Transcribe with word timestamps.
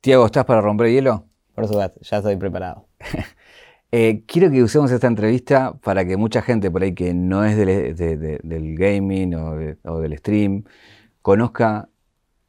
Tiago, 0.00 0.24
¿estás 0.24 0.46
para 0.46 0.62
romper 0.62 0.90
hielo? 0.90 1.26
Por 1.54 1.66
supuesto, 1.66 2.00
ya 2.00 2.18
estoy 2.18 2.36
preparado. 2.36 2.86
Eh, 3.92 4.22
quiero 4.24 4.52
que 4.52 4.62
usemos 4.62 4.92
esta 4.92 5.08
entrevista 5.08 5.72
para 5.82 6.04
que 6.04 6.16
mucha 6.16 6.42
gente 6.42 6.70
por 6.70 6.84
ahí 6.84 6.94
que 6.94 7.12
no 7.12 7.44
es 7.44 7.56
del, 7.56 7.96
del 7.96 8.76
gaming 8.76 9.34
o, 9.34 9.98
del 9.98 10.16
stream 10.16 10.62
conozca 11.22 11.88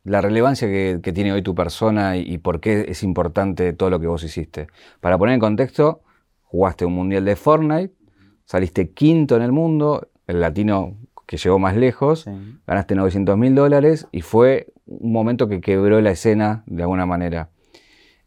la 0.03 0.21
relevancia 0.21 0.67
que, 0.67 1.11
tiene 1.11 1.33
hoy 1.33 1.41
tu 1.41 1.55
persona 1.55 2.15
y, 2.15 2.37
por 2.37 2.59
qué 2.59 2.85
es 2.89 3.01
importante 3.01 3.73
todo 3.73 3.89
lo 3.89 3.99
que 3.99 4.05
vos 4.05 4.23
hiciste. 4.23 4.67
Para 4.99 5.17
poner 5.17 5.33
en 5.33 5.39
contexto, 5.39 6.03
jugaste 6.43 6.85
un 6.85 6.93
mundial 6.93 7.25
de 7.25 7.35
Fortnite, 7.35 7.95
saliste 8.45 8.91
quinto 8.91 9.35
en 9.35 9.41
el 9.41 9.51
mundo, 9.51 10.09
el 10.27 10.41
latino 10.41 10.95
que 11.25 11.37
llegó 11.37 11.57
más 11.57 11.75
lejos, 11.75 12.27
ganaste 12.67 12.93
900 12.93 13.35
mil 13.35 13.55
dólares 13.55 14.07
y 14.11 14.21
fue 14.21 14.67
un 14.99 15.11
momento 15.11 15.47
que 15.47 15.61
quebró 15.61 16.01
la 16.01 16.11
escena 16.11 16.63
de 16.65 16.83
alguna 16.83 17.05
manera. 17.05 17.49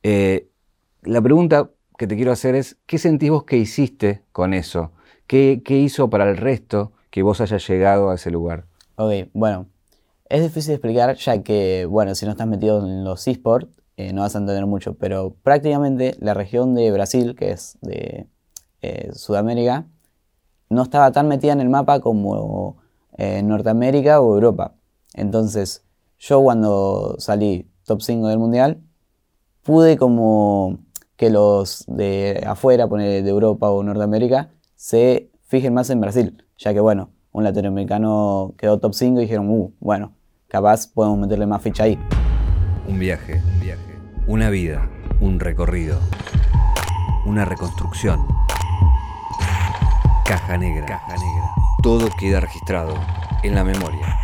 Eh, 0.03 0.49
la 1.03 1.21
pregunta 1.21 1.71
que 1.99 2.07
te 2.07 2.17
quiero 2.17 2.33
hacer 2.33 2.55
es, 2.55 2.77
¿qué 2.87 2.99
sentís 2.99 3.31
vos 3.31 3.45
que 3.45 3.57
hiciste 3.57 4.23
con 4.33 4.55
eso? 4.55 4.93
¿Qué, 5.27 5.63
hizo 5.69 6.11
para 6.11 6.29
el 6.29 6.37
resto 6.37 6.93
que 7.11 7.23
vos 7.23 7.41
hayas 7.41 7.67
llegado 7.69 8.11
a 8.11 8.17
ese 8.17 8.31
lugar? 8.31 8.65
Ok, 8.97 9.29
bueno, 9.33 9.67
es 10.29 10.43
difícil 10.43 10.75
explicar 10.75 11.17
ya 11.17 11.43
que, 11.43 11.87
bueno, 11.89 12.15
si 12.15 12.27
no 12.27 12.33
estás 12.33 12.47
metido 12.47 12.85
en 12.85 13.05
los 13.05 13.27
esports, 13.29 13.69
eh, 13.97 14.13
no 14.13 14.23
vas 14.23 14.35
a 14.35 14.39
entender 14.39 14.67
mucho, 14.67 14.95
pero 14.95 15.37
prácticamente 15.43 16.17
la 16.19 16.35
región 16.35 16.75
de 16.75 16.91
Brasil, 16.91 17.37
que 17.37 17.53
es 17.53 17.79
de 17.81 18.27
eh, 18.83 19.11
Sudamérica, 19.13 19.87
no 20.69 20.83
estaba 20.83 21.13
tan 21.13 21.29
metida 21.29 21.53
en 21.53 21.61
el 21.61 21.69
mapa 21.69 22.01
como 22.01 22.79
eh, 23.17 23.43
Norteamérica 23.43 24.21
o 24.21 24.35
Europa. 24.35 24.75
Entonces, 25.15 25.84
yo 26.27 26.41
cuando 26.41 27.17
salí 27.19 27.71
top 27.85 28.01
5 28.01 28.29
del 28.29 28.39
mundial, 28.39 28.81
pude 29.63 29.99
como 29.99 30.79
que 31.17 31.29
los 31.29 31.85
de 31.87 32.43
afuera, 32.47 32.89
poner 32.89 33.23
de 33.23 33.31
Europa 33.31 33.69
o 33.69 33.83
Norteamérica, 33.83 34.51
se 34.75 35.31
fijen 35.43 35.75
más 35.75 35.91
en 35.91 36.01
Brasil, 36.01 36.45
ya 36.57 36.73
que 36.73 36.81
bueno, 36.81 37.11
un 37.33 37.45
latinoamericano 37.45 38.55
quedó 38.57 38.79
top 38.79 38.95
5 38.95 39.21
y 39.21 39.25
dijeron, 39.25 39.51
uh, 39.51 39.75
bueno, 39.81 40.15
capaz 40.49 40.87
podemos 40.87 41.19
meterle 41.19 41.47
más 41.47 41.61
ficha 41.61 41.85
ahí. 41.85 41.99
Un 42.89 42.99
viaje, 42.99 43.43
un 43.53 43.61
viaje, 43.61 43.99
una 44.27 44.49
vida, 44.49 44.91
un 45.21 45.39
recorrido, 45.39 45.99
una 47.27 47.45
reconstrucción. 47.45 48.21
Caja 50.25 50.57
negra, 50.57 50.87
caja 50.87 51.17
negra. 51.17 51.51
Todo 51.83 52.09
queda 52.19 52.41
registrado 52.41 52.95
en 53.43 53.55
la 53.55 53.63
memoria. 53.63 54.24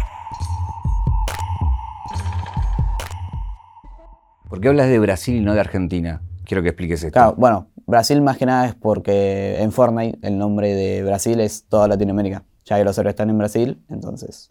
¿Por 4.51 4.61
qué 4.61 4.67
hablas 4.67 4.89
de 4.89 4.99
Brasil 4.99 5.37
y 5.37 5.41
no 5.43 5.55
de 5.55 5.61
Argentina? 5.61 6.23
Quiero 6.45 6.61
que 6.65 6.71
expliques 6.71 7.05
esto. 7.05 7.13
Claro, 7.13 7.35
bueno, 7.39 7.69
Brasil 7.87 8.21
más 8.21 8.37
que 8.37 8.47
nada 8.47 8.67
es 8.67 8.75
porque 8.75 9.63
en 9.63 9.71
Fortnite 9.71 10.19
el 10.23 10.39
nombre 10.39 10.75
de 10.75 11.05
Brasil 11.05 11.39
es 11.39 11.67
toda 11.69 11.87
Latinoamérica. 11.87 12.43
Ya 12.65 12.77
que 12.77 12.83
los 12.83 12.97
servidores 12.97 13.15
están 13.15 13.31
en 13.31 13.39
Brasil, 13.39 13.81
entonces. 13.89 14.51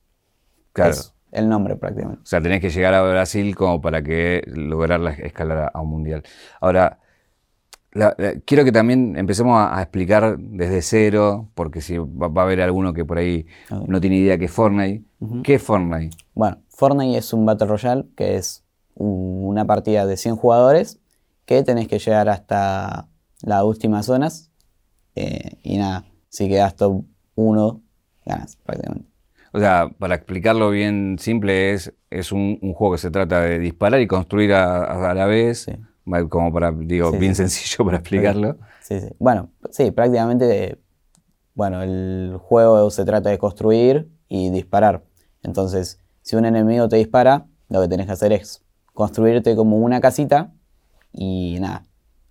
Claro. 0.72 0.92
Es 0.92 1.14
el 1.34 1.50
nombre 1.50 1.76
prácticamente. 1.76 2.22
O 2.24 2.26
sea, 2.26 2.40
tenés 2.40 2.62
que 2.62 2.70
llegar 2.70 2.94
a 2.94 3.04
Brasil 3.04 3.54
como 3.58 3.82
para 3.82 4.02
que 4.02 4.42
lograr 4.48 5.02
la 5.02 5.12
escalada 5.12 5.68
a 5.68 5.82
un 5.82 5.90
mundial. 5.90 6.24
Ahora, 6.62 7.00
quiero 8.46 8.64
que 8.64 8.72
también 8.72 9.18
empecemos 9.18 9.60
a, 9.60 9.82
explicar 9.82 10.38
desde 10.40 10.82
cero, 10.82 11.50
porque 11.56 11.82
si 11.82 11.98
va, 11.98 12.32
a 12.34 12.44
haber 12.46 12.62
alguno 12.62 12.94
que 12.94 13.04
por 13.04 13.18
ahí 13.18 13.48
no 13.88 14.00
tiene 14.00 14.16
idea 14.16 14.38
qué 14.38 14.46
es 14.46 14.52
Fortnite. 14.52 15.04
¿Qué 15.44 15.56
es 15.56 15.62
Fortnite? 15.62 16.16
Bueno, 16.34 16.62
Fortnite 16.70 17.18
es 17.18 17.34
un 17.34 17.46
Battle 17.46 17.68
Royale 17.68 18.06
que 18.16 18.38
es 18.38 18.64
una 19.00 19.66
partida 19.66 20.06
de 20.06 20.18
100 20.18 20.36
jugadores 20.36 21.00
que 21.46 21.64
tenés 21.64 21.88
que 21.88 21.98
llegar 22.00 22.30
hasta 22.30 23.08
las 23.42 23.64
últimas 23.64 24.06
zonas 24.06 24.52
eh, 25.16 25.58
y 25.64 25.78
nada, 25.78 26.06
si 26.30 26.48
quedas 26.48 26.76
top 26.76 27.04
1, 27.36 27.82
ganas 28.26 28.56
prácticamente. 28.58 29.10
O 29.52 29.60
sea, 29.60 29.90
para 29.98 30.16
explicarlo 30.16 30.70
bien 30.70 31.18
simple, 31.20 31.74
es, 31.74 31.94
es 32.12 32.32
un, 32.32 32.60
juego 32.74 32.94
que 32.94 33.00
se 33.00 33.10
trata 33.10 33.42
de 33.42 33.58
disparar 33.58 34.00
y 34.00 34.08
construir 34.08 34.54
a, 34.54 35.14
la 35.14 35.26
vez. 35.26 35.66
Como 36.30 36.54
para, 36.54 36.72
digo, 36.72 37.12
bien 37.12 37.36
sencillo 37.36 37.86
para 37.86 37.98
explicarlo. 37.98 38.58
Sí, 38.82 39.00
sí. 39.00 39.10
Bueno, 39.20 39.52
sí, 39.72 39.92
prácticamente, 39.92 40.80
bueno, 41.54 41.82
el 41.82 42.38
juego 42.40 42.90
se 42.92 43.06
trata 43.06 43.30
de 43.30 43.38
construir 43.38 44.10
y 44.28 44.52
disparar. 44.52 45.04
Entonces, 45.42 46.00
si 46.22 46.36
un 46.36 46.46
enemigo 46.46 46.88
te 46.88 46.98
dispara, 46.98 47.48
lo 47.70 47.82
que 47.82 47.88
tenés 47.88 48.06
que 48.06 48.12
hacer 48.12 48.34
es 48.34 48.64
construirte 48.94 49.56
como 49.56 49.78
una 49.78 50.02
casita 50.02 50.52
y 51.14 51.58
nada, 51.60 51.86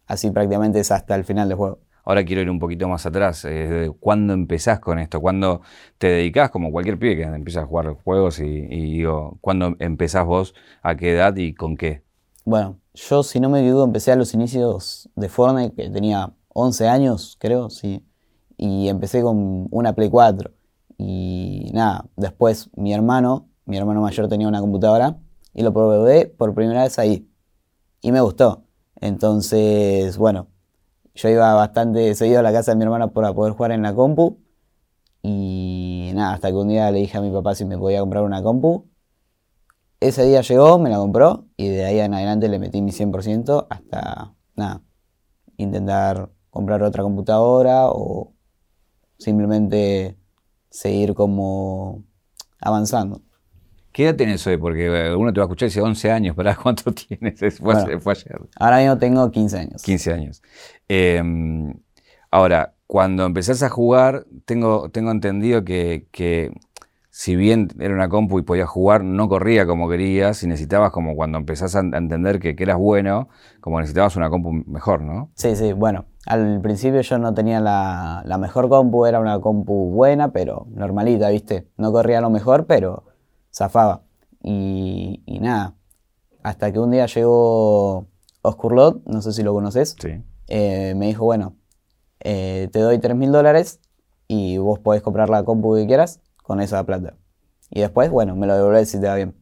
así 0.06 0.30
prácticamente 0.30 0.80
es 0.80 0.91
hasta 0.91 1.14
el 1.14 1.24
final 1.24 1.48
del 1.48 1.56
juego. 1.56 1.80
Ahora 2.04 2.24
quiero 2.24 2.41
ir 2.41 2.48
un 2.48 2.58
poquito 2.58 2.88
más 2.88 3.04
atrás. 3.04 3.44
Eh, 3.46 3.91
¿Cuándo 4.00 4.32
empezás 4.32 4.80
con 4.80 4.98
esto? 4.98 5.20
¿Cuándo 5.20 5.60
te 5.98 6.06
dedicás, 6.06 6.48
como 6.50 6.72
cualquier 6.72 6.98
pibe 6.98 7.16
que 7.16 7.22
empieza 7.24 7.60
a 7.60 7.66
jugar 7.66 7.92
juegos? 8.02 8.41
Y, 8.41 8.44
y 8.46 8.92
digo, 8.94 9.36
¿cuándo 9.42 9.76
empezás 9.78 10.24
vos? 10.24 10.54
¿A 10.82 10.96
qué 10.96 11.12
edad 11.12 11.36
y 11.36 11.52
con 11.52 11.76
qué? 11.76 12.02
Bueno, 12.46 12.78
yo, 12.94 13.22
si 13.22 13.40
no 13.40 13.50
me 13.50 13.60
equivoco, 13.60 13.84
empecé 13.84 14.12
a 14.12 14.16
los 14.16 14.32
inicios 14.32 15.10
de 15.16 15.28
Fortnite, 15.28 15.75
que 15.75 15.90
tenía 15.90 16.32
11 16.54 16.88
años, 16.88 17.36
creo, 17.38 17.69
sí. 17.69 18.02
Y 18.56 18.88
empecé 18.88 19.20
con 19.20 19.69
una 19.70 19.92
Play 19.92 20.08
4. 20.08 20.50
Y 20.96 21.70
nada, 21.75 22.06
después 22.16 22.70
mi 22.75 22.94
hermano, 22.94 23.48
mi 23.66 23.76
hermano 23.76 24.00
mayor 24.00 24.28
tenía 24.28 24.48
una 24.48 24.60
computadora 24.60 25.19
y 25.54 25.62
lo 25.62 25.72
probé 25.72 26.26
por 26.26 26.54
primera 26.54 26.82
vez 26.84 26.98
ahí. 26.98 27.28
Y 28.00 28.12
me 28.12 28.20
gustó. 28.20 28.64
Entonces, 29.00 30.16
bueno, 30.19 30.48
yo 31.14 31.28
iba 31.28 31.53
bastante 31.54 32.14
seguido 32.14 32.41
a 32.41 32.42
la 32.42 32.53
casa 32.53 32.72
de 32.72 32.76
mi 32.76 32.84
hermano 32.84 33.12
para 33.12 33.32
poder 33.32 33.53
jugar 33.54 33.72
en 33.72 33.82
la 33.82 33.94
compu. 33.94 34.38
Y 35.22 36.12
nada, 36.14 36.34
hasta 36.34 36.48
que 36.48 36.54
un 36.54 36.69
día 36.69 36.91
le 36.91 37.00
dije 37.00 37.19
a 37.19 37.20
mi 37.20 37.31
papá 37.31 37.54
si 37.54 37.64
me 37.64 37.76
podía 37.76 38.00
comprar 38.00 38.25
una 38.25 38.42
compu. 38.42 38.88
Ese 40.00 40.25
día 40.25 40.42
llegó, 40.42 40.78
me 40.78 40.91
la 40.91 40.98
compró 40.98 41.47
y 41.56 41.69
de 41.69 41.84
ahí 41.84 41.98
en 41.98 42.14
adelante 42.14 42.48
le 42.48 42.60
metí 42.60 42.81
mi 42.82 42.92
100% 42.92 43.66
hasta, 43.69 44.32
nada, 44.54 44.82
intentar 45.56 46.31
comprar 46.50 46.84
otra 46.84 47.03
computadora 47.03 47.88
o 47.91 48.32
simplemente 49.19 50.16
seguir 50.70 51.14
como 51.14 52.04
avanzando. 52.60 53.22
¿Qué 53.98 54.04
edad 54.04 54.14
tenés 54.14 54.47
hoy? 54.47 54.56
Porque 54.56 54.86
eh, 54.86 55.12
uno 55.12 55.32
te 55.32 55.41
va 55.41 55.47
a 55.47 55.48
escuchar 55.48 55.66
y 55.66 55.70
dice 55.70 55.81
11 55.81 56.12
años, 56.12 56.36
¿para 56.36 56.54
cuánto 56.62 56.92
tienes? 56.92 57.41
Fue, 57.59 57.75
ayer. 57.75 58.41
Ahora 58.54 58.78
mismo 58.78 58.97
tengo 58.97 59.28
15 59.28 59.59
años. 59.59 59.82
15 59.82 60.12
años. 60.12 60.41
Em, 60.86 61.75
ahora, 62.31 62.75
cuando 62.87 63.26
empezás 63.26 63.64
a 63.64 63.69
jugar, 63.69 64.25
tengo, 64.44 64.88
tengo 64.91 65.10
entendido 65.10 65.64
que 65.64 66.06
si 67.19 67.34
bien 67.34 67.66
era 67.81 67.92
una 67.92 68.08
compu 68.08 68.38
y 68.38 68.42
podías 68.42 68.69
jugar, 68.69 69.03
no 69.03 69.28
corría 69.28 69.66
como 69.66 69.88
querías 69.88 70.41
y 70.44 70.47
necesitabas 70.47 70.92
como 70.92 71.16
cuando 71.16 71.37
empezás 71.37 71.75
a 71.75 71.81
entender 71.81 72.38
que, 72.38 72.54
eras 72.56 72.78
bueno, 72.78 73.28
como 73.60 73.81
necesitabas 73.81 74.14
una 74.14 74.31
compu 74.31 74.53
mejor, 74.53 75.03
¿no? 75.03 75.28
Sí, 75.34 75.56
sí, 75.56 75.72
bueno, 75.72 76.04
al 76.26 76.60
principio 76.60 77.00
yo 77.00 77.19
no 77.19 77.34
tenía 77.34 77.58
la, 77.58 78.38
mejor 78.38 78.69
compu, 78.69 79.04
era 79.04 79.19
una 79.19 79.41
compu 79.41 79.91
buena, 79.91 80.31
pero 80.31 80.69
normalita, 80.70 81.31
¿viste? 81.31 81.66
No 81.76 81.91
corría 81.91 82.20
lo 82.20 82.31
mejor, 82.31 82.66
pero 82.66 83.07
zafaba. 83.58 84.02
Y, 84.42 85.20
nada, 85.41 85.74
hasta 86.42 86.72
que 86.72 86.78
un 86.78 86.92
día 86.92 87.06
llegó 87.06 88.06
Oscurlot, 88.42 89.04
no 89.06 89.20
sé 89.20 89.32
si 89.32 89.42
lo 89.42 89.52
conoces, 89.52 89.96
sí. 90.00 90.22
Eh, 90.46 90.94
me 90.96 91.06
dijo, 91.06 91.24
bueno, 91.24 91.56
eh, 92.20 92.69
te 92.72 92.78
doy 92.80 92.98
3 92.98 93.14
mil 93.14 93.30
dólares 93.32 93.80
y 94.28 94.56
vos 94.58 94.78
podés 94.78 95.02
comprar 95.02 95.28
la 95.28 95.44
compu 95.44 95.74
que 95.74 95.86
quieras 95.86 96.20
con 96.42 96.60
esa 96.60 96.84
plata. 96.84 97.16
Y 97.70 97.80
después, 97.80 98.10
bueno, 98.10 98.34
me 98.34 98.46
lo 98.46 98.56
devolvés 98.56 98.91
si 98.91 99.00
te 99.00 99.06
va 99.06 99.16
bien. 99.16 99.34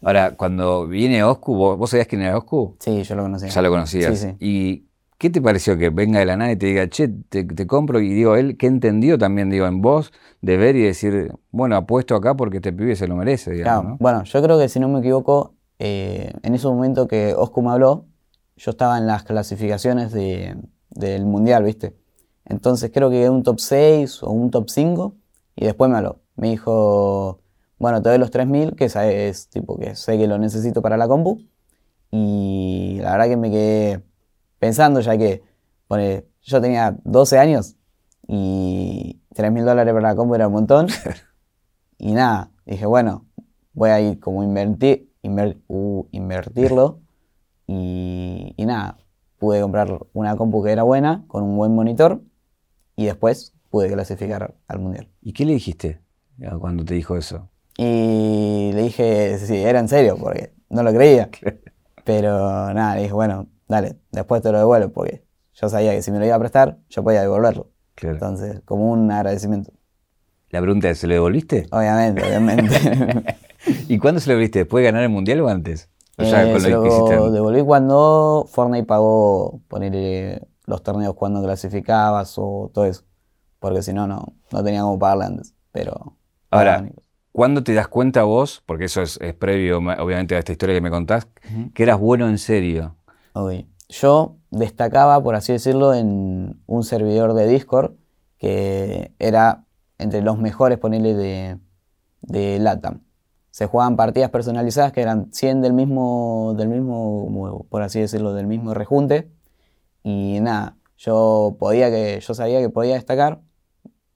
Ahora, 0.00 0.36
cuando 0.36 0.86
viene 0.86 1.24
Oscu, 1.24 1.56
¿vos, 1.56 1.90
sabías 1.90 2.06
quién 2.06 2.22
era 2.22 2.38
Oscu? 2.38 2.76
Sí, 2.78 3.02
yo 3.02 3.14
lo 3.16 3.22
conocía. 3.22 3.48
Ya 3.48 3.62
lo 3.62 3.70
conocías. 3.70 4.16
Sí, 4.16 4.28
sí. 4.28 4.36
¿Y 4.38 4.87
qué 5.18 5.30
te 5.30 5.42
pareció 5.42 5.76
que 5.76 5.90
venga 5.90 6.20
de 6.20 6.26
la 6.26 6.36
nada 6.36 6.52
y 6.52 6.56
te 6.56 6.66
diga, 6.66 6.88
che, 6.88 7.08
te, 7.08 7.66
compro? 7.66 8.00
Y 8.00 8.08
digo, 8.08 8.36
él, 8.36 8.56
¿qué 8.56 8.66
entendió 8.66 9.18
también, 9.18 9.50
digo, 9.50 9.66
en 9.66 9.82
vos 9.82 10.12
de 10.40 10.56
ver 10.56 10.76
y 10.76 10.82
decir, 10.82 11.32
bueno, 11.50 11.76
apuesto 11.76 12.14
acá 12.14 12.36
porque 12.36 12.58
este 12.58 12.72
pibe 12.72 12.96
se 12.96 13.08
lo 13.08 13.16
merece, 13.16 13.50
digamos, 13.50 13.82
claro. 13.82 13.96
Bueno, 14.00 14.24
yo 14.24 14.42
creo 14.42 14.58
que 14.58 14.68
si 14.68 14.80
no 14.80 14.88
me 14.88 15.00
equivoco, 15.00 15.54
eh, 15.78 16.32
en 16.42 16.54
ese 16.54 16.66
momento 16.68 17.08
que 17.08 17.34
Oscu 17.34 17.62
me 17.62 17.70
habló, 17.70 18.06
yo 18.56 18.70
estaba 18.70 18.98
en 18.98 19.06
las 19.06 19.24
clasificaciones 19.24 20.12
del 20.12 21.24
Mundial, 21.24 21.64
¿viste? 21.64 21.94
Entonces 22.44 22.90
creo 22.92 23.10
que 23.10 23.28
un 23.28 23.42
top 23.42 23.60
6 23.60 24.22
o 24.22 24.30
un 24.30 24.50
top 24.50 24.70
5 24.70 25.14
y 25.54 25.66
después 25.66 25.90
me 25.90 25.98
habló 25.98 26.20
me 26.38 26.50
dijo, 26.50 27.40
bueno, 27.78 28.00
te 28.00 28.08
doy 28.08 28.18
los 28.18 28.30
3000, 28.30 28.76
que 28.76 28.84
es 28.86 29.48
tipo 29.48 29.76
que 29.76 29.96
sé 29.96 30.16
que 30.16 30.28
lo 30.28 30.38
necesito 30.38 30.80
para 30.80 30.96
la 30.96 31.08
compu. 31.08 31.42
Y 32.10 32.98
la 33.02 33.12
verdad 33.12 33.28
que 33.28 33.36
me 33.36 33.50
quedé 33.50 34.02
pensando, 34.58 35.00
ya 35.00 35.16
que 35.16 35.42
pone, 35.86 36.24
yo 36.42 36.60
tenía 36.60 36.96
12 37.04 37.38
años 37.38 37.76
y 38.26 39.20
3000 39.34 39.64
dólares 39.64 39.94
para 39.94 40.08
la 40.08 40.16
compu 40.16 40.34
era 40.34 40.46
un 40.46 40.54
montón. 40.54 40.88
y 41.98 42.12
nada, 42.12 42.50
dije, 42.66 42.86
bueno, 42.86 43.26
voy 43.72 43.90
a 43.90 44.00
ir 44.00 44.20
como 44.20 44.42
invertir, 44.42 45.08
uh, 45.68 46.06
invertirlo 46.12 47.00
Y, 47.66 48.54
y 48.56 48.66
nada, 48.66 48.98
pude 49.38 49.60
comprar 49.60 50.06
una 50.12 50.36
compu 50.36 50.62
que 50.62 50.72
era 50.72 50.82
buena, 50.82 51.24
con 51.28 51.42
un 51.42 51.56
buen 51.56 51.74
monitor, 51.74 52.22
y 52.96 53.06
después 53.06 53.54
pude 53.70 53.90
clasificar 53.90 54.54
al 54.66 54.78
mundial. 54.78 55.08
¿Y 55.22 55.32
qué 55.32 55.44
le 55.44 55.54
dijiste 55.54 56.00
cuando 56.60 56.84
te 56.84 56.94
dijo 56.94 57.16
eso? 57.16 57.48
Y 57.76 58.72
le 58.74 58.82
dije, 58.82 59.38
sí, 59.38 59.56
era 59.56 59.78
en 59.78 59.88
serio, 59.88 60.16
porque 60.18 60.52
no 60.68 60.82
lo 60.82 60.92
creía. 60.92 61.30
Pero 62.04 62.72
nada, 62.74 62.96
le 62.96 63.02
dije, 63.02 63.14
bueno, 63.14 63.46
dale, 63.68 63.96
después 64.10 64.42
te 64.42 64.50
lo 64.50 64.58
devuelvo, 64.58 64.90
porque 64.90 65.24
yo 65.54 65.68
sabía 65.68 65.92
que 65.92 66.02
si 66.02 66.10
me 66.10 66.18
lo 66.18 66.26
iba 66.26 66.34
a 66.34 66.38
prestar, 66.38 66.78
yo 66.88 67.02
podía 67.02 67.20
devolverlo. 67.20 67.70
Claro. 67.94 68.14
Entonces, 68.14 68.60
como 68.64 68.90
un 68.90 69.10
agradecimiento. 69.10 69.72
La 70.50 70.60
pregunta 70.60 70.88
es, 70.88 70.98
¿se 70.98 71.06
lo 71.06 71.14
devolviste? 71.14 71.66
Obviamente, 71.70 72.22
obviamente. 72.22 73.36
¿Y 73.88 73.98
cuándo 73.98 74.20
se 74.20 74.28
lo 74.28 74.32
devolviste? 74.32 74.60
¿Después 74.60 74.82
de 74.82 74.86
ganar 74.86 75.02
el 75.02 75.10
mundial 75.10 75.40
o 75.40 75.48
antes? 75.48 75.90
O 76.16 76.22
Eh, 76.22 76.30
ya 76.30 76.50
con 76.50 76.60
se 76.60 76.70
lo 76.70 76.84
lo 76.84 77.06
que 77.06 77.30
devolví 77.32 77.62
cuando 77.62 78.46
Fortnite 78.50 78.86
pagó 78.86 79.60
poner 79.68 80.48
los 80.64 80.82
torneos 80.82 81.14
cuando 81.14 81.42
clasificabas 81.42 82.34
o 82.38 82.70
todo 82.72 82.86
eso. 82.86 83.04
Porque 83.58 83.82
si 83.82 83.92
no, 83.92 84.06
no, 84.06 84.34
no 84.52 84.64
tenía 84.64 84.82
cómo 84.82 84.98
pagarle 84.98 85.24
antes. 85.26 85.54
Pero. 85.72 86.16
Ahora. 86.50 86.88
¿Cuándo 87.30 87.62
te 87.62 87.72
das 87.72 87.86
cuenta 87.86 88.24
vos, 88.24 88.64
porque 88.66 88.86
eso 88.86 89.00
es, 89.00 89.16
es 89.20 89.32
previo 89.32 89.78
obviamente 89.78 90.34
a 90.34 90.40
esta 90.40 90.50
historia 90.50 90.74
que 90.74 90.80
me 90.80 90.90
contás, 90.90 91.28
que 91.72 91.82
eras 91.84 92.00
bueno 92.00 92.28
en 92.28 92.38
serio? 92.38 92.96
Yo 93.88 94.36
destacaba, 94.50 95.22
por 95.22 95.34
así 95.34 95.52
decirlo, 95.52 95.94
en 95.94 96.62
un 96.66 96.84
servidor 96.84 97.34
de 97.34 97.46
Discord 97.46 97.92
que 98.38 99.12
era 99.18 99.64
entre 99.98 100.22
los 100.22 100.38
mejores, 100.38 100.78
ponerle 100.78 101.14
de, 101.14 101.58
de 102.22 102.58
LATAM. 102.60 103.02
Se 103.50 103.66
jugaban 103.66 103.96
partidas 103.96 104.30
personalizadas 104.30 104.92
que 104.92 105.02
eran 105.02 105.32
100 105.32 105.62
del 105.62 105.72
mismo, 105.72 106.54
del 106.56 106.68
mismo, 106.68 107.66
por 107.68 107.82
así 107.82 108.00
decirlo, 108.00 108.32
del 108.32 108.46
mismo 108.46 108.74
rejunte. 108.74 109.32
Y 110.04 110.38
nada, 110.40 110.76
yo 110.96 111.56
podía 111.58 111.90
que, 111.90 112.20
yo 112.20 112.34
sabía 112.34 112.60
que 112.60 112.70
podía 112.70 112.94
destacar. 112.94 113.40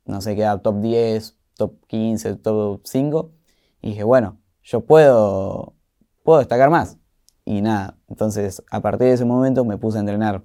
No 0.04 0.20
sé, 0.20 0.36
quedaba 0.36 0.62
top 0.62 0.80
10, 0.80 1.36
top 1.56 1.84
15, 1.86 2.36
top 2.36 2.82
5. 2.84 3.32
Y 3.80 3.88
dije, 3.90 4.04
bueno, 4.04 4.38
yo 4.62 4.82
puedo, 4.82 5.74
puedo 6.22 6.38
destacar 6.38 6.70
más. 6.70 6.98
Y 7.44 7.62
nada, 7.62 7.96
entonces 8.12 8.62
a 8.70 8.80
partir 8.82 9.08
de 9.08 9.14
ese 9.14 9.24
momento 9.24 9.64
me 9.64 9.78
puse 9.78 9.98
a 9.98 10.00
entrenar, 10.00 10.44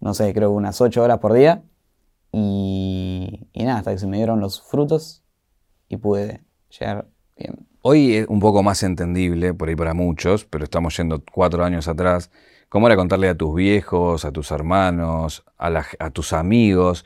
no 0.00 0.14
sé, 0.14 0.32
creo 0.34 0.50
que 0.50 0.56
unas 0.56 0.80
8 0.80 1.02
horas 1.02 1.18
por 1.18 1.32
día. 1.34 1.62
Y, 2.32 3.48
y 3.52 3.64
nada, 3.64 3.78
hasta 3.78 3.92
que 3.92 3.98
se 3.98 4.06
me 4.06 4.16
dieron 4.18 4.40
los 4.40 4.62
frutos 4.62 5.24
y 5.88 5.96
pude 5.98 6.42
llegar 6.78 7.08
bien. 7.36 7.68
Hoy 7.82 8.16
es 8.16 8.28
un 8.28 8.40
poco 8.40 8.62
más 8.62 8.82
entendible, 8.82 9.54
por 9.54 9.68
ahí 9.68 9.76
para 9.76 9.94
muchos, 9.94 10.44
pero 10.46 10.64
estamos 10.64 10.96
yendo 10.96 11.22
cuatro 11.32 11.64
años 11.64 11.88
atrás. 11.88 12.30
¿Cómo 12.68 12.86
era 12.88 12.96
contarle 12.96 13.28
a 13.28 13.36
tus 13.36 13.54
viejos, 13.54 14.24
a 14.24 14.32
tus 14.32 14.50
hermanos, 14.50 15.44
a, 15.58 15.70
la- 15.70 15.86
a 15.98 16.10
tus 16.10 16.32
amigos, 16.32 17.04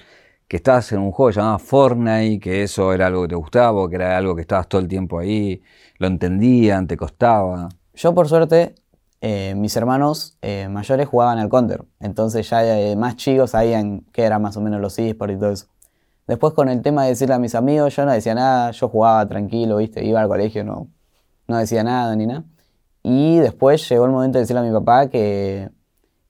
que 0.49 0.57
estabas 0.57 0.91
en 0.93 1.01
un 1.01 1.13
juego 1.13 1.31
llamado 1.31 1.59
Fortnite, 1.59 2.41
que 2.41 2.63
eso 2.63 2.93
era 2.93 3.07
algo 3.09 3.23
que 3.23 3.29
te 3.29 3.35
gustaba, 3.35 3.89
que 3.89 3.97
era 3.97 4.17
algo 4.17 4.35
que 4.35 4.43
estabas 4.43 4.69
todo 4.69 4.81
el 4.81 4.89
tiempo 4.89 5.19
ahí, 5.19 5.63
lo 5.99 6.07
entendían, 6.07 6.87
te 6.87 6.97
costaba? 6.97 7.69
Yo 7.95 8.15
por 8.15 8.29
suerte, 8.29 8.75
eh, 9.21 9.55
mis 9.57 9.77
hermanos 9.77 10.39
eh, 10.43 10.69
mayores 10.69 11.09
jugaban 11.09 11.39
al 11.39 11.49
counter, 11.49 11.85
entonces 12.01 12.49
ya 12.49 12.61
de 12.61 12.95
más 12.97 13.17
chicos 13.17 13.51
sabían 13.51 14.03
qué 14.13 14.23
eran 14.23 14.43
más 14.43 14.57
o 14.57 14.61
menos 14.61 14.81
los 14.81 14.99
esports 14.99 15.35
y 15.35 15.39
todo 15.39 15.51
eso. 15.51 15.67
Después 16.29 16.53
con 16.53 16.69
el 16.69 16.83
tema 16.83 17.05
de 17.05 17.11
decirle 17.11 17.35
a 17.35 17.39
mis 17.39 17.55
amigos, 17.55 17.97
yo 17.97 18.05
no 18.05 18.13
decía 18.13 18.35
nada, 18.35 18.71
yo 18.71 18.89
jugaba 18.89 19.27
tranquilo, 19.27 19.79
viste, 19.79 20.05
iba 20.05 20.21
al 20.21 20.29
colegio, 20.29 20.63
no, 20.63 20.89
no 21.49 21.57
decía 21.57 21.83
nada 21.83 22.15
ni 22.15 22.27
nada. 22.27 22.45
Y 23.03 23.39
después 23.39 23.89
llegó 23.89 24.05
el 24.05 24.11
momento 24.13 24.39
de 24.39 24.43
decirle 24.43 24.61
a 24.61 24.65
mi 24.65 24.73
papá 24.73 25.09
que, 25.09 25.71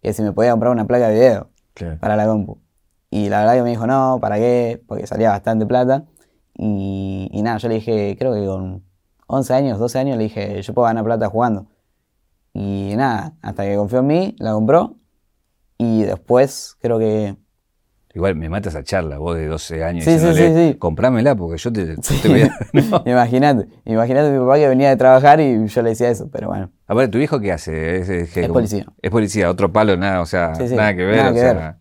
que 0.01 0.13
si 0.13 0.23
me 0.23 0.33
podía 0.33 0.53
comprar 0.53 0.73
una 0.73 0.87
placa 0.87 1.09
de 1.09 1.15
video 1.15 1.51
para 2.01 2.17
la 2.17 2.27
compu. 2.27 2.59
Y 3.11 3.29
la 3.29 3.41
verdad 3.41 3.55
que 3.55 3.63
me 3.63 3.71
dijo, 3.71 3.87
no, 3.87 4.19
¿para 4.21 4.37
qué? 4.37 4.83
Porque 4.87 5.07
salía 5.07 5.31
bastante 5.31 5.67
plata. 5.67 6.05
Y, 6.55 7.29
y 7.33 7.43
nada, 7.43 7.59
yo 7.59 7.69
le 7.69 7.77
dije, 7.77 8.17
creo 8.19 8.35
que 8.35 8.47
con 8.47 8.85
11 9.27 9.55
años, 9.55 9.79
12 9.79 9.99
años, 9.99 10.17
le 10.17 10.25
dije, 10.25 10.63
yo 10.63 10.75
puedo 10.75 10.87
ganar 10.87 11.05
plata 11.05 11.29
jugando. 11.29 11.67
Y 12.53 12.95
nada, 12.97 13.35
hasta 13.43 13.65
que 13.65 13.77
confió 13.77 14.01
en 14.01 14.07
mí, 14.07 14.37
la 14.39 14.53
compró. 14.53 14.97
Y 15.79 16.03
después 16.03 16.77
creo 16.81 16.99
que... 16.99 17.37
Igual 18.15 18.35
me 18.37 18.49
mata 18.49 18.71
esa 18.71 18.83
charla, 18.83 19.19
vos 19.19 19.37
de 19.37 19.47
12 19.47 19.85
años, 19.85 20.03
Sí, 20.05 20.19
sí, 20.19 20.35
sí, 20.35 20.53
sí. 20.55 20.75
comprámela 20.79 21.37
porque 21.37 21.59
yo 21.59 21.73
te, 21.73 21.95
Sí. 22.03 22.19
te 22.21 22.29
voy 22.29 22.41
a... 22.43 22.51
No. 22.73 23.03
Imagínate, 23.07 23.69
imagínate 23.85 24.31
mi 24.31 24.39
papá 24.41 24.57
que 24.57 24.67
venía 24.67 24.89
de 24.89 24.97
trabajar 24.97 25.41
y 25.41 25.67
yo 25.69 25.83
le 25.83 25.91
decía 25.91 26.09
eso, 26.11 26.29
pero 26.33 26.49
bueno. 26.49 26.71
Aparte, 26.87 27.11
¿tu 27.13 27.19
hijo 27.19 27.39
qué 27.39 27.53
hace? 27.53 27.99
Es, 27.99 28.09
es 28.09 28.33
que- 28.33 28.41
Es 28.43 28.49
policía. 28.49 28.87
Es 29.03 29.11
policía, 29.11 29.51
otro 29.51 29.73
palo, 29.73 29.97
nada, 29.97 30.21
o 30.23 30.27
sea, 30.27 30.55
Sí, 30.57 30.67
sí, 30.69 30.75
nada 30.75 30.97
que 30.97 31.05
ver. 31.05 31.17
nada 31.19 31.31
o 31.31 31.35
que 31.35 31.41
sea, 31.41 31.53
ver. 31.53 31.75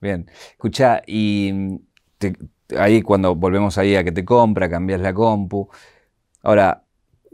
Bien. 0.00 0.30
Escucha, 0.52 1.02
y 1.06 1.50
mm, 1.52 1.78
te- 2.18 2.36
ahí 2.78 3.02
cuando 3.02 3.34
volvemos 3.34 3.76
ahí 3.76 3.96
a 3.96 4.04
que 4.04 4.12
te 4.12 4.24
compra, 4.24 4.70
cambias 4.70 5.00
la 5.00 5.12
compu. 5.12 5.68
Ahora, 6.42 6.83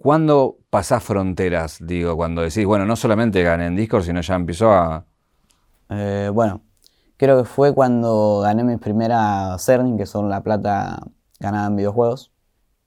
¿cuándo 0.00 0.58
pasás 0.70 1.04
fronteras? 1.04 1.78
Digo, 1.80 2.16
cuando 2.16 2.42
decís, 2.42 2.64
bueno, 2.64 2.86
no 2.86 2.96
solamente 2.96 3.42
gané 3.42 3.66
en 3.66 3.76
Discord, 3.76 4.04
sino 4.04 4.20
ya 4.20 4.34
empezó 4.34 4.72
a. 4.72 5.04
Eh, 5.90 6.30
bueno, 6.32 6.62
creo 7.16 7.38
que 7.38 7.44
fue 7.44 7.74
cuando 7.74 8.40
gané 8.42 8.64
mis 8.64 8.78
primeras 8.78 9.64
Cerning, 9.64 9.96
que 9.96 10.06
son 10.06 10.28
la 10.28 10.42
plata 10.42 11.00
ganada 11.38 11.66
en 11.68 11.76
videojuegos, 11.76 12.32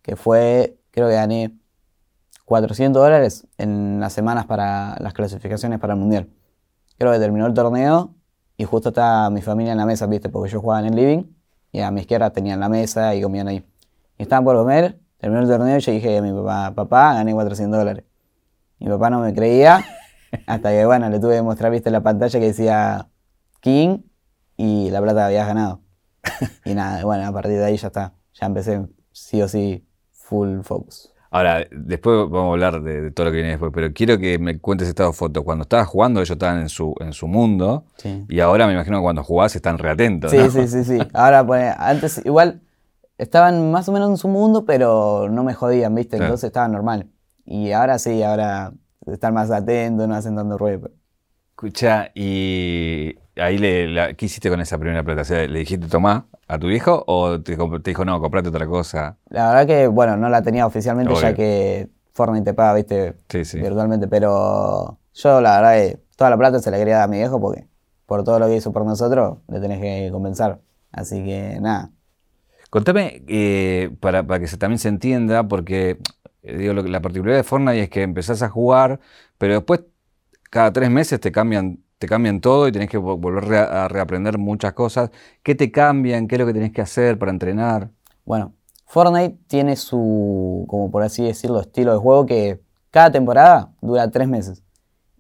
que 0.02 0.16
fue, 0.16 0.78
creo 0.92 1.08
que 1.08 1.16
gané 1.16 1.58
400 2.46 3.02
dólares 3.02 3.48
en 3.58 4.00
las 4.00 4.14
semanas 4.14 4.46
para 4.46 4.98
las 5.00 5.14
clasificaciones 5.14 5.80
para 5.80 5.94
el 5.94 6.00
Mundial. 6.00 6.30
Creo 6.98 7.12
que 7.12 7.20
terminó 7.20 7.46
el 7.46 7.54
torneo 7.54 8.14
y 8.58 8.66
justo 8.66 8.90
estaba 8.90 9.30
mi 9.30 9.42
familia 9.42 9.72
en 9.72 9.78
la 9.78 9.86
mesa, 9.86 10.08
¿viste? 10.08 10.30
Porque 10.30 10.52
yo 10.52 10.62
jugaba 10.62 10.86
en 10.86 10.94
el 10.94 10.96
living 10.96 11.24
y 11.72 11.82
a 11.82 11.92
mi 11.92 12.02
izquierda 12.02 12.32
tenían 12.32 12.60
la 12.60 12.70
mesa 12.70 13.16
y 13.16 13.22
comían 13.22 13.48
ahí. 13.48 13.66
Y 14.18 14.24
estaban 14.24 14.46
por 14.46 14.56
comer, 14.56 15.00
terminó 15.24 15.42
el 15.42 15.48
torneo 15.48 15.78
y 15.78 15.80
yo 15.80 15.92
dije 15.94 16.18
a 16.18 16.22
mi 16.22 16.34
papá, 16.34 16.74
papá, 16.76 17.14
gané 17.14 17.32
400 17.34 17.80
dólares. 17.80 18.04
Mi 18.80 18.88
papá 18.90 19.10
no 19.10 19.22
me 19.22 19.34
creía, 19.34 19.82
hasta 20.48 20.70
que, 20.72 20.86
bueno, 20.86 21.10
le 21.10 21.18
tuve 21.22 21.36
que 21.36 21.42
mostrar, 21.42 21.72
viste, 21.72 21.90
la 21.92 22.02
pantalla 22.02 22.40
que 22.42 22.46
decía 22.48 23.08
King 23.62 24.00
y 24.58 24.90
la 24.92 25.02
plata 25.02 25.26
había 25.28 25.46
ganado. 25.46 25.80
Y 26.66 26.74
nada, 26.74 27.04
bueno, 27.06 27.26
a 27.26 27.32
partir 27.32 27.54
de 27.58 27.64
ahí 27.64 27.78
ya 27.78 27.88
está. 27.88 28.14
Ya 28.34 28.48
empecé 28.48 28.86
sí 29.14 29.42
o 29.42 29.48
sí 29.48 29.86
full 30.12 30.60
focus. 30.64 31.10
Ahora, 31.32 31.66
después 31.72 32.30
vamos 32.30 32.50
a 32.50 32.52
hablar 32.52 32.82
de, 32.84 33.02
de 33.02 33.12
todo 33.12 33.26
lo 33.28 33.32
que 33.32 33.38
viene 33.38 33.52
después, 33.52 33.72
pero 33.74 33.94
quiero 33.94 34.18
que 34.18 34.38
me 34.40 34.60
cuentes 34.60 34.90
esta 34.90 35.12
foto. 35.14 35.44
Cuando 35.44 35.62
estabas 35.64 35.88
jugando, 35.88 36.20
ellos 36.20 36.32
estaban 36.32 36.60
en 36.60 36.70
su, 36.70 36.94
en 37.00 37.14
su 37.14 37.28
mundo, 37.28 37.86
Sí. 37.96 38.26
y 38.28 38.40
ahora 38.42 38.68
me 38.68 38.74
imagino 38.74 38.98
que 38.98 39.04
cuando 39.04 39.24
jugás 39.24 39.56
están 39.56 39.78
reatentos. 39.78 40.32
Sí, 40.32 40.38
¿no? 40.38 40.50
sí, 40.50 40.68
sí, 40.68 40.84
sí. 40.84 41.00
Ahora, 41.14 41.46
pues, 41.48 41.74
antes 41.78 42.22
igual 42.26 42.60
estaban 43.18 43.72
más 43.72 43.88
o 43.90 43.92
menos 43.92 44.10
en 44.10 44.18
su 44.18 44.28
mundo, 44.28 44.66
pero 44.66 45.30
no 45.30 45.44
me 45.44 45.54
jodían, 45.54 45.94
¿viste? 45.96 46.18
Claro. 46.18 46.26
Entonces 46.26 46.48
estaba 46.48 46.68
normal. 46.68 47.10
Y 47.46 47.72
ahora 47.72 48.00
sí, 48.00 48.24
ahora 48.24 48.74
están 49.08 49.34
más 49.34 49.52
atentos, 49.52 50.08
no 50.08 50.16
hacen 50.16 50.36
tanto 50.36 50.58
ruido. 50.58 50.82
pero- 50.82 50.94
Escucha, 51.52 52.10
y 52.16 53.16
ahí 53.36 53.58
le, 53.58 53.88
la- 53.88 54.14
¿qué 54.16 54.26
hiciste 54.26 54.50
con 54.50 54.60
esa 54.60 54.78
primera 54.78 55.04
plata? 55.04 55.22
O 55.22 55.26
sea, 55.26 55.48
¿le 55.48 55.60
dijiste 55.60 55.88
tomá 55.88 56.28
a 56.48 56.58
tu 56.60 56.68
viejo 56.68 57.04
o 57.08 57.40
te, 57.42 57.56
dijo 57.84 58.06
no, 58.06 58.20
comprate 58.20 58.50
otra 58.50 58.66
cosa? 58.68 59.18
La 59.30 59.50
verdad 59.50 59.68
que, 59.68 59.88
bueno, 59.88 60.18
no 60.18 60.30
la 60.30 60.42
tenía 60.42 60.66
oficialmente 60.66 61.14
ya 61.16 61.34
que 61.34 61.90
Fortnite 62.12 62.46
te 62.46 62.54
paga, 62.54 62.74
¿viste? 62.76 63.16
Sí, 63.30 63.46
sí. 63.46 63.60
Virtualmente, 63.60 64.08
pero 64.08 64.98
yo 65.14 65.42
la 65.42 65.62
verdad 65.62 65.74
que 65.76 66.00
toda 66.16 66.30
la 66.32 66.38
plata 66.38 66.60
se 66.60 66.72
la 66.72 66.78
quería 66.78 66.96
dar 66.96 67.04
a 67.06 67.08
mi 67.08 67.18
viejo 67.18 67.40
porque 67.40 67.68
por 68.06 68.24
todo 68.24 68.40
lo 68.40 68.48
que 68.48 68.56
hizo 68.56 68.72
por 68.74 68.84
nosotros 68.86 69.38
le 69.48 69.60
tenés 69.60 69.80
que 69.80 70.10
compensar. 70.12 70.60
Así 70.92 71.24
que 71.24 71.60
nada. 71.62 71.92
Contame, 72.74 73.22
eh, 73.28 73.96
para, 74.00 74.26
que 74.40 74.48
también 74.58 74.80
se 74.80 74.90
entienda, 74.90 75.48
porque 75.48 76.00
eh, 76.42 76.58
digo, 76.58 76.74
la 76.74 77.02
particularidad 77.04 77.38
de 77.38 77.44
Fortnite 77.44 77.84
es 77.84 77.90
que 77.92 78.02
empezás 78.02 78.42
a 78.42 78.50
jugar, 78.50 79.00
pero 79.38 79.54
después 79.54 79.82
cada 80.50 80.74
tres 80.74 80.90
meses 80.90 81.20
te 81.20 81.32
cambian, 81.32 81.84
te 82.00 82.08
cambian 82.08 82.42
todo 82.42 82.68
y 82.68 82.72
tenés 82.72 82.90
que 82.90 82.98
vo- 82.98 83.20
volver 83.20 83.54
a 83.54 83.88
reaprender 83.90 84.40
muchas 84.40 84.74
cosas. 84.74 85.12
¿Qué 85.44 85.54
te 85.54 85.72
cambian? 85.72 86.28
¿Qué 86.28 86.34
es 86.34 86.40
lo 86.40 86.48
que 86.48 86.54
tenés 86.54 86.72
que 86.72 86.82
hacer 86.82 87.20
para 87.20 87.32
entrenar? 87.32 87.92
Bueno, 88.26 88.56
Fortnite 88.88 89.38
tiene 89.46 89.76
su, 89.76 90.66
como 90.68 90.90
por 90.90 91.04
así 91.04 91.24
decirlo, 91.24 91.60
estilo 91.60 91.92
de 91.94 92.00
juego 92.00 92.26
que 92.26 92.60
cada 92.90 93.12
temporada 93.12 93.72
dura 93.82 94.10
tres 94.10 94.28
meses. 94.28 94.64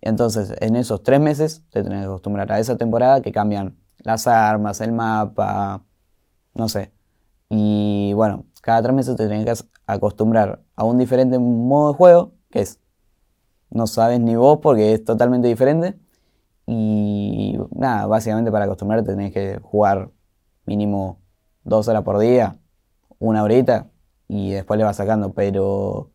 Entonces, 0.01 0.55
en 0.59 0.75
esos 0.75 1.03
tres 1.03 1.19
meses 1.19 1.61
te 1.69 1.83
tenés 1.83 1.99
que 1.99 2.05
acostumbrar 2.05 2.51
a 2.51 2.57
esa 2.57 2.77
temporada 2.79 3.21
que 3.21 3.31
cambian 3.31 3.77
las 3.99 4.25
armas, 4.25 4.81
el 4.81 4.91
mapa, 4.91 5.83
no 6.55 6.67
sé. 6.67 6.92
Y 7.55 8.13
bueno, 8.13 8.45
cada 8.63 8.81
tres 8.81 8.95
meses 8.95 9.15
te 9.15 9.27
tenés 9.27 9.45
que 9.61 9.67
acostumbrar 9.85 10.63
a 10.75 10.83
un 10.85 10.97
diferente 10.97 11.37
modo 11.37 11.91
de 11.91 11.97
juego, 11.97 12.31
que 12.49 12.61
es, 12.61 12.79
no 13.69 13.85
sabes 13.85 14.19
ni 14.19 14.35
vos 14.35 14.57
porque 14.59 14.93
es 14.93 15.05
totalmente 15.05 15.47
diferente. 15.47 15.95
Y 16.65 17.55
nada, 17.69 18.07
básicamente 18.07 18.51
para 18.51 18.65
acostumbrarte 18.65 19.11
tenés 19.11 19.33
que 19.33 19.59
jugar 19.61 20.09
mínimo 20.65 21.19
dos 21.63 21.87
horas 21.87 22.01
por 22.01 22.17
día, 22.17 22.57
una 23.19 23.43
horita, 23.43 23.91
y 24.27 24.53
después 24.53 24.79
le 24.79 24.85
vas 24.85 24.97
sacando, 24.97 25.33
pero 25.33 26.09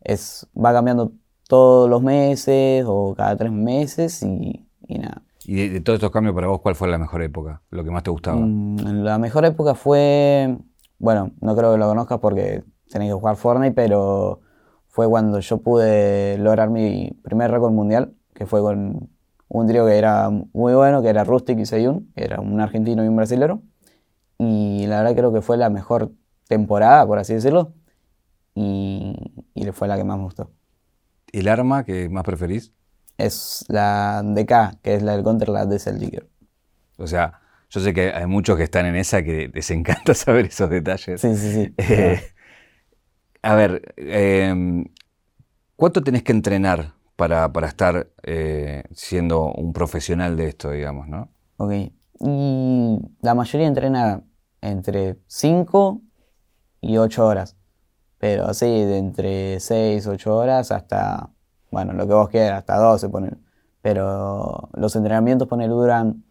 es, 0.00 0.46
va 0.56 0.72
cambiando 0.72 1.12
todos 1.48 1.90
los 1.90 2.02
meses 2.02 2.84
o 2.86 3.14
cada 3.14 3.36
tres 3.36 3.52
meses 3.52 4.22
y, 4.22 4.66
y 4.86 4.98
nada. 4.98 5.22
Y 5.44 5.56
de, 5.56 5.68
de 5.68 5.80
todos 5.82 5.98
estos 5.98 6.10
cambios 6.10 6.34
para 6.34 6.46
vos, 6.46 6.62
¿cuál 6.62 6.76
fue 6.76 6.88
la 6.88 6.96
mejor 6.96 7.22
época? 7.22 7.60
Lo 7.68 7.84
que 7.84 7.90
más 7.90 8.02
te 8.04 8.10
gustaba. 8.10 8.38
Mm, 8.40 9.02
la 9.02 9.18
mejor 9.18 9.44
época 9.44 9.74
fue, 9.74 10.56
bueno, 10.98 11.32
no 11.40 11.56
creo 11.56 11.72
que 11.72 11.78
lo 11.78 11.88
conozcas 11.88 12.18
porque 12.18 12.64
tenés 12.90 13.08
que 13.08 13.14
jugar 13.14 13.36
Fortnite, 13.36 13.74
pero 13.74 14.40
fue 14.88 15.08
cuando 15.08 15.40
yo 15.40 15.58
pude 15.58 16.38
lograr 16.38 16.70
mi 16.70 17.10
primer 17.22 17.50
récord 17.50 17.72
mundial, 17.72 18.14
que 18.34 18.46
fue 18.46 18.60
con 18.60 19.10
un 19.48 19.66
trío 19.66 19.86
que 19.86 19.96
era 19.96 20.30
muy 20.30 20.74
bueno, 20.74 21.02
que 21.02 21.08
era 21.08 21.24
Rustic 21.24 21.58
y 21.58 21.66
Seyun, 21.66 22.12
que 22.14 22.24
era 22.24 22.40
un 22.40 22.60
argentino 22.60 23.04
y 23.04 23.08
un 23.08 23.16
brasilero. 23.16 23.62
Y 24.38 24.86
la 24.86 24.98
verdad 24.98 25.16
creo 25.16 25.32
que 25.32 25.42
fue 25.42 25.56
la 25.56 25.70
mejor 25.70 26.12
temporada, 26.48 27.06
por 27.06 27.18
así 27.18 27.34
decirlo, 27.34 27.74
y, 28.54 29.14
y 29.54 29.70
fue 29.72 29.88
la 29.88 29.96
que 29.96 30.04
más 30.04 30.18
me 30.18 30.24
gustó. 30.24 30.50
¿El 31.32 31.48
arma 31.48 31.84
que 31.84 32.08
más 32.08 32.24
preferís? 32.24 32.72
Es 33.18 33.64
la 33.68 34.22
DK, 34.24 34.80
que 34.82 34.94
es 34.94 35.02
la 35.02 35.12
del 35.12 35.24
Counter, 35.24 35.48
la 35.48 35.66
de 35.66 35.78
Celtiger. 35.78 36.28
O 36.96 37.06
sea, 37.06 37.40
yo 37.70 37.80
sé 37.80 37.92
que 37.92 38.12
hay 38.12 38.26
muchos 38.26 38.56
que 38.56 38.62
están 38.62 38.86
en 38.86 38.96
esa 38.96 39.22
que 39.22 39.50
les 39.52 39.70
encanta 39.70 40.14
saber 40.14 40.46
esos 40.46 40.70
detalles. 40.70 41.20
Sí, 41.20 41.36
sí, 41.36 41.52
sí. 41.52 41.74
Eh, 41.78 42.20
a 43.42 43.54
ver, 43.54 43.94
eh, 43.96 44.84
¿cuánto 45.76 46.02
tenés 46.02 46.22
que 46.22 46.32
entrenar 46.32 46.94
para, 47.14 47.52
para 47.52 47.68
estar 47.68 48.08
eh, 48.22 48.82
siendo 48.92 49.52
un 49.52 49.72
profesional 49.72 50.36
de 50.36 50.48
esto, 50.48 50.70
digamos, 50.70 51.08
no? 51.08 51.30
Ok. 51.56 51.72
Y 52.20 52.98
la 53.20 53.34
mayoría 53.34 53.68
entrena 53.68 54.24
entre 54.60 55.18
5 55.26 56.00
y 56.80 56.96
8 56.96 57.26
horas. 57.26 57.56
Pero 58.18 58.46
así, 58.46 58.66
de 58.66 58.98
entre 58.98 59.60
6, 59.60 60.06
8 60.08 60.36
horas 60.36 60.72
hasta, 60.72 61.30
bueno, 61.70 61.92
lo 61.92 62.06
que 62.08 62.14
vos 62.14 62.28
quieras, 62.28 62.58
hasta 62.58 62.76
12 62.76 63.08
poner. 63.08 63.38
Pero 63.82 64.68
los 64.74 64.96
entrenamientos 64.96 65.46
poner 65.46 65.70
duran 65.70 66.24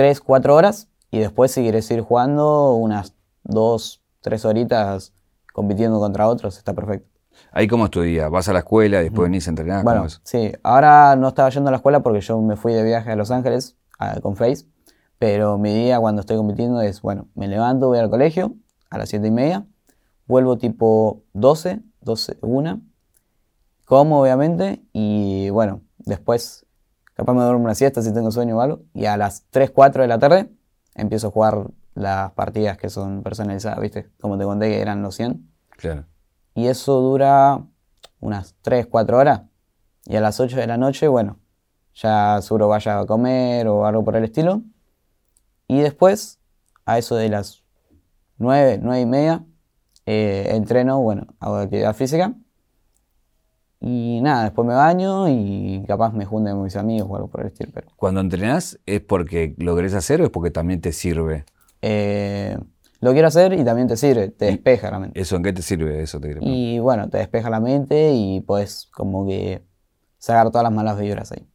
3, 0.00 0.18
4 0.22 0.54
horas 0.54 0.88
y 1.10 1.18
después 1.18 1.50
si 1.52 1.60
quieres 1.60 1.90
ir 1.90 2.00
jugando 2.00 2.72
unas 2.72 3.12
2, 3.44 4.00
3 4.22 4.46
horitas 4.46 5.12
compitiendo 5.52 6.00
contra 6.00 6.26
otros, 6.26 6.56
está 6.56 6.72
perfecto. 6.72 7.06
Ahí 7.52 7.68
cómo 7.68 7.84
es 7.84 7.90
tu 7.90 8.00
día? 8.00 8.30
¿Vas 8.30 8.48
a 8.48 8.54
la 8.54 8.60
escuela 8.60 9.00
y 9.00 9.04
después 9.04 9.24
venís 9.28 9.46
a 9.46 9.50
entrenar? 9.50 9.80
¿Cómo 9.84 9.90
Bueno, 9.92 10.06
es? 10.06 10.22
sí, 10.24 10.52
ahora 10.62 11.16
no 11.16 11.28
estaba 11.28 11.50
yendo 11.50 11.68
a 11.68 11.72
la 11.72 11.76
escuela 11.76 12.00
porque 12.02 12.22
yo 12.22 12.40
me 12.40 12.56
fui 12.56 12.72
de 12.72 12.82
viaje 12.82 13.10
a 13.10 13.16
Los 13.16 13.30
Ángeles 13.30 13.76
a- 13.98 14.18
con 14.22 14.36
Face, 14.36 14.64
pero 15.18 15.58
mi 15.58 15.74
día 15.74 16.00
cuando 16.00 16.20
estoy 16.20 16.38
compitiendo 16.38 16.80
es, 16.80 17.02
bueno, 17.02 17.28
me 17.34 17.46
levanto, 17.46 17.88
voy 17.88 17.98
al 17.98 18.08
colegio 18.08 18.54
a 18.88 18.96
las 18.96 19.10
7 19.10 19.26
y 19.26 19.30
media, 19.30 19.66
vuelvo 20.26 20.56
tipo 20.56 21.24
12, 21.34 21.82
12, 22.00 22.38
1, 22.40 22.80
como 23.84 24.22
obviamente, 24.22 24.82
y 24.94 25.50
bueno, 25.50 25.82
después 25.98 26.64
capaz 27.14 27.34
me 27.34 27.42
duermo 27.42 27.64
una 27.64 27.74
siesta 27.74 28.02
si 28.02 28.12
tengo 28.12 28.30
sueño 28.30 28.56
o 28.58 28.60
algo, 28.60 28.82
y 28.94 29.06
a 29.06 29.16
las 29.16 29.44
3, 29.50 29.70
4 29.70 30.02
de 30.02 30.08
la 30.08 30.18
tarde 30.18 30.50
empiezo 30.94 31.28
a 31.28 31.30
jugar 31.30 31.66
las 31.94 32.32
partidas 32.32 32.78
que 32.78 32.88
son 32.88 33.22
personalizadas, 33.22 33.80
¿viste? 33.80 34.08
Como 34.20 34.38
te 34.38 34.44
conté 34.44 34.68
que 34.70 34.80
eran 34.80 35.02
los 35.02 35.14
100 35.16 35.48
Claro. 35.76 36.04
y 36.54 36.66
eso 36.66 37.00
dura 37.00 37.62
unas 38.20 38.54
3, 38.62 38.86
4 38.86 39.16
horas. 39.18 39.42
Y 40.06 40.16
a 40.16 40.20
las 40.20 40.40
8 40.40 40.56
de 40.56 40.66
la 40.66 40.76
noche, 40.76 41.08
bueno, 41.08 41.38
ya 41.94 42.40
seguro 42.42 42.68
vaya 42.68 43.00
a 43.00 43.06
comer 43.06 43.66
o 43.68 43.86
algo 43.86 44.04
por 44.04 44.16
el 44.16 44.24
estilo. 44.24 44.62
Y 45.68 45.80
después, 45.80 46.38
a 46.84 46.98
eso 46.98 47.16
de 47.16 47.28
las 47.28 47.62
9, 48.38 48.78
9 48.82 49.00
y 49.00 49.06
media, 49.06 49.44
eh, 50.06 50.48
entreno, 50.52 51.00
bueno, 51.00 51.26
hago 51.38 51.56
actividad 51.56 51.94
física. 51.94 52.34
Y 54.20 54.22
nada, 54.22 54.44
después 54.44 54.68
me 54.68 54.74
baño 54.74 55.28
y 55.30 55.82
capaz 55.88 56.12
me 56.12 56.26
junto 56.26 56.50
con 56.50 56.62
mis 56.64 56.76
amigos 56.76 57.08
o 57.10 57.16
algo 57.16 57.28
por 57.28 57.40
el 57.40 57.46
estilo. 57.46 57.70
Pero, 57.72 57.88
Cuando 57.96 58.20
entrenás, 58.20 58.78
¿es 58.84 59.00
porque 59.00 59.54
lo 59.56 59.74
querés 59.74 59.94
hacer 59.94 60.20
o 60.20 60.24
es 60.24 60.30
porque 60.30 60.50
también 60.50 60.82
te 60.82 60.92
sirve? 60.92 61.46
eh, 61.80 62.58
lo 63.00 63.12
quiero 63.12 63.28
hacer 63.28 63.54
y 63.54 63.64
también 63.64 63.88
te 63.88 63.96
sirve, 63.96 64.28
te 64.28 64.44
despeja 64.44 64.90
la 64.90 64.98
mente. 64.98 65.18
¿Eso 65.18 65.36
en 65.36 65.42
qué 65.42 65.54
te 65.54 65.62
sirve? 65.62 66.02
Eso 66.02 66.20
te. 66.20 66.36
Y 66.42 66.78
bueno, 66.80 67.08
te 67.08 67.16
despeja 67.16 67.48
la 67.48 67.60
mente 67.60 68.12
y 68.12 68.42
puedes 68.42 68.88
como 68.92 69.26
que 69.26 69.62
sacar 70.18 70.50
todas 70.50 70.64
las 70.64 70.72
malas 70.74 70.98
vibras 71.00 71.32
ahí. 71.32 71.46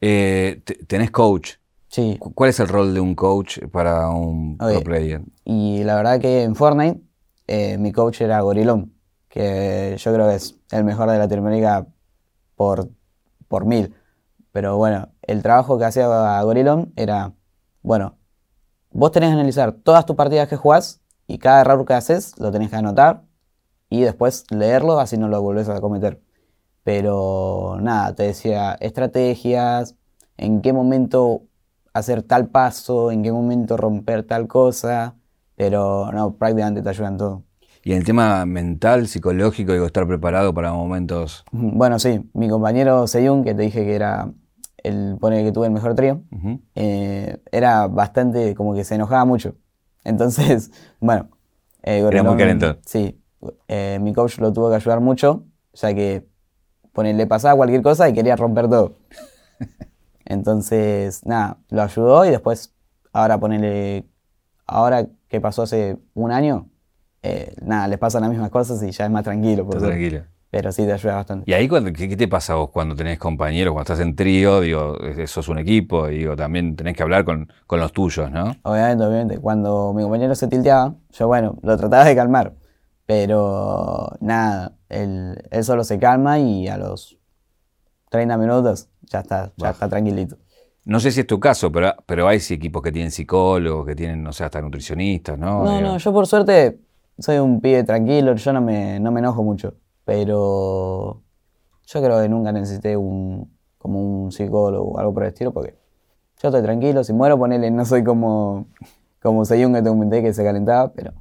Eh, 0.00 0.62
te- 0.64 0.74
¿Tenés 0.84 1.10
coach? 1.10 1.54
Sí, 1.88 2.16
Cu- 2.20 2.32
¿Cuál 2.34 2.50
es 2.50 2.60
el 2.60 2.68
rol 2.68 2.94
de 2.94 3.00
un 3.00 3.16
coach 3.16 3.58
para 3.72 4.10
un 4.10 4.56
pro 4.58 4.80
player? 4.82 5.22
y 5.44 5.82
la 5.82 5.96
verdad 5.96 6.20
que 6.20 6.42
en 6.44 6.54
Fortnite 6.54 7.00
eh, 7.48 7.78
mi 7.78 7.90
coach 7.90 8.20
era 8.20 8.40
Gorilón, 8.42 8.92
que 9.28 9.96
yo 9.98 10.14
creo 10.14 10.28
que 10.28 10.34
es 10.36 10.56
el 10.70 10.84
mejor 10.84 11.10
de 11.10 11.18
Latinoamérica 11.18 11.86
por, 12.56 12.88
por 13.48 13.64
mil. 13.64 13.94
Pero 14.52 14.76
bueno, 14.76 15.10
el 15.22 15.42
trabajo 15.42 15.78
que 15.78 15.84
hacía 15.84 16.42
Gorilón 16.42 16.92
era, 16.96 17.34
bueno, 17.82 18.16
vos 18.90 19.12
tenés 19.12 19.30
que 19.30 19.34
analizar 19.34 19.72
todas 19.72 20.06
tus 20.06 20.16
partidas 20.16 20.48
que 20.48 20.56
jugás 20.56 21.00
y 21.26 21.38
cada 21.38 21.60
error 21.60 21.84
que 21.84 21.94
haces 21.94 22.38
lo 22.38 22.50
tenés 22.50 22.70
que 22.70 22.76
anotar 22.76 23.22
y 23.90 24.00
después 24.02 24.44
leerlo, 24.50 24.98
así 24.98 25.16
no 25.18 25.28
lo 25.28 25.42
volvés 25.42 25.68
a 25.68 25.80
cometer. 25.80 26.22
Pero 26.82 27.78
nada, 27.80 28.14
te 28.14 28.24
decía 28.24 28.76
estrategias, 28.80 29.96
en 30.36 30.62
qué 30.62 30.72
momento 30.72 31.42
hacer 31.92 32.22
tal 32.22 32.48
paso, 32.48 33.10
en 33.10 33.22
qué 33.22 33.32
momento 33.32 33.76
romper 33.76 34.24
tal 34.26 34.48
cosa, 34.48 35.16
pero 35.56 36.12
no, 36.12 36.34
prácticamente 36.36 36.82
te 36.82 36.88
ayudan 36.90 37.16
todo. 37.16 37.45
Y 37.86 37.92
en 37.92 37.98
el 37.98 38.04
tema 38.04 38.44
mental, 38.46 39.06
psicológico, 39.06 39.72
digo, 39.72 39.86
estar 39.86 40.08
preparado 40.08 40.52
para 40.52 40.72
momentos. 40.72 41.44
Bueno, 41.52 42.00
sí, 42.00 42.28
mi 42.34 42.48
compañero 42.48 43.06
Seyun, 43.06 43.44
que 43.44 43.54
te 43.54 43.62
dije 43.62 43.84
que 43.84 43.94
era 43.94 44.32
el 44.78 45.16
pone 45.20 45.44
que 45.44 45.52
tuve 45.52 45.66
el 45.66 45.72
mejor 45.72 45.94
trío, 45.94 46.20
eh, 46.74 47.38
era 47.52 47.86
bastante 47.86 48.56
como 48.56 48.74
que 48.74 48.82
se 48.82 48.96
enojaba 48.96 49.24
mucho. 49.24 49.54
Entonces, 50.02 50.72
bueno, 51.00 51.28
eh, 51.84 52.04
Era 52.10 52.24
muy 52.24 52.36
calentón. 52.36 52.80
Sí, 52.84 53.22
eh, 53.68 54.00
mi 54.00 54.12
coach 54.12 54.38
lo 54.38 54.52
tuvo 54.52 54.68
que 54.68 54.74
ayudar 54.74 54.98
mucho, 54.98 55.44
ya 55.72 55.94
que 55.94 56.26
pone, 56.92 57.14
le 57.14 57.28
pasaba 57.28 57.54
cualquier 57.54 57.82
cosa 57.82 58.08
y 58.08 58.14
quería 58.14 58.34
romper 58.34 58.68
todo. 58.68 58.96
Entonces, 60.24 61.24
nada, 61.24 61.58
lo 61.68 61.82
ayudó 61.82 62.24
y 62.24 62.30
después, 62.30 62.74
ahora 63.12 63.38
ponele, 63.38 64.08
ahora 64.66 65.06
que 65.28 65.40
pasó 65.40 65.62
hace 65.62 65.98
un 66.14 66.32
año, 66.32 66.68
eh, 67.26 67.54
nada, 67.62 67.88
les 67.88 67.98
pasan 67.98 68.22
las 68.22 68.30
mismas 68.30 68.50
cosas 68.50 68.82
y 68.82 68.90
ya 68.90 69.04
es 69.04 69.10
más 69.10 69.24
tranquilo. 69.24 69.64
suerte. 69.64 69.86
tranquilo. 69.86 70.22
Pero 70.50 70.72
sí 70.72 70.86
te 70.86 70.92
ayuda 70.92 71.16
bastante. 71.16 71.50
Y 71.50 71.54
ahí, 71.54 71.68
cuando, 71.68 71.92
¿qué, 71.92 72.16
te 72.16 72.28
pasa 72.28 72.54
vos 72.54 72.70
cuando 72.70 72.94
tenés 72.94 73.18
compañeros, 73.18 73.72
cuando 73.72 73.92
estás 73.92 74.04
en 74.06 74.14
trío? 74.14 74.60
Digo, 74.60 74.96
sos 75.26 75.48
un 75.48 75.58
equipo, 75.58 76.06
digo, 76.06 76.36
también 76.36 76.76
tenés 76.76 76.96
que 76.96 77.02
hablar 77.02 77.24
con, 77.24 77.52
con 77.66 77.80
los 77.80 77.92
tuyos, 77.92 78.30
¿no? 78.30 78.56
Obviamente, 78.62 79.04
obviamente. 79.04 79.38
Cuando 79.38 79.92
mi 79.92 80.02
compañero 80.02 80.34
se 80.34 80.46
tilteaba, 80.46 80.94
yo, 81.10 81.26
bueno, 81.26 81.58
lo 81.62 81.76
trataba 81.76 82.04
de 82.04 82.14
calmar. 82.14 82.54
Pero 83.06 84.12
nada, 84.20 84.72
él, 84.88 85.42
él 85.50 85.64
solo 85.64 85.84
se 85.84 85.98
calma 85.98 86.38
y 86.38 86.68
a 86.68 86.76
los 86.76 87.18
30 88.10 88.38
minutos 88.38 88.88
ya 89.02 89.20
está, 89.20 89.46
ya 89.46 89.52
Baja. 89.56 89.72
está 89.72 89.88
tranquilito. 89.88 90.36
No 90.84 91.00
sé 91.00 91.10
si 91.10 91.20
es 91.20 91.26
tu 91.26 91.40
caso, 91.40 91.70
pero, 91.72 91.94
pero 92.06 92.28
hay 92.28 92.38
sí 92.38 92.54
equipos 92.54 92.80
que 92.82 92.92
tienen 92.92 93.10
psicólogos, 93.10 93.86
que 93.86 93.96
tienen, 93.96 94.22
no 94.22 94.32
sé, 94.32 94.44
hasta 94.44 94.62
nutricionistas, 94.62 95.36
¿no? 95.36 95.64
No, 95.64 95.76
Digo, 95.76 95.88
no, 95.88 95.98
yo 95.98 96.12
por 96.12 96.26
suerte 96.26 96.78
soy 97.18 97.38
un 97.38 97.60
pibe 97.60 97.84
tranquilo, 97.84 98.34
yo 98.34 98.52
no 98.52 98.60
me, 98.60 99.00
no 99.00 99.10
me 99.12 99.20
enojo 99.20 99.42
mucho. 99.42 99.74
Pero 100.04 101.22
yo 101.86 102.02
creo 102.02 102.22
que 102.22 102.28
nunca 102.28 102.52
necesité 102.52 102.96
un, 102.96 103.50
como 103.78 104.00
un 104.00 104.32
psicólogo 104.32 104.92
o 104.92 104.98
algo 104.98 105.14
por 105.14 105.24
el 105.24 105.30
estilo, 105.30 105.52
porque 105.52 105.74
yo 106.42 106.48
estoy 106.48 106.62
tranquilo, 106.62 107.02
si 107.04 107.12
muero, 107.12 107.38
ponele, 107.38 107.70
no 107.70 107.84
soy 107.84 108.04
como, 108.04 108.68
como 109.20 109.44
Seyun 109.44 109.74
que 109.74 109.82
te 109.82 109.88
comenté 109.88 110.22
que 110.22 110.32
se 110.32 110.44
calentaba, 110.44 110.92
pero 110.92 111.12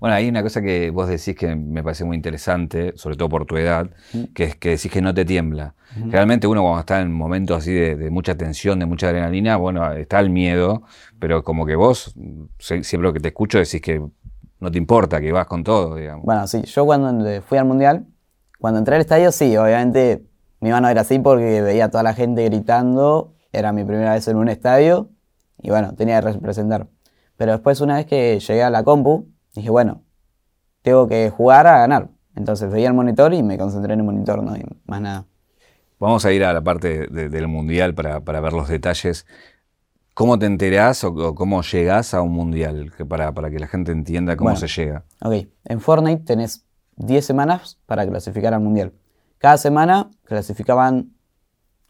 Bueno, 0.00 0.16
hay 0.16 0.28
una 0.28 0.42
cosa 0.42 0.62
que 0.62 0.90
vos 0.90 1.08
decís 1.08 1.36
que 1.36 1.54
me 1.54 1.82
parece 1.82 2.04
muy 2.04 2.16
interesante, 2.16 2.92
sobre 2.96 3.16
todo 3.16 3.28
por 3.28 3.44
tu 3.46 3.56
edad, 3.56 3.90
que 4.34 4.44
es 4.44 4.56
que 4.56 4.70
decís 4.70 4.90
que 4.90 5.02
no 5.02 5.12
te 5.14 5.24
tiembla. 5.24 5.74
Realmente 6.10 6.46
uno 6.46 6.62
cuando 6.62 6.80
está 6.80 7.00
en 7.00 7.12
momentos 7.12 7.58
así 7.58 7.72
de, 7.72 7.96
de 7.96 8.10
mucha 8.10 8.34
tensión, 8.36 8.78
de 8.78 8.86
mucha 8.86 9.08
adrenalina, 9.08 9.56
bueno, 9.56 9.92
está 9.92 10.20
el 10.20 10.30
miedo, 10.30 10.82
pero 11.18 11.42
como 11.44 11.64
que 11.66 11.76
vos, 11.76 12.14
siempre 12.58 13.12
que 13.12 13.20
te 13.20 13.28
escucho 13.28 13.58
decís 13.58 13.80
que 13.80 14.02
no 14.60 14.70
te 14.70 14.78
importa, 14.78 15.20
que 15.20 15.32
vas 15.32 15.46
con 15.46 15.62
todo, 15.64 15.96
digamos. 15.96 16.24
Bueno, 16.24 16.46
sí, 16.46 16.62
yo 16.62 16.84
cuando 16.86 17.42
fui 17.42 17.58
al 17.58 17.64
mundial, 17.66 18.06
cuando 18.58 18.78
entré 18.78 18.94
al 18.96 19.00
estadio, 19.02 19.32
sí, 19.32 19.56
obviamente 19.56 20.24
me 20.60 20.70
iban 20.70 20.84
a 20.84 20.88
ver 20.88 20.98
así 20.98 21.18
porque 21.18 21.60
veía 21.62 21.86
a 21.86 21.90
toda 21.90 22.02
la 22.02 22.14
gente 22.14 22.44
gritando, 22.44 23.34
era 23.52 23.72
mi 23.72 23.84
primera 23.84 24.14
vez 24.14 24.26
en 24.28 24.36
un 24.36 24.48
estadio 24.48 25.10
y 25.62 25.70
bueno, 25.70 25.94
tenía 25.94 26.20
que 26.20 26.32
representar. 26.32 26.88
Pero 27.36 27.52
después, 27.52 27.80
una 27.80 27.96
vez 27.96 28.06
que 28.06 28.38
llegué 28.40 28.62
a 28.62 28.70
la 28.70 28.82
compu, 28.82 29.28
dije, 29.54 29.68
bueno, 29.70 30.02
tengo 30.82 31.06
que 31.08 31.30
jugar 31.30 31.66
a 31.66 31.78
ganar. 31.78 32.08
Entonces 32.34 32.70
veía 32.70 32.88
el 32.88 32.94
monitor 32.94 33.32
y 33.34 33.42
me 33.42 33.58
concentré 33.58 33.94
en 33.94 34.00
el 34.00 34.06
monitor, 34.06 34.42
no 34.42 34.52
hay 34.52 34.62
más 34.86 35.00
nada. 35.00 35.24
Vamos 35.98 36.24
a 36.26 36.32
ir 36.32 36.44
a 36.44 36.52
la 36.52 36.60
parte 36.62 37.06
de- 37.08 37.28
del 37.30 37.48
mundial 37.48 37.94
para, 37.94 38.20
para 38.20 38.40
ver 38.40 38.52
los 38.52 38.68
detalles. 38.68 39.26
¿Cómo 40.16 40.38
te 40.38 40.46
enterás 40.46 41.04
o, 41.04 41.08
o 41.08 41.34
cómo 41.34 41.60
llegás 41.60 42.14
a 42.14 42.22
un 42.22 42.32
mundial? 42.32 42.90
Que 42.96 43.04
para, 43.04 43.32
para 43.34 43.50
que 43.50 43.58
la 43.58 43.66
gente 43.66 43.92
entienda 43.92 44.34
cómo 44.34 44.50
Bueno. 44.50 44.66
se 44.66 44.80
llega. 44.80 45.04
Ok, 45.22 45.46
en 45.66 45.80
Fortnite 45.80 46.24
tenés 46.24 46.64
10 46.96 47.22
semanas 47.22 47.78
para 47.84 48.06
clasificar 48.06 48.54
al 48.54 48.60
mundial. 48.62 48.94
cada 49.36 49.58
semana 49.58 50.10
clasificaban 50.24 51.12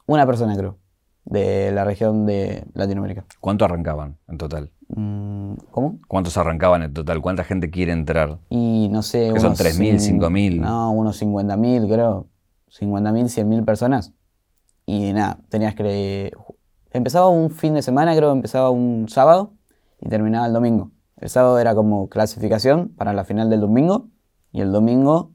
una 0.08 0.26
persona, 0.26 0.56
creo, 0.56 0.76
de 1.24 1.70
la 1.70 1.84
región 1.84 2.26
de 2.26 2.64
Latinoamérica. 2.74 3.24
¿Cuánto 3.40 3.64
arrancaban 3.64 4.18
en 4.28 4.38
total? 4.38 4.72
Mm, 4.88 5.54
¿Cómo? 5.70 6.00
¿Cuántos 6.08 6.36
arrancaban 6.36 6.82
en 6.82 6.92
total? 6.92 7.20
¿Cuánta 7.22 7.44
gente 7.44 7.70
quiere 7.70 7.92
entrar? 7.92 8.38
Y 8.50 8.88
no 8.90 9.02
sé. 9.02 9.30
Que 9.32 9.38
son 9.38 9.50
unos 9.50 9.60
3.000, 9.60 9.94
cin- 10.00 10.18
5.000. 10.20 10.60
No, 10.60 10.90
unos 10.90 11.22
50.000, 11.22 11.86
creo. 11.92 12.26
50.000, 12.76 13.28
100.000 13.28 13.64
personas. 13.64 14.12
Y 14.84 15.12
nada, 15.12 15.38
tenías 15.48 15.76
que. 15.76 16.32
Empezaba 16.92 17.28
un 17.28 17.50
fin 17.50 17.74
de 17.74 17.82
semana, 17.82 18.16
creo 18.16 18.30
que 18.30 18.36
empezaba 18.36 18.70
un 18.70 19.08
sábado 19.08 19.52
y 20.00 20.08
terminaba 20.08 20.46
el 20.46 20.52
domingo. 20.52 20.90
El 21.18 21.28
sábado 21.28 21.58
era 21.58 21.74
como 21.74 22.08
clasificación 22.08 22.90
para 22.90 23.12
la 23.12 23.24
final 23.24 23.50
del 23.50 23.60
domingo. 23.60 24.08
Y 24.52 24.60
el 24.60 24.72
domingo, 24.72 25.32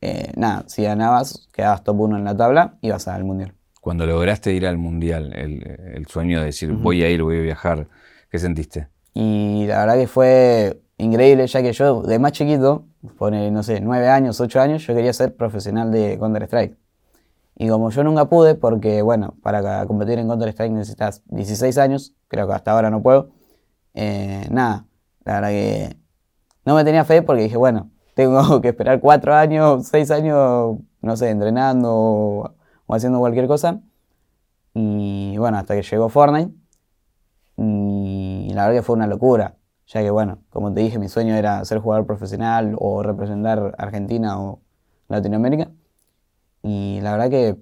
eh, 0.00 0.32
nada, 0.36 0.64
si 0.66 0.82
ganabas, 0.82 1.48
quedabas 1.52 1.84
top 1.84 2.00
1 2.00 2.18
en 2.18 2.24
la 2.24 2.36
tabla, 2.36 2.78
ibas 2.80 3.08
al 3.08 3.24
mundial. 3.24 3.54
Cuando 3.80 4.06
lograste 4.06 4.52
ir 4.52 4.66
al 4.66 4.78
mundial, 4.78 5.32
el, 5.34 5.62
el 5.94 6.06
sueño 6.06 6.40
de 6.40 6.46
decir 6.46 6.72
voy 6.72 7.02
a 7.02 7.10
ir, 7.10 7.22
voy 7.22 7.38
a 7.38 7.42
viajar, 7.42 7.88
¿qué 8.30 8.38
sentiste? 8.38 8.88
Y 9.12 9.66
la 9.66 9.80
verdad 9.80 9.96
que 9.96 10.06
fue 10.06 10.82
increíble, 10.98 11.46
ya 11.46 11.62
que 11.62 11.72
yo 11.72 12.02
de 12.02 12.18
más 12.18 12.32
chiquito, 12.32 12.86
pone, 13.18 13.50
no 13.50 13.62
sé, 13.62 13.80
9 13.80 14.08
años, 14.08 14.40
8 14.40 14.60
años, 14.60 14.86
yo 14.86 14.94
quería 14.94 15.12
ser 15.12 15.36
profesional 15.36 15.92
de 15.92 16.18
Counter-Strike. 16.18 16.76
Y 17.56 17.68
como 17.68 17.90
yo 17.90 18.02
nunca 18.02 18.28
pude, 18.28 18.54
porque 18.54 19.02
bueno, 19.02 19.34
para 19.42 19.86
competir 19.86 20.18
en 20.18 20.28
Counter-Strike 20.28 20.72
necesitas 20.72 21.22
16 21.26 21.78
años, 21.78 22.14
creo 22.28 22.48
que 22.48 22.54
hasta 22.54 22.72
ahora 22.72 22.90
no 22.90 23.02
puedo, 23.02 23.30
eh, 23.94 24.46
nada, 24.50 24.86
la 25.24 25.34
verdad 25.34 25.48
que 25.50 25.96
no 26.64 26.74
me 26.74 26.84
tenía 26.84 27.04
fe 27.04 27.22
porque 27.22 27.42
dije, 27.44 27.56
bueno, 27.56 27.90
tengo 28.14 28.60
que 28.60 28.68
esperar 28.68 29.00
4 29.00 29.34
años, 29.34 29.86
6 29.88 30.10
años, 30.10 30.78
no 31.00 31.16
sé, 31.16 31.30
entrenando 31.30 31.90
o, 31.92 32.54
o 32.86 32.94
haciendo 32.94 33.18
cualquier 33.20 33.46
cosa. 33.46 33.80
Y 34.74 35.36
bueno, 35.38 35.58
hasta 35.58 35.74
que 35.76 35.82
llegó 35.82 36.08
Fortnite. 36.08 36.52
Y 37.56 38.50
la 38.52 38.62
verdad 38.62 38.80
que 38.80 38.82
fue 38.82 38.96
una 38.96 39.06
locura, 39.06 39.56
ya 39.86 40.00
que 40.02 40.10
bueno, 40.10 40.38
como 40.50 40.72
te 40.74 40.80
dije, 40.80 40.98
mi 40.98 41.08
sueño 41.08 41.34
era 41.36 41.64
ser 41.64 41.78
jugador 41.78 42.06
profesional 42.06 42.74
o 42.78 43.02
representar 43.02 43.74
Argentina 43.78 44.40
o 44.40 44.60
Latinoamérica. 45.08 45.70
Y 46.64 47.00
la 47.02 47.12
verdad 47.12 47.30
que 47.30 47.56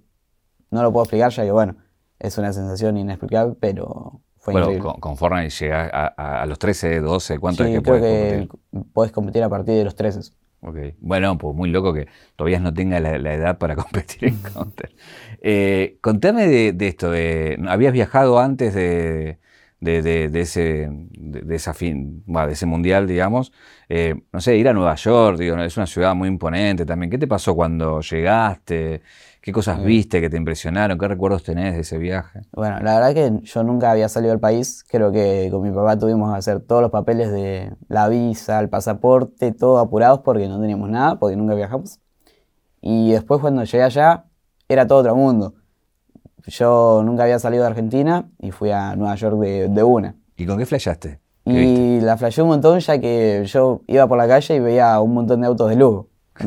no 0.70 0.82
lo 0.82 0.92
puedo 0.92 1.04
explicar, 1.04 1.30
ya 1.32 1.44
que 1.44 1.52
bueno, 1.52 1.76
es 2.20 2.38
una 2.38 2.52
sensación 2.52 2.96
inexplicable, 2.98 3.56
pero 3.60 4.22
fue 4.38 4.52
bueno, 4.52 4.66
increíble. 4.66 4.80
con, 4.80 5.00
con 5.00 5.16
Fortnite 5.16 5.50
llegás 5.50 5.90
a, 5.92 6.14
a- 6.16 6.42
a 6.42 6.46
los 6.46 6.58
13, 6.58 7.00
12, 7.00 7.38
¿cuánto 7.38 7.62
Sí, 7.62 7.64
es 7.64 7.70
que 7.70 7.82
creo 7.82 7.82
puedes 7.82 8.04
que 8.04 8.06
competir? 8.06 8.48
podés 8.92 9.12
competir 9.12 9.42
a 9.42 9.48
partir 9.48 9.74
de 9.76 9.84
los 9.84 9.94
13. 9.96 10.20
Ok. 10.60 10.76
Bueno, 11.00 11.36
pues 11.38 11.56
muy 11.56 11.70
loco 11.70 11.92
que 11.92 12.06
todavía 12.36 12.60
no 12.60 12.72
tenga 12.72 13.00
la, 13.00 13.18
la 13.18 13.34
edad 13.34 13.58
para 13.58 13.74
competir 13.76 14.28
en 14.28 14.38
Counter. 14.42 14.94
Eh, 15.40 15.98
contame 16.00 16.46
de, 16.46 16.72
de 16.72 16.88
esto, 16.88 17.10
de, 17.10 17.58
¿habías 17.68 17.92
viajado 17.92 18.38
antes 18.38 18.74
de, 18.74 19.40
de, 19.82 20.02
de- 20.02 20.28
de 20.28 20.40
ese, 20.42 20.88
de, 20.90 21.54
esa 21.56 21.74
fin, 21.74 22.24
de 22.26 22.52
ese 22.52 22.66
mundial, 22.66 23.06
digamos? 23.06 23.52
Eh, 23.88 24.14
no 24.32 24.40
sé, 24.40 24.56
ir 24.56 24.68
a 24.68 24.72
Nueva 24.72 24.94
York, 24.94 25.38
digo, 25.38 25.56
es 25.58 25.76
una 25.76 25.86
ciudad 25.86 26.14
muy 26.14 26.28
imponente 26.28 26.86
también. 26.86 27.10
¿Qué 27.10 27.18
te 27.18 27.26
pasó 27.26 27.54
cuando 27.54 28.00
llegaste? 28.00 29.02
¿Qué 29.40 29.52
cosas 29.52 29.82
viste 29.82 30.20
que 30.20 30.30
te 30.30 30.36
impresionaron? 30.36 30.98
¿Qué 30.98 31.08
recuerdos 31.08 31.42
tenés 31.42 31.74
de 31.74 31.80
ese 31.80 31.98
viaje? 31.98 32.40
Bueno, 32.54 32.80
la 32.80 32.94
verdad 33.00 33.14
que 33.14 33.40
yo 33.46 33.62
nunca 33.62 33.90
había 33.90 34.08
salido 34.08 34.30
del 34.32 34.40
país. 34.40 34.84
Creo 34.88 35.10
que 35.10 35.48
con 35.50 35.62
mi 35.62 35.70
papá 35.70 35.98
tuvimos 35.98 36.30
que 36.32 36.38
hacer 36.38 36.60
todos 36.60 36.82
los 36.82 36.90
papeles 36.90 37.32
de 37.32 37.72
la 37.88 38.08
visa, 38.08 38.60
el 38.60 38.68
pasaporte, 38.68 39.52
todo 39.52 39.78
apurados 39.78 40.20
porque 40.20 40.48
no 40.48 40.60
teníamos 40.60 40.90
nada, 40.90 41.18
porque 41.18 41.36
nunca 41.36 41.54
viajamos. 41.54 41.98
Y 42.82 43.12
después 43.12 43.40
cuando 43.40 43.64
llegué 43.64 43.82
allá, 43.84 44.26
era 44.68 44.86
todo 44.86 45.00
otro 45.00 45.16
mundo. 45.16 45.54
Yo 46.46 47.02
nunca 47.04 47.24
había 47.24 47.38
salido 47.38 47.62
de 47.62 47.68
Argentina 47.70 48.28
y 48.38 48.50
fui 48.50 48.70
a 48.70 48.96
Nueva 48.96 49.14
York 49.14 49.38
de, 49.38 49.68
de 49.68 49.82
una. 49.82 50.16
¿Y 50.36 50.46
con 50.46 50.58
qué 50.58 50.66
flashaste? 50.66 51.20
¿Qué 51.44 51.52
viste? 51.52 51.80
Y 51.80 52.00
la 52.00 52.16
flasheé 52.16 52.42
un 52.42 52.50
montón 52.50 52.78
ya 52.80 53.00
que 53.00 53.44
yo 53.46 53.82
iba 53.86 54.06
por 54.06 54.18
la 54.18 54.28
calle 54.28 54.56
y 54.56 54.60
veía 54.60 55.00
un 55.00 55.14
montón 55.14 55.40
de 55.40 55.46
autos 55.46 55.68
de 55.70 55.76
lujo. 55.76 56.08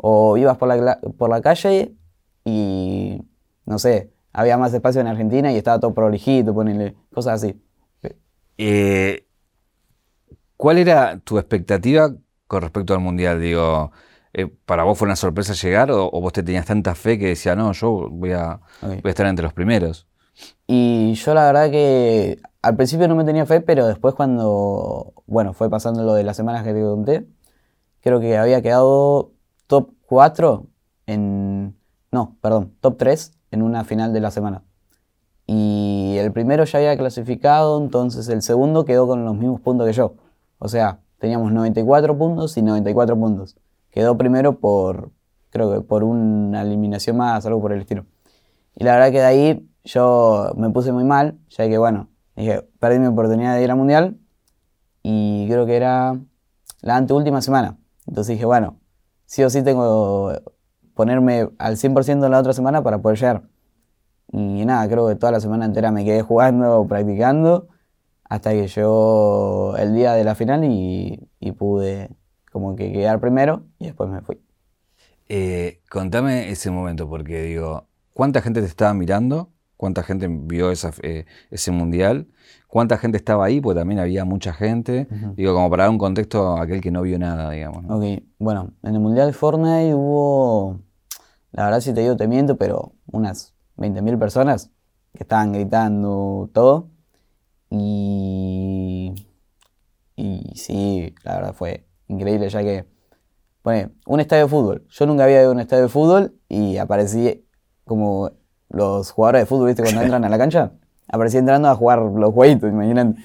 O 0.00 0.36
ibas 0.36 0.56
por 0.58 0.68
la, 0.68 1.00
por 1.18 1.28
la 1.28 1.40
calle 1.40 1.92
y, 2.44 3.20
no 3.66 3.80
sé, 3.80 4.12
había 4.32 4.56
más 4.56 4.72
espacio 4.72 5.00
en 5.00 5.08
Argentina 5.08 5.50
y 5.50 5.56
estaba 5.56 5.80
todo 5.80 5.92
prolijito, 5.92 6.54
ponele, 6.54 6.94
cosas 7.12 7.42
así. 7.42 7.60
Eh, 8.58 9.26
¿Cuál 10.56 10.78
era 10.78 11.18
tu 11.18 11.36
expectativa 11.38 12.14
con 12.46 12.62
respecto 12.62 12.94
al 12.94 13.00
mundial? 13.00 13.40
Digo, 13.40 13.90
eh, 14.32 14.46
¿para 14.46 14.84
vos 14.84 14.98
fue 14.98 15.06
una 15.06 15.16
sorpresa 15.16 15.54
llegar 15.54 15.90
o, 15.90 16.08
o 16.12 16.20
vos 16.20 16.32
te 16.32 16.42
tenías 16.42 16.66
tanta 16.66 16.94
fe 16.94 17.18
que 17.18 17.28
decía, 17.28 17.56
no, 17.56 17.72
yo 17.72 18.08
voy 18.10 18.32
a, 18.32 18.60
voy 18.82 19.00
a 19.04 19.08
estar 19.08 19.26
entre 19.26 19.42
los 19.42 19.52
primeros? 19.52 20.06
Y 20.66 21.14
yo 21.14 21.34
la 21.34 21.46
verdad 21.46 21.70
que 21.70 22.40
al 22.62 22.76
principio 22.76 23.08
no 23.08 23.14
me 23.16 23.24
tenía 23.24 23.46
fe, 23.46 23.60
pero 23.60 23.86
después 23.86 24.14
cuando, 24.14 25.14
bueno, 25.26 25.52
fue 25.52 25.70
pasando 25.70 26.02
lo 26.02 26.14
de 26.14 26.24
las 26.24 26.36
semanas 26.36 26.64
que 26.64 26.74
te 26.74 26.82
conté, 26.82 27.26
creo 28.00 28.20
que 28.20 28.36
había 28.36 28.62
quedado 28.62 29.32
top 29.66 29.90
4 30.06 30.66
en, 31.06 31.76
no, 32.12 32.36
perdón, 32.40 32.74
top 32.80 32.96
3 32.98 33.32
en 33.50 33.62
una 33.62 33.84
final 33.84 34.12
de 34.12 34.20
la 34.20 34.30
semana. 34.30 34.62
Y 35.46 36.16
el 36.18 36.30
primero 36.32 36.64
ya 36.64 36.78
había 36.78 36.96
clasificado, 36.98 37.80
entonces 37.80 38.28
el 38.28 38.42
segundo 38.42 38.84
quedó 38.84 39.06
con 39.06 39.24
los 39.24 39.34
mismos 39.34 39.60
puntos 39.60 39.86
que 39.86 39.94
yo. 39.94 40.14
O 40.58 40.68
sea, 40.68 41.00
teníamos 41.18 41.52
94 41.52 42.18
puntos 42.18 42.56
y 42.58 42.62
94 42.62 43.16
puntos. 43.18 43.56
Quedó 43.90 44.16
primero 44.16 44.58
por, 44.58 45.10
creo 45.50 45.72
que 45.72 45.80
por 45.80 46.04
una 46.04 46.62
eliminación 46.62 47.16
más, 47.16 47.44
algo 47.46 47.60
por 47.60 47.72
el 47.72 47.80
estilo. 47.80 48.06
Y 48.76 48.84
la 48.84 48.92
verdad 48.94 49.10
que 49.10 49.18
de 49.18 49.24
ahí 49.24 49.68
yo 49.84 50.52
me 50.56 50.70
puse 50.70 50.92
muy 50.92 51.04
mal, 51.04 51.38
ya 51.50 51.68
que 51.68 51.78
bueno, 51.78 52.08
dije, 52.36 52.62
perdí 52.78 52.98
mi 52.98 53.06
oportunidad 53.06 53.56
de 53.56 53.64
ir 53.64 53.70
al 53.70 53.76
mundial 53.76 54.18
y 55.02 55.46
creo 55.48 55.66
que 55.66 55.76
era 55.76 56.20
la 56.82 56.96
anteúltima 56.96 57.42
semana. 57.42 57.78
Entonces 58.06 58.34
dije, 58.34 58.44
bueno, 58.44 58.78
sí 59.24 59.42
o 59.42 59.50
sí 59.50 59.62
tengo 59.62 60.30
que 60.30 60.42
ponerme 60.94 61.48
al 61.58 61.76
100% 61.76 62.24
en 62.24 62.30
la 62.30 62.38
otra 62.38 62.52
semana 62.52 62.82
para 62.82 62.98
poder 62.98 63.18
llegar. 63.18 63.42
Y 64.32 64.64
nada, 64.64 64.86
creo 64.88 65.08
que 65.08 65.14
toda 65.14 65.32
la 65.32 65.40
semana 65.40 65.64
entera 65.64 65.90
me 65.90 66.04
quedé 66.04 66.22
jugando, 66.22 66.86
practicando, 66.86 67.68
hasta 68.24 68.50
que 68.50 68.68
llegó 68.68 69.74
el 69.78 69.94
día 69.94 70.12
de 70.12 70.24
la 70.24 70.34
final 70.34 70.64
y, 70.64 71.28
y 71.40 71.52
pude 71.52 72.10
como 72.58 72.74
que 72.74 72.92
quedar 72.92 73.20
primero 73.20 73.62
y 73.78 73.86
después 73.86 74.10
me 74.10 74.20
fui. 74.20 74.40
Eh, 75.28 75.80
contame 75.90 76.50
ese 76.50 76.70
momento, 76.70 77.08
porque 77.08 77.42
digo, 77.42 77.86
¿cuánta 78.14 78.40
gente 78.42 78.60
te 78.60 78.66
estaba 78.66 78.92
mirando? 78.94 79.50
¿Cuánta 79.76 80.02
gente 80.02 80.26
vio 80.28 80.72
esa, 80.72 80.92
eh, 81.02 81.26
ese 81.50 81.70
mundial? 81.70 82.26
¿Cuánta 82.66 82.98
gente 82.98 83.16
estaba 83.16 83.44
ahí? 83.44 83.60
Porque 83.60 83.78
también 83.78 84.00
había 84.00 84.24
mucha 84.24 84.52
gente. 84.52 85.06
Digo, 85.36 85.54
como 85.54 85.70
para 85.70 85.84
dar 85.84 85.90
un 85.90 85.98
contexto 85.98 86.56
a 86.56 86.62
aquel 86.62 86.80
que 86.80 86.90
no 86.90 87.02
vio 87.02 87.16
nada, 87.18 87.50
digamos. 87.52 87.84
¿no? 87.84 87.96
Ok, 87.96 88.22
bueno, 88.38 88.72
en 88.82 88.94
el 88.94 89.00
Mundial 89.00 89.28
de 89.28 89.32
Fortnite 89.34 89.94
hubo, 89.94 90.80
la 91.52 91.66
verdad 91.66 91.80
si 91.80 91.94
te 91.94 92.00
digo 92.00 92.16
te 92.16 92.26
miento, 92.26 92.56
pero 92.56 92.92
unas 93.06 93.54
20.000 93.76 94.18
personas 94.18 94.70
que 95.14 95.22
estaban 95.22 95.52
gritando 95.52 96.50
todo. 96.52 96.88
Y, 97.70 99.14
y 100.16 100.52
sí, 100.56 101.14
la 101.22 101.36
verdad 101.36 101.54
fue 101.54 101.87
increíble 102.08 102.48
ya 102.48 102.62
que, 102.62 102.84
pone, 103.62 103.90
un 104.06 104.20
estadio 104.20 104.44
de 104.44 104.48
fútbol. 104.50 104.86
Yo 104.88 105.06
nunca 105.06 105.24
había 105.24 105.40
ido 105.40 105.50
a 105.50 105.52
un 105.52 105.60
estadio 105.60 105.84
de 105.84 105.88
fútbol 105.88 106.34
y 106.48 106.76
aparecí 106.76 107.44
como 107.84 108.32
los 108.68 109.10
jugadores 109.10 109.42
de 109.42 109.46
fútbol, 109.46 109.68
¿viste? 109.68 109.82
Cuando 109.82 110.02
entran 110.02 110.24
a 110.24 110.28
la 110.28 110.38
cancha, 110.38 110.72
aparecí 111.08 111.38
entrando 111.38 111.68
a 111.68 111.74
jugar 111.74 112.00
los 112.00 112.32
jueguitos, 112.32 112.70
imaginan. 112.70 113.16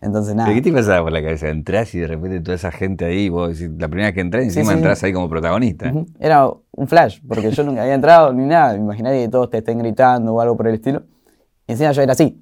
Entonces 0.00 0.34
nada. 0.34 0.48
¿Pero 0.48 0.62
qué 0.62 0.70
te 0.70 0.72
pasaba 0.72 1.02
por 1.02 1.12
la 1.12 1.20
cabeza? 1.20 1.48
Entrás 1.48 1.92
y 1.94 1.98
de 1.98 2.06
repente 2.06 2.40
toda 2.40 2.54
esa 2.54 2.70
gente 2.70 3.04
ahí, 3.04 3.28
vos 3.28 3.60
la 3.60 3.88
primera 3.88 4.08
vez 4.08 4.14
que 4.14 4.20
entrás, 4.20 4.44
encima 4.44 4.66
sí. 4.66 4.78
entrás 4.78 5.02
ahí 5.02 5.12
como 5.12 5.28
protagonista. 5.28 5.92
Era 6.20 6.48
un 6.70 6.86
flash, 6.86 7.18
porque 7.26 7.50
yo 7.50 7.64
nunca 7.64 7.82
había 7.82 7.94
entrado 7.94 8.32
ni 8.32 8.46
nada. 8.46 8.76
Imaginaría 8.76 9.24
que 9.24 9.28
todos 9.28 9.50
te 9.50 9.58
estén 9.58 9.78
gritando 9.78 10.34
o 10.34 10.40
algo 10.40 10.56
por 10.56 10.68
el 10.68 10.74
estilo. 10.74 11.02
Y 11.66 11.72
encima 11.72 11.90
yo 11.90 12.02
era 12.02 12.12
así. 12.12 12.40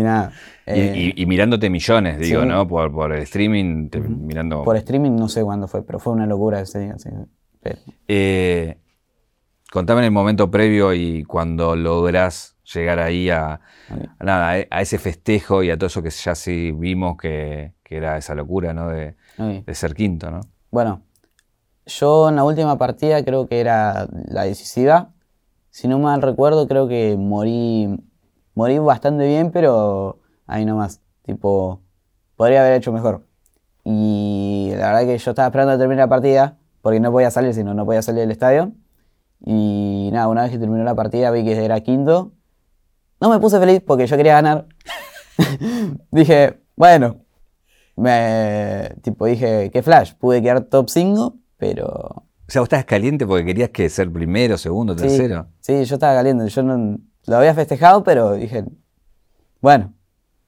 Y 0.00 0.02
nada. 0.02 0.32
Y, 0.66 0.70
eh, 0.70 1.12
y- 1.16 1.22
y 1.22 1.26
mirándote 1.26 1.70
millones, 1.70 2.18
digo, 2.18 2.42
sí. 2.42 2.48
¿no? 2.48 2.66
Por, 2.66 2.92
por 2.92 3.12
el 3.12 3.22
streaming, 3.22 3.88
te- 3.88 4.00
mirando. 4.00 4.62
por 4.64 4.76
streaming 4.76 5.12
no 5.16 5.28
sé 5.28 5.42
cuándo 5.42 5.68
fue, 5.68 5.84
pero 5.84 5.98
fue 5.98 6.12
una 6.12 6.26
locura 6.26 6.60
ese 6.60 6.80
día. 6.80 6.98
sí. 6.98 7.08
Pero- 7.62 7.78
Eh, 8.08 8.76
contame 9.72 10.00
en 10.00 10.04
el 10.06 10.10
momento 10.12 10.50
previo 10.50 10.92
y 10.94 11.24
cuando 11.24 11.74
lográs 11.76 12.56
llegar 12.72 12.98
ahí 12.98 13.30
a, 13.30 13.60
nada, 14.20 14.50
a- 14.52 14.66
a 14.70 14.80
ese 14.82 14.98
festejo 14.98 15.62
y 15.62 15.70
a 15.70 15.76
todo 15.76 15.86
eso 15.86 16.02
que 16.02 16.10
ya 16.10 16.34
sí 16.34 16.72
vimos 16.72 17.16
que, 17.16 17.72
que 17.84 17.96
era 17.96 18.16
esa 18.18 18.34
locura, 18.34 18.72
¿no? 18.72 18.88
De, 18.88 19.14
de 19.38 19.74
ser 19.74 19.94
quinto, 19.94 20.30
¿no? 20.30 20.40
Bueno, 20.70 21.02
yo 21.86 22.28
en 22.28 22.36
la 22.36 22.44
última 22.44 22.76
partida 22.78 23.24
creo 23.24 23.46
que 23.48 23.60
era 23.60 24.08
la 24.28 24.42
decisiva. 24.44 25.10
Si 25.70 25.86
no 25.88 25.98
mal 25.98 26.22
recuerdo, 26.22 26.66
creo 26.66 26.88
que 26.88 27.16
morí, 27.18 27.96
morí 28.56 28.78
bastante 28.78 29.26
bien, 29.28 29.52
pero 29.52 30.18
ahí 30.46 30.64
nomás. 30.64 31.00
Tipo, 31.22 31.82
podría 32.34 32.62
haber 32.62 32.72
hecho 32.72 32.92
mejor. 32.92 33.24
Y 33.84 34.70
la 34.72 34.92
verdad 34.92 35.00
que 35.02 35.18
yo 35.18 35.30
estaba 35.30 35.46
esperando 35.46 35.74
a 35.74 35.78
terminar 35.78 36.06
la 36.06 36.08
partida, 36.08 36.58
porque 36.82 36.98
no 36.98 37.12
podía 37.12 37.30
salir, 37.30 37.54
si 37.54 37.62
no, 37.62 37.86
podía 37.86 38.02
salir 38.02 38.22
del 38.22 38.32
estadio. 38.32 38.72
Y 39.44 40.08
nada, 40.12 40.26
una 40.28 40.42
vez 40.42 40.50
que 40.50 40.58
terminó 40.58 40.82
la 40.82 40.94
partida 40.94 41.30
vi 41.30 41.44
que 41.44 41.64
era 41.64 41.80
quinto. 41.80 42.32
No 43.20 43.30
me 43.30 43.38
puse 43.38 43.60
feliz 43.60 43.80
porque 43.86 44.06
yo 44.06 44.16
quería 44.16 44.34
ganar. 44.34 44.66
dije, 46.10 46.60
bueno, 46.74 47.18
me, 47.94 48.94
tipo 49.02 49.26
dije, 49.26 49.70
qué 49.70 49.82
flash, 49.82 50.14
pude 50.14 50.42
quedar 50.42 50.62
top 50.62 50.88
5, 50.88 51.36
pero... 51.58 51.86
O 51.86 52.50
sea, 52.50 52.60
vos 52.60 52.66
estabas 52.66 52.86
caliente 52.86 53.26
porque 53.26 53.44
querías 53.44 53.70
que 53.70 53.88
ser 53.88 54.10
primero, 54.10 54.56
segundo, 54.56 54.94
Sí, 54.94 55.02
tercero. 55.02 55.48
Sí, 55.60 55.84
yo 55.84 55.94
estaba 55.96 56.14
caliente. 56.14 56.48
Yo 56.48 56.62
no 56.62 56.98
lo 57.26 57.36
había 57.36 57.54
festejado, 57.54 58.02
pero 58.04 58.32
dije, 58.34 58.64
bueno, 59.60 59.92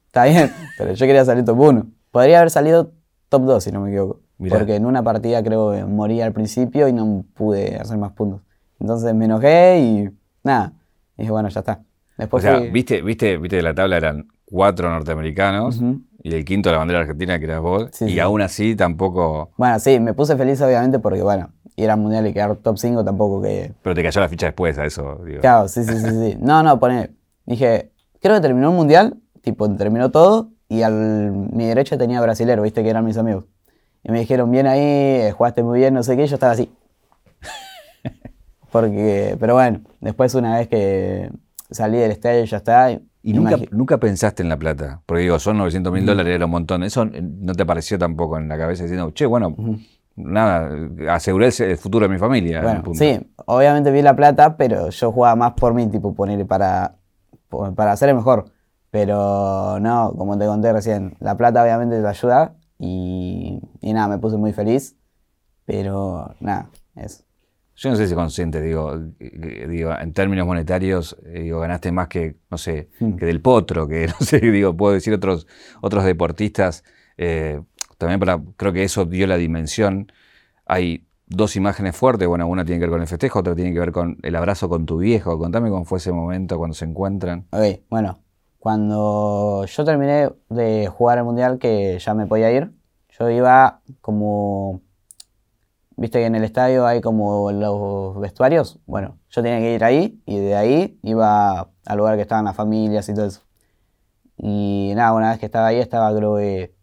está 0.07 0.25
bien, 0.25 0.51
pero 0.79 0.93
yo 0.93 1.07
quería 1.07 1.25
salir 1.25 1.45
top 1.45 1.59
1. 1.59 1.87
Podría 2.11 2.38
haber 2.38 2.51
salido 2.51 2.93
top 3.29 3.43
2, 3.43 3.64
si 3.64 3.73
no 3.73 3.81
me 3.81 3.91
equivoco. 3.91 4.21
Mirá. 4.38 4.57
Porque 4.59 4.77
en 4.77 4.87
una 4.87 5.03
partida 5.03 5.43
creo 5.43 5.73
que 5.73 5.85
morí 5.85 6.21
al 6.21 6.33
principio 6.33 6.87
y 6.88 6.93
no 6.93 7.25
pude 7.35 7.77
hacer 7.77 7.99
más 7.99 8.12
puntos. 8.12 8.41
Entonces 8.79 9.12
me 9.14 9.25
enojé 9.25 9.81
y 9.81 10.11
nada. 10.45 10.73
Dije, 11.17 11.31
bueno, 11.33 11.49
ya 11.49 11.61
está. 11.61 11.81
O 11.83 11.85
Después 12.17 12.43
sea, 12.45 12.59
fui- 12.59 12.71
viste, 12.71 13.03
viste, 13.03 13.37
viste 13.37 13.57
que 13.57 13.62
la 13.62 13.75
tabla 13.75 13.97
eran 13.97 14.29
cuatro 14.45 14.88
norteamericanos 14.91 15.81
y 16.23 16.35
el 16.35 16.45
quinto 16.45 16.71
la 16.71 16.79
bandera 16.79 17.01
argentina 17.01 17.38
que 17.38 17.45
eras 17.47 17.61
vos. 17.61 17.88
Sí, 17.93 18.05
y 18.07 18.12
sí. 18.12 18.21
aún 18.21 18.41
así 18.41 18.77
tampoco. 18.77 19.51
Bueno, 19.57 19.79
sí, 19.81 19.99
me 19.99 20.14
puse 20.14 20.37
feliz 20.37 20.61
obviamente 20.62 21.01
porque, 21.01 21.23
bueno, 21.23 21.51
ir 21.79 21.91
al 21.91 21.99
mundial 21.99 22.27
y 22.27 22.33
quedar 22.33 22.57
top 22.57 22.77
5 22.77 23.05
tampoco 23.05 23.41
que... 23.41 23.73
Pero 23.83 23.95
te 23.95 24.03
cayó 24.03 24.21
la 24.21 24.29
ficha 24.29 24.47
después 24.47 24.77
a 24.79 24.85
eso, 24.85 25.21
digo. 25.25 25.41
Claro, 25.41 25.69
sí, 25.69 25.85
sí, 25.85 25.97
sí, 25.97 26.11
sí. 26.11 26.37
No, 26.41 26.62
no, 26.62 26.79
pone. 26.81 27.11
Dije, 27.47 27.93
creo 28.21 28.35
que 28.35 28.41
terminó 28.41 28.71
el 28.71 28.77
mundial, 28.77 29.17
tipo, 29.43 29.69
terminó 29.77 30.11
todo, 30.11 30.51
y 30.69 30.83
al 30.83 31.31
mi 31.53 31.67
derecha 31.67 31.97
tenía 31.97 32.21
brasilero, 32.21 32.62
viste, 32.62 32.83
que 32.83 32.91
eran 32.91 33.05
mis 33.05 33.17
amigos. 33.17 33.45
Y 34.03 34.11
me 34.11 34.21
dijeron, 34.21 34.51
bien 34.51 34.67
ahí, 34.67 34.81
eh, 34.81 35.33
jugaste 35.37 35.62
muy 35.62 35.79
bien, 35.79 35.95
no 35.95 36.03
sé 36.03 36.17
qué, 36.17 36.25
y 36.25 36.27
yo 36.27 36.35
estaba 36.35 36.53
así. 36.53 36.71
Porque, 38.73 39.37
pero 39.38 39.55
bueno, 39.55 39.81
después 40.01 40.35
una 40.35 40.59
vez 40.59 40.69
que 40.69 41.31
salí 41.71 41.99
del 41.99 42.11
estadio 42.11 42.45
ya 42.45 42.57
está. 42.59 42.91
Y 43.23 43.33
nunca, 43.33 43.57
nunca 43.71 43.99
pensaste 43.99 44.43
en 44.43 44.49
la 44.49 44.57
plata. 44.57 45.03
Porque 45.07 45.23
digo, 45.23 45.38
son 45.38 45.59
900 45.59 45.93
mil 45.93 46.07
dólares, 46.07 46.35
era 46.35 46.45
un 46.47 46.51
montón. 46.51 46.83
Eso 46.83 47.05
no 47.05 47.55
te 47.55 47.62
apareció 47.62 47.99
tampoco 47.99 48.38
en 48.38 48.49
la 48.49 48.57
cabeza 48.57 48.85
diciendo, 48.85 49.11
che, 49.11 49.27
bueno, 49.27 49.55
nada, 50.18 50.70
aseguré 51.14 51.48
el 51.59 51.76
futuro 51.78 52.07
de 52.07 52.12
mi 52.12 52.18
familia. 52.18 52.61
Bueno, 52.62 52.83
punto. 52.83 52.98
sí, 52.98 53.18
obviamente 53.46 53.90
vi 53.90 54.02
la 54.02 54.14
plata, 54.16 54.57
pero 54.57 54.90
yo 54.90 55.12
jugaba 55.12 55.37
más 55.37 55.52
por 55.54 55.74
mí, 55.74 55.87
tipo, 55.88 56.14
ponerle 56.14 56.44
para, 56.44 56.96
para 57.74 57.96
ser 57.96 58.11
el 58.11 58.16
mejor. 58.16 58.46
Pero 58.90 59.78
no, 59.81 60.14
como 60.16 60.38
te 60.38 60.46
conté 60.46 60.72
recién, 60.72 61.16
la 61.20 61.37
plata 61.37 61.62
obviamente 61.62 62.00
te 62.00 62.07
ayuda 62.07 62.54
y, 62.78 63.61
y 63.81 63.92
nada, 63.92 64.09
me 64.09 64.18
puse 64.18 64.37
muy 64.37 64.52
feliz. 64.52 64.96
Pero 65.64 66.35
nada, 66.40 66.70
eso. 66.96 67.22
Yo 67.76 67.90
no 67.90 67.96
sé 67.96 68.09
si 68.09 68.14
consciente, 68.14 68.61
digo, 68.61 68.98
digo, 68.98 69.92
en 69.96 70.12
términos 70.12 70.46
monetarios, 70.46 71.16
eh, 71.26 71.42
digo, 71.42 71.61
ganaste 71.61 71.92
más 71.92 72.09
que, 72.09 72.37
no 72.50 72.59
sé, 72.59 72.88
Mm. 72.98 73.12
que 73.16 73.26
del 73.26 73.40
potro, 73.40 73.87
que 73.87 74.07
no 74.20 74.26
sé, 74.26 74.40
digo, 74.40 74.76
puedo 74.76 74.94
decir 74.94 75.12
otros, 75.14 75.46
otros 75.81 76.04
deportistas. 76.04 76.83
eh, 77.18 77.61
también 77.98 78.20
para, 78.20 78.40
creo 78.56 78.72
que 78.72 78.84
eso 78.84 79.04
dio 79.04 79.26
la 79.26 79.37
dimensión. 79.37 80.11
Hay 80.64 81.04
dos 81.26 81.56
imágenes 81.56 81.96
fuertes, 81.96 82.26
bueno, 82.26 82.46
una 82.46 82.64
tiene 82.64 82.78
que 82.78 82.87
ver 82.87 82.92
con 82.92 83.02
el 83.02 83.08
festejo, 83.08 83.40
otra 83.40 83.54
tiene 83.54 83.72
que 83.72 83.80
ver 83.80 83.92
con 83.92 84.18
el 84.22 84.37
abrazo 84.37 84.68
con 84.68 84.87
tu 84.87 84.98
viejo. 84.98 85.38
Contame 85.38 85.68
cómo 85.68 85.84
fue 85.84 85.98
ese 85.98 86.12
momento 86.12 86.56
cuando 86.56 86.74
se 86.74 86.84
encuentran. 86.84 87.46
Ok, 87.50 87.80
bueno, 87.90 88.20
cuando 88.58 89.64
yo 89.66 89.84
terminé 89.84 90.30
de 90.48 90.87
jugar 90.87 91.18
el 91.18 91.24
mundial, 91.24 91.58
que 91.58 91.98
ya 91.98 92.14
me 92.14 92.26
podía 92.26 92.50
ir, 92.52 92.72
yo 93.18 93.28
iba 93.28 93.80
como. 94.00 94.80
Viste 95.96 96.20
que 96.20 96.26
en 96.26 96.37
el 96.37 96.44
estadio 96.44 96.87
hay 96.87 97.00
como 97.00 97.50
los 97.50 98.20
vestuarios. 98.20 98.78
Bueno, 98.87 99.18
yo 99.30 99.42
tenía 99.42 99.58
que 99.58 99.74
ir 99.74 99.82
ahí 99.82 100.22
y 100.26 100.38
de 100.38 100.54
ahí 100.54 100.98
iba 101.02 101.70
al 101.84 101.98
lugar 101.98 102.14
que 102.14 102.22
estaban 102.22 102.44
las 102.44 102.54
familias 102.54 103.08
y 103.08 103.14
todo 103.14 103.26
eso. 103.26 103.42
Y 104.37 104.92
nada, 104.94 105.12
una 105.12 105.30
vez 105.30 105.40
que 105.40 105.46
estaba 105.46 105.66
ahí, 105.66 105.78
estaba 105.78 106.14
creo 106.14 106.37
que 106.37 106.78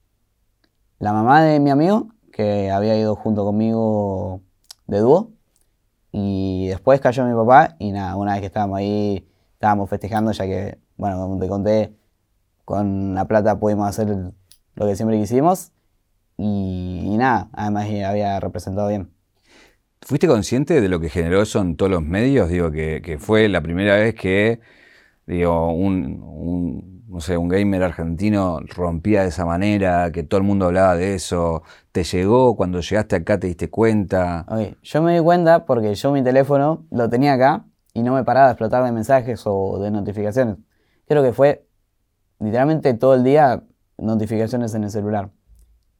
la 1.00 1.14
mamá 1.14 1.44
de 1.44 1.60
mi 1.60 1.70
amigo, 1.70 2.10
que 2.32 2.70
había 2.72 2.98
ido 2.98 3.16
junto 3.16 3.46
conmigo 3.46 4.42
de 4.88 5.00
dúo. 5.00 5.32
Y 6.12 6.68
después 6.68 7.02
cayó 7.02 7.26
mi 7.26 7.34
papá 7.34 7.76
y 7.80 7.92
nada, 7.92 8.16
una 8.16 8.34
vez 8.34 8.42
que 8.42 8.48
estábamos 8.48 8.78
ahí, 8.78 9.28
estábamos 9.54 9.90
festejando 9.90 10.32
ya 10.32 10.46
que, 10.46 10.78
bueno, 10.98 11.18
como 11.18 11.40
te 11.40 11.48
conté, 11.48 11.96
con 12.64 13.14
la 13.14 13.26
plata 13.28 13.60
pudimos 13.60 13.88
hacer 13.88 14.08
lo 14.76 14.88
que 14.88 14.96
siempre 14.96 15.20
quisimos. 15.20 15.72
Y, 16.38 17.16
nada, 17.18 17.50
además 17.54 17.88
eh, 17.88 18.04
había 18.04 18.40
representado 18.40 18.90
bien. 18.90 19.12
¿Fuiste 20.02 20.28
consciente 20.28 20.82
de 20.82 20.90
lo 20.90 21.00
que 21.00 21.10
generó 21.10 21.42
eso 21.42 21.62
en 21.62 21.78
todos 21.78 21.92
los 21.92 22.04
medios? 22.04 22.50
Digo, 22.50 22.72
que, 22.72 23.18
fue 23.20 23.48
la 23.48 23.62
primera 23.62 23.96
vez 23.96 24.14
que, 24.14 24.60
digo, 25.26 25.74
un, 25.74 26.95
no 27.16 27.22
sé, 27.22 27.38
un 27.38 27.48
gamer 27.48 27.82
argentino 27.82 28.60
rompía 28.76 29.22
de 29.22 29.30
esa 29.30 29.46
manera, 29.46 30.12
que 30.12 30.24
todo 30.24 30.38
el 30.38 30.46
mundo 30.46 30.66
hablaba 30.66 30.98
de 30.98 31.16
eso. 31.16 31.64
¿Te 31.94 32.04
llegó 32.04 32.58
cuando 32.58 32.82
llegaste 32.82 33.16
acá, 33.16 33.40
te 33.40 33.48
diste 33.48 33.70
cuenta? 33.70 34.46
Yo 34.84 35.02
me 35.02 35.16
di 35.16 35.24
cuenta 35.24 35.66
porque 35.66 35.96
yo 35.96 36.12
mi 36.12 36.22
teléfono 36.22 36.86
lo 36.92 37.10
tenía 37.10 37.32
acá 37.36 37.64
y 37.94 38.04
no 38.04 38.14
me 38.14 38.26
paraba 38.26 38.48
de 38.48 38.52
explotar 38.52 38.84
de 38.84 38.92
mensajes 38.92 39.44
o 39.46 39.80
de 39.80 39.92
notificaciones. 39.92 40.58
Creo 41.08 41.24
que 41.24 41.32
fue 41.32 41.66
literalmente 42.42 42.94
todo 42.96 43.14
el 43.14 43.24
día 43.24 43.64
notificaciones 43.98 44.76
en 44.76 44.84
el 44.84 44.90
celular. 44.90 45.30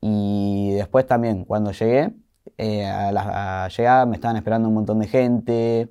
Y 0.02 0.74
después 0.74 1.08
también, 1.08 1.46
cuando 1.46 1.72
llegué, 1.72 2.14
eh, 2.58 2.88
a 2.88 3.14
la 3.14 3.70
llegada 3.70 4.06
me 4.06 4.16
estaban 4.18 4.36
esperando 4.36 4.68
un 4.68 4.74
montón 4.74 5.00
de 5.00 5.08
gente 5.08 5.90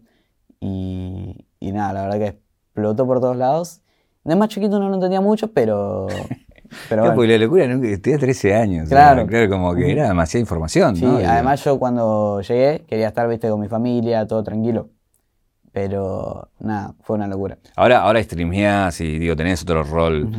y, 0.60 1.46
y 1.60 1.72
nada, 1.72 1.94
la 1.94 2.02
verdad 2.02 2.18
que 2.18 2.26
explotó 2.74 3.06
por 3.06 3.20
todos 3.20 3.38
lados. 3.38 3.80
De 4.24 4.37
más 4.37 4.48
chiquito 4.48 4.78
no 4.78 4.88
lo 4.88 4.94
entendía 4.94 5.20
mucho, 5.20 5.52
pero... 5.52 6.06
pero 6.88 7.02
bueno. 7.02 7.14
porque 7.14 7.38
la 7.38 7.44
locura. 7.44 7.66
Que 7.80 7.98
tenía 7.98 8.18
13 8.18 8.54
años. 8.54 8.88
Claro. 8.88 9.26
claro, 9.26 9.50
como 9.50 9.74
que 9.74 9.92
era 9.92 10.08
demasiada 10.08 10.40
información, 10.40 10.96
Sí, 10.96 11.04
además 11.04 11.62
yo 11.64 11.78
cuando 11.78 12.40
llegué 12.40 12.84
quería 12.88 13.08
estar, 13.08 13.28
viste, 13.28 13.48
con 13.48 13.60
mi 13.60 13.68
familia, 13.68 14.26
todo 14.26 14.42
tranquilo. 14.42 14.88
Pero 15.72 16.48
nada, 16.60 16.94
fue 17.02 17.16
una 17.16 17.26
locura. 17.26 17.58
Ahora, 17.76 18.00
ahora 18.02 18.22
streameás 18.22 19.00
y 19.00 19.18
digo, 19.18 19.34
tenés 19.34 19.62
otro 19.62 19.82
rol. 19.82 20.30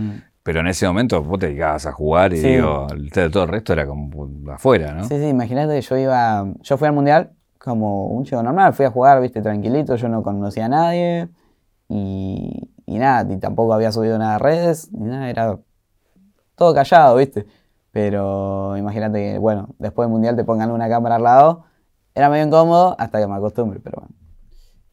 Pero 0.43 0.59
en 0.59 0.67
ese 0.67 0.85
momento 0.87 1.21
vos 1.23 1.39
te 1.39 1.47
dedicabas 1.47 1.85
a 1.87 1.91
jugar 1.91 2.31
y 2.33 2.37
Sí. 2.37 2.47
digo, 2.49 2.87
todo 3.31 3.43
el 3.43 3.49
resto 3.49 3.73
era 3.73 3.85
como 3.85 4.29
afuera, 4.51 4.93
¿no? 4.93 5.03
Sí, 5.05 5.17
sí, 5.17 5.25
imagínate 5.27 5.73
que 5.75 5.81
yo 5.81 5.97
iba, 5.97 6.45
yo 6.61 6.77
fui 6.77 6.87
al 6.87 6.93
mundial 6.93 7.31
como 7.57 8.07
un 8.07 8.23
chico 8.25 8.43
normal, 8.43 8.73
fui 8.73 8.85
a 8.85 8.91
jugar, 8.91 9.19
viste, 9.21 9.41
tranquilito, 9.41 9.95
yo 9.95 10.07
no 10.07 10.21
conocía 10.21 10.65
a 10.65 10.69
nadie 10.69 11.29
y, 11.89 12.69
y 12.85 12.97
nada, 12.99 13.31
y 13.33 13.37
tampoco 13.37 13.73
había 13.73 13.91
subido 13.91 14.17
nada 14.17 14.35
a 14.35 14.39
redes, 14.39 14.91
ni 14.91 15.07
nada, 15.07 15.29
era 15.29 15.59
todo 16.55 16.73
callado, 16.73 17.15
viste. 17.17 17.45
Pero 17.91 18.75
imagínate 18.77 19.19
que, 19.33 19.37
bueno, 19.37 19.69
después 19.79 20.05
del 20.05 20.11
mundial 20.11 20.35
te 20.35 20.43
pongan 20.43 20.71
una 20.71 20.89
cámara 20.89 21.15
al 21.15 21.23
lado, 21.23 21.65
era 22.13 22.29
medio 22.29 22.45
incómodo 22.45 22.95
hasta 22.99 23.19
que 23.19 23.27
me 23.27 23.35
acostumbre, 23.35 23.79
pero 23.83 24.01
bueno. 24.01 24.15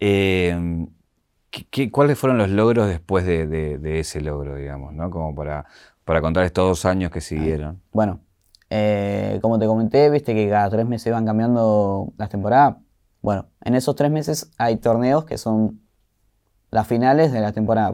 Eh, 0.01 0.87
¿qué- 1.51 1.67
qué- 1.71 1.91
cuáles 1.91 2.19
fueron 2.19 2.39
los 2.39 2.49
logros 2.51 2.89
después 2.89 3.25
de, 3.27 3.47
de- 3.47 3.79
de 3.79 4.01
ese 4.01 4.21
logro, 4.21 4.57
digamos, 4.57 4.93
¿no? 4.95 5.11
Como 5.11 5.35
para, 5.35 5.67
para 6.05 6.21
contar 6.21 6.45
estos 6.45 6.67
dos 6.67 6.85
años 6.85 7.11
que 7.11 7.21
siguieron. 7.21 7.81
Bueno, 7.93 8.21
eh, 8.71 9.39
como 9.43 9.59
te 9.59 9.67
comenté, 9.67 10.09
viste 10.11 10.35
que 10.35 10.49
cada 10.49 10.71
tres 10.71 10.87
meses 10.87 11.09
iban 11.09 11.25
cambiando 11.27 12.13
las 12.17 12.29
temporadas. 12.31 12.77
Bueno, 13.21 13.47
en 13.65 13.75
esos 13.75 13.95
tres 13.95 14.11
meses 14.11 14.51
hay 14.59 14.77
torneos 14.79 15.25
que 15.25 15.39
son 15.39 15.82
las 16.73 16.89
finales 16.89 17.31
de 17.33 17.41
la 17.41 17.53
temporada. 17.53 17.93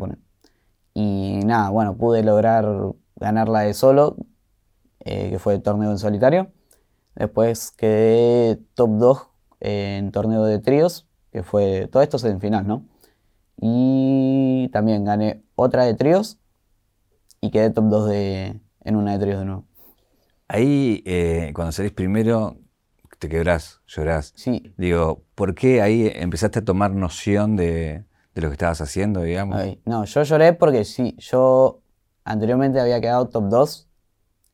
Y 0.94 1.40
nada, 1.44 1.68
bueno, 1.68 1.98
pude 1.98 2.22
lograr 2.22 2.64
ganar 3.16 3.48
la 3.48 3.60
de 3.60 3.74
solo, 3.74 4.16
eh, 5.00 5.30
que 5.30 5.38
fue 5.38 5.54
el 5.54 5.62
torneo 5.62 5.90
en 5.90 5.98
solitario. 5.98 6.52
Después 7.14 7.72
quedé 7.72 8.60
top 8.74 8.90
2 8.98 9.26
en 9.60 10.12
torneo 10.12 10.44
de 10.44 10.60
tríos, 10.60 11.08
que 11.32 11.42
fue 11.42 11.88
todo 11.88 12.02
esto 12.02 12.16
es 12.16 12.24
en 12.24 12.40
final, 12.40 12.66
¿no? 12.66 12.84
Y 13.60 14.70
también 14.72 15.04
gané 15.04 15.42
otra 15.56 15.84
de 15.84 15.94
tríos 15.94 16.38
y 17.40 17.50
quedé 17.50 17.70
top 17.70 17.86
2 17.86 18.08
de, 18.08 18.60
en 18.84 18.96
una 18.96 19.12
de 19.12 19.18
tríos 19.18 19.40
de 19.40 19.44
nuevo. 19.44 19.64
Ahí, 20.46 21.02
eh, 21.04 21.50
cuando 21.52 21.72
salís 21.72 21.92
primero, 21.92 22.56
te 23.18 23.28
quebrás, 23.28 23.80
llorás. 23.88 24.32
Sí, 24.36 24.72
Digo, 24.76 25.24
¿por 25.34 25.56
qué 25.56 25.82
ahí 25.82 26.08
empezaste 26.14 26.60
a 26.60 26.64
tomar 26.64 26.92
noción 26.92 27.56
de, 27.56 28.04
de 28.38 28.42
lo 28.42 28.50
que 28.50 28.54
estabas 28.54 28.80
haciendo, 28.80 29.22
digamos? 29.22 29.60
No, 29.84 30.04
yo 30.04 30.22
lloré 30.22 30.52
porque 30.52 30.84
sí, 30.84 31.16
yo 31.18 31.80
anteriormente 32.22 32.78
había 32.78 33.00
quedado 33.00 33.28
top 33.28 33.48
2 33.48 33.88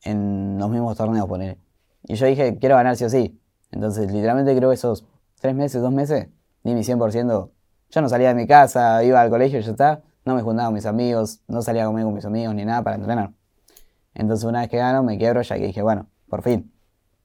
en 0.01 0.57
los 0.57 0.69
mismos 0.71 0.97
torneos, 0.97 1.27
poner. 1.27 1.59
Y 2.03 2.15
yo 2.15 2.25
dije, 2.25 2.57
quiero 2.57 2.75
ganar 2.75 2.95
sí 2.95 3.05
o 3.05 3.09
sí. 3.09 3.39
Entonces, 3.71 4.11
literalmente 4.11 4.55
creo 4.55 4.69
que 4.69 4.75
esos 4.75 5.05
tres 5.39 5.53
meses, 5.53 5.83
dos 5.83 5.91
meses, 5.91 6.29
di 6.63 6.73
mi 6.73 6.81
100%. 6.81 7.51
Yo 7.91 8.01
no 8.01 8.09
salía 8.09 8.29
de 8.29 8.35
mi 8.35 8.47
casa, 8.47 9.03
iba 9.03 9.21
al 9.21 9.29
colegio 9.29 9.59
y 9.59 9.61
ya 9.61 9.71
está. 9.71 10.01
No 10.23 10.33
me 10.33 10.41
juntaba 10.41 10.69
con 10.69 10.73
mis 10.73 10.87
amigos, 10.87 11.41
no 11.47 11.61
salía 11.61 11.85
comer 11.85 12.05
con 12.05 12.15
mis 12.15 12.25
amigos 12.25 12.55
ni 12.55 12.65
nada 12.65 12.81
para 12.81 12.95
entrenar. 12.95 13.33
Entonces, 14.15 14.45
una 14.45 14.61
vez 14.61 14.69
que 14.69 14.77
gano, 14.77 15.03
me 15.03 15.19
quiebro 15.19 15.43
ya 15.43 15.57
que 15.57 15.67
dije, 15.67 15.83
bueno, 15.83 16.07
por 16.27 16.41
fin. 16.41 16.73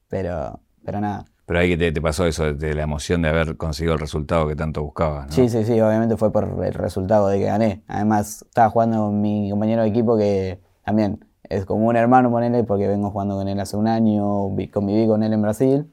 Pero, 0.09 0.59
pero 0.85 0.99
nada. 0.99 1.25
Pero 1.51 1.59
ahí 1.59 1.75
te, 1.75 1.91
te 1.91 2.01
pasó 2.01 2.25
eso, 2.25 2.53
de 2.53 2.73
la 2.73 2.83
emoción 2.83 3.21
de 3.23 3.27
haber 3.27 3.57
conseguido 3.57 3.95
el 3.95 3.99
resultado 3.99 4.47
que 4.47 4.55
tanto 4.55 4.81
buscabas, 4.83 5.27
¿no? 5.27 5.35
Sí, 5.35 5.49
sí, 5.49 5.65
sí, 5.65 5.73
obviamente 5.81 6.15
fue 6.15 6.31
por 6.31 6.63
el 6.63 6.73
resultado 6.73 7.27
de 7.27 7.39
que 7.39 7.43
gané. 7.43 7.83
Además, 7.89 8.43
estaba 8.43 8.69
jugando 8.69 9.07
con 9.07 9.19
mi 9.19 9.49
compañero 9.49 9.81
de 9.81 9.89
equipo 9.89 10.15
que 10.15 10.61
también 10.85 11.25
es 11.49 11.65
como 11.65 11.87
un 11.89 11.97
hermano, 11.97 12.31
ponele, 12.31 12.63
porque 12.63 12.87
vengo 12.87 13.11
jugando 13.11 13.35
con 13.35 13.49
él 13.49 13.59
hace 13.59 13.75
un 13.75 13.89
año, 13.89 14.49
vi- 14.51 14.69
conviví 14.69 15.05
con 15.07 15.23
él 15.23 15.33
en 15.33 15.41
Brasil. 15.41 15.91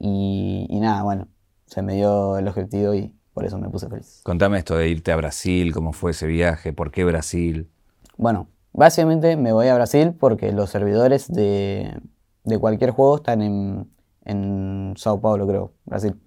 Y, 0.00 0.66
y 0.68 0.80
nada, 0.80 1.04
bueno, 1.04 1.28
se 1.66 1.82
me 1.82 1.94
dio 1.94 2.36
el 2.36 2.48
objetivo 2.48 2.92
y 2.92 3.14
por 3.32 3.44
eso 3.44 3.58
me 3.58 3.68
puse 3.68 3.88
feliz. 3.88 4.22
Contame 4.24 4.58
esto 4.58 4.76
de 4.76 4.88
irte 4.88 5.12
a 5.12 5.16
Brasil, 5.16 5.72
cómo 5.72 5.92
fue 5.92 6.10
ese 6.10 6.26
viaje, 6.26 6.72
por 6.72 6.90
qué 6.90 7.04
Brasil. 7.04 7.70
Bueno, 8.16 8.48
básicamente 8.72 9.36
me 9.36 9.52
voy 9.52 9.68
a 9.68 9.76
Brasil 9.76 10.14
porque 10.18 10.50
los 10.50 10.70
servidores 10.70 11.32
de, 11.32 11.96
de 12.42 12.58
cualquier 12.58 12.90
juego 12.90 13.14
están 13.16 13.40
en, 13.42 13.88
en 14.24 14.94
Sao 14.96 15.20
Paulo, 15.20 15.46
creo, 15.46 15.72
Brasil. 15.84 16.20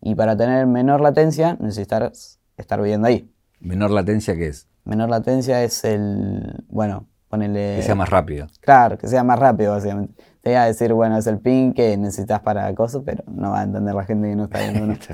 Y 0.00 0.14
para 0.14 0.36
tener 0.36 0.66
menor 0.66 1.00
latencia 1.00 1.56
necesitas 1.60 2.40
estar 2.56 2.80
viviendo 2.80 3.08
ahí. 3.08 3.30
Menor 3.60 3.90
latencia 3.90 4.34
que 4.34 4.48
es, 4.48 4.68
Menor 4.84 5.10
latencia 5.10 5.62
es 5.62 5.84
el, 5.84 6.64
bueno, 6.68 7.06
ponele... 7.28 7.76
que 7.76 7.82
sea 7.82 7.94
más 7.94 8.08
rápido. 8.08 8.48
Claro, 8.60 8.98
que 8.98 9.06
sea 9.06 9.22
más 9.22 9.38
rápido, 9.38 9.72
básicamente. 9.72 10.14
Te 10.40 10.50
iba 10.50 10.62
a 10.62 10.66
decir, 10.66 10.92
bueno, 10.92 11.16
es 11.16 11.26
el 11.28 11.38
ping 11.38 11.72
que 11.72 11.96
necesitas 11.96 12.40
para 12.40 12.74
cosas, 12.74 13.02
pero 13.04 13.22
no 13.28 13.52
va 13.52 13.60
a 13.60 13.62
entender 13.62 13.94
la 13.94 14.04
gente 14.04 14.28
que 14.28 14.36
no 14.36 14.44
está 14.44 14.58
viendo. 14.58 14.86
¿no? 14.86 14.94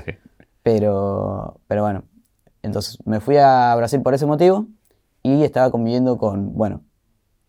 Pero, 0.61 1.61
pero 1.67 1.83
bueno, 1.83 2.03
entonces 2.61 2.99
me 3.05 3.21
fui 3.21 3.37
a 3.37 3.73
Brasil 3.75 4.01
por 4.01 4.13
ese 4.13 4.25
motivo 4.25 4.67
y 5.23 5.43
estaba 5.43 5.71
conviviendo 5.71 6.17
con, 6.17 6.53
bueno, 6.53 6.83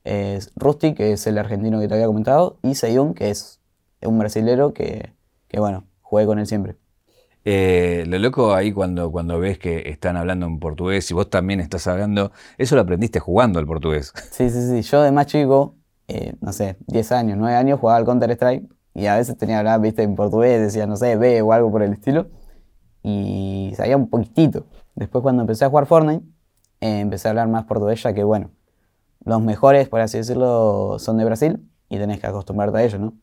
es 0.04 0.52
Rusty, 0.54 0.94
que 0.94 1.12
es 1.12 1.26
el 1.26 1.36
argentino 1.36 1.80
que 1.80 1.88
te 1.88 1.94
había 1.94 2.06
comentado, 2.06 2.58
y 2.62 2.76
Seyun, 2.76 3.12
que 3.12 3.30
es 3.30 3.59
un 4.08 4.18
brasilero 4.18 4.72
que, 4.72 5.12
que 5.48 5.60
bueno, 5.60 5.84
jugué 6.00 6.26
con 6.26 6.38
él 6.38 6.46
siempre. 6.46 6.76
Eh, 7.44 8.04
lo 8.06 8.18
loco 8.18 8.54
ahí 8.54 8.70
cuando, 8.72 9.10
cuando 9.10 9.40
ves 9.40 9.58
que 9.58 9.88
están 9.88 10.16
hablando 10.16 10.46
en 10.46 10.58
portugués 10.58 11.10
y 11.10 11.14
vos 11.14 11.30
también 11.30 11.60
estás 11.60 11.86
hablando, 11.86 12.32
eso 12.58 12.74
lo 12.74 12.82
aprendiste 12.82 13.18
jugando 13.18 13.58
el 13.60 13.66
portugués. 13.66 14.12
Sí, 14.30 14.50
sí, 14.50 14.68
sí. 14.68 14.82
Yo 14.82 15.02
de 15.02 15.12
más 15.12 15.26
chico, 15.26 15.76
eh, 16.08 16.34
no 16.40 16.52
sé, 16.52 16.76
10 16.86 17.12
años, 17.12 17.38
9 17.38 17.56
años, 17.56 17.80
jugaba 17.80 17.98
al 17.98 18.04
Counter-Strike 18.04 18.68
y 18.94 19.06
a 19.06 19.16
veces 19.16 19.36
tenía 19.36 19.56
que 19.56 19.58
hablar, 19.60 19.80
viste, 19.80 20.02
en 20.02 20.14
portugués, 20.16 20.60
decía, 20.60 20.86
no 20.86 20.96
sé, 20.96 21.16
B 21.16 21.40
o 21.42 21.52
algo 21.52 21.70
por 21.70 21.82
el 21.82 21.92
estilo. 21.92 22.26
Y 23.02 23.72
sabía 23.76 23.96
un 23.96 24.10
poquitito. 24.10 24.66
Después 24.94 25.22
cuando 25.22 25.42
empecé 25.42 25.64
a 25.64 25.70
jugar 25.70 25.86
Fortnite, 25.86 26.24
eh, 26.80 27.00
empecé 27.00 27.28
a 27.28 27.30
hablar 27.30 27.48
más 27.48 27.64
portugués, 27.64 28.02
ya 28.02 28.12
que, 28.12 28.24
bueno, 28.24 28.50
los 29.24 29.40
mejores, 29.40 29.88
por 29.88 30.00
así 30.00 30.18
decirlo, 30.18 30.98
son 30.98 31.16
de 31.16 31.24
Brasil 31.24 31.70
y 31.88 31.98
tenés 31.98 32.20
que 32.20 32.26
acostumbrarte 32.26 32.78
a 32.78 32.82
ellos, 32.82 33.00
¿no? 33.00 33.14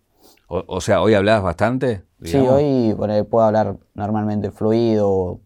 O, 0.48 0.64
o 0.68 0.82
sea, 0.82 1.02
hoy 1.02 1.14
hablabas 1.14 1.44
bastante. 1.44 2.04
Sí, 2.24 2.32
digamos, 2.38 2.54
hoy 2.54 2.94
ponele, 2.98 3.24
puedo 3.26 3.46
hablar 3.46 3.78
normalmente 3.94 4.50
fluido 4.52 5.10
o, 5.10 5.42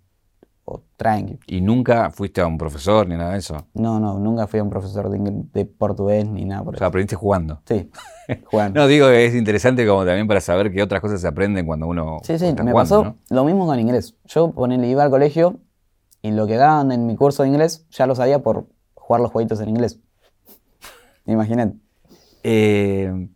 o 0.66 0.84
tranqui. 0.96 1.40
Y 1.48 1.60
nunca 1.62 2.12
fuiste 2.12 2.40
a 2.42 2.48
un 2.48 2.58
profesor 2.58 3.08
ni 3.08 3.16
nada 3.18 3.32
de 3.34 3.40
eso. 3.40 3.66
No, 3.74 4.00
no, 4.00 4.20
nunca 4.20 4.48
fui 4.48 4.60
a 4.60 4.64
un 4.64 4.70
profesor 4.70 5.10
de, 5.10 5.20
de 5.54 5.66
portugués 5.66 6.26
ni 6.28 6.46
nada 6.46 6.64
por 6.64 6.76
O 6.76 6.78
sea, 6.78 6.86
eso. 6.86 6.90
aprendiste 6.90 7.16
jugando. 7.16 7.62
Sí, 7.66 7.90
jugando. 8.46 8.80
No, 8.82 8.88
digo 8.88 9.08
que 9.08 9.26
es 9.26 9.36
interesante 9.36 9.86
como 9.88 10.06
también 10.06 10.28
para 10.28 10.40
saber 10.40 10.72
qué 10.72 10.82
otras 10.84 11.02
cosas 11.02 11.20
se 11.20 11.28
aprenden 11.28 11.66
cuando 11.66 11.88
uno 11.88 12.20
Sí, 12.24 12.38
sí, 12.38 12.46
está 12.46 12.64
me 12.64 12.72
jugando, 12.72 12.90
pasó 13.04 13.04
¿no? 13.04 13.36
lo 13.36 13.44
mismo 13.44 13.66
con 13.66 13.80
inglés. 13.80 14.16
Yo 14.26 14.52
ponele, 14.52 14.88
iba 14.88 15.04
al 15.04 15.10
colegio 15.10 15.60
y 16.22 16.32
lo 16.32 16.46
que 16.46 16.56
daban 16.58 16.92
en 16.92 17.08
mi 17.08 17.16
curso 17.16 17.42
de 17.44 17.50
inglés 17.50 17.88
ya 17.90 18.06
lo 18.06 18.14
sabía 18.16 18.40
por 18.44 18.68
jugar 18.94 19.22
los 19.22 19.32
jueguitos 19.32 19.60
en 19.62 19.70
inglés. 19.70 20.00
Imagínate. 21.26 21.76
Eh, 22.44 23.28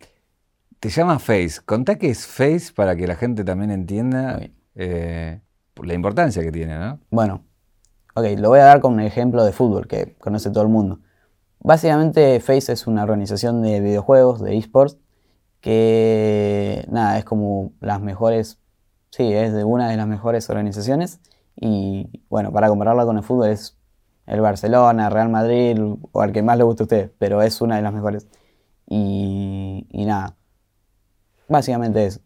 te 0.86 0.92
llama 0.92 1.18
Face. 1.18 1.62
Contá 1.66 1.96
qué 1.96 2.12
es 2.12 2.28
Face 2.28 2.72
para 2.72 2.96
que 2.96 3.08
la 3.08 3.16
gente 3.16 3.44
también 3.44 3.72
entienda 3.72 4.40
eh, 4.76 5.42
la 5.82 5.94
importancia 5.96 6.44
que 6.44 6.52
tiene, 6.52 6.78
¿no? 6.78 7.00
Bueno, 7.10 7.44
ok, 8.14 8.26
lo 8.38 8.50
voy 8.50 8.60
a 8.60 8.66
dar 8.66 8.82
con 8.82 8.94
un 8.94 9.00
ejemplo 9.00 9.44
de 9.44 9.52
fútbol 9.52 9.88
que 9.88 10.16
conoce 10.20 10.52
todo 10.52 10.62
el 10.62 10.70
mundo. 10.70 11.00
Básicamente 11.58 12.40
FaCe 12.40 12.74
es 12.74 12.86
una 12.86 13.02
organización 13.02 13.64
de 13.64 13.80
videojuegos, 13.80 14.44
de 14.44 14.58
esports, 14.58 15.00
que 15.60 16.86
nada, 16.92 17.18
es 17.18 17.26
como 17.26 17.74
las 17.80 18.00
mejores, 18.00 18.60
sí, 19.10 19.34
es 19.34 19.54
de 19.54 19.64
una 19.64 19.90
de 19.90 19.98
las 19.98 20.06
mejores 20.06 20.48
organizaciones. 20.52 21.20
Y 21.56 22.22
bueno, 22.30 22.52
para 22.52 22.70
compararla 22.70 23.06
con 23.06 23.18
el 23.18 23.24
fútbol 23.24 23.50
es 23.50 23.76
el 24.28 24.40
Barcelona, 24.40 25.10
Real 25.10 25.30
Madrid 25.30 25.80
o 26.12 26.22
al 26.22 26.32
que 26.32 26.44
más 26.44 26.60
le 26.60 26.64
guste 26.64 26.84
a 26.84 26.86
usted, 26.86 27.12
pero 27.18 27.42
es 27.42 27.60
una 27.60 27.78
de 27.78 27.82
las 27.82 27.92
mejores. 27.92 28.28
Y, 28.88 29.88
y 29.90 30.06
nada, 30.06 30.36
básicamente 31.48 32.06
eso. 32.06 32.20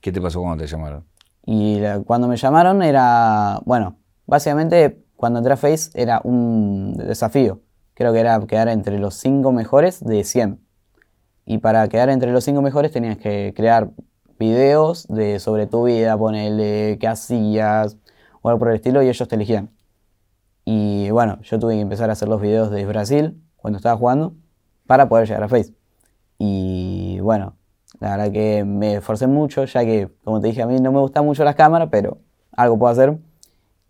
¿Qué 0.00 0.12
te 0.12 0.20
pasó 0.20 0.40
cuando 0.40 0.62
te 0.64 0.68
llamaron? 0.70 1.04
Y 1.46 1.78
la- 1.80 2.00
cuando 2.00 2.28
me 2.28 2.36
llamaron 2.36 2.82
era, 2.82 3.60
bueno, 3.64 3.98
básicamente 4.26 5.04
cuando 5.16 5.38
entré 5.38 5.54
a 5.54 5.56
Face 5.56 5.90
era 5.94 6.20
un 6.24 6.94
desafío. 6.96 7.60
Creo 7.94 8.12
que 8.12 8.20
era 8.20 8.38
quedar 8.46 8.68
entre 8.68 8.98
los 8.98 9.14
5 9.14 9.52
mejores 9.52 10.04
de 10.04 10.24
100. 10.24 10.60
Y 11.46 11.58
para 11.58 11.86
quedar 11.88 12.08
entre 12.08 12.32
los 12.32 12.44
5 12.44 12.62
mejores 12.62 12.92
tenías 12.92 13.18
que 13.18 13.52
crear 13.56 13.90
videos 14.38 15.06
de, 15.08 15.38
sobre 15.38 15.66
tu 15.66 15.84
vida, 15.84 16.16
ponerle 16.18 16.98
qué 17.00 17.06
hacías 17.06 17.96
o 18.42 18.48
algo 18.48 18.58
por 18.58 18.68
el 18.70 18.76
estilo 18.76 19.02
y 19.02 19.08
ellos 19.08 19.28
te 19.28 19.36
elegían. 19.36 19.70
Y 20.64 21.10
bueno, 21.10 21.40
yo 21.42 21.58
tuve 21.58 21.74
que 21.74 21.80
empezar 21.80 22.10
a 22.10 22.14
hacer 22.14 22.28
los 22.28 22.40
videos 22.40 22.70
de 22.70 22.84
Brasil 22.86 23.40
cuando 23.56 23.76
estaba 23.76 23.96
jugando 23.96 24.34
para 24.86 25.08
poder 25.08 25.28
llegar 25.28 25.44
a 25.44 25.48
Face. 25.48 25.74
Y 26.38 27.20
bueno, 27.20 27.56
la 28.00 28.16
verdad 28.16 28.32
que 28.32 28.64
me 28.64 28.96
esforcé 28.96 29.26
mucho, 29.26 29.64
ya 29.64 29.84
que, 29.84 30.08
como 30.24 30.40
te 30.40 30.48
dije, 30.48 30.62
a 30.62 30.66
mí 30.66 30.78
no 30.80 30.92
me 30.92 31.00
gustan 31.00 31.24
mucho 31.24 31.44
las 31.44 31.54
cámaras, 31.54 31.88
pero 31.90 32.18
algo 32.52 32.78
puedo 32.78 32.92
hacer. 32.92 33.18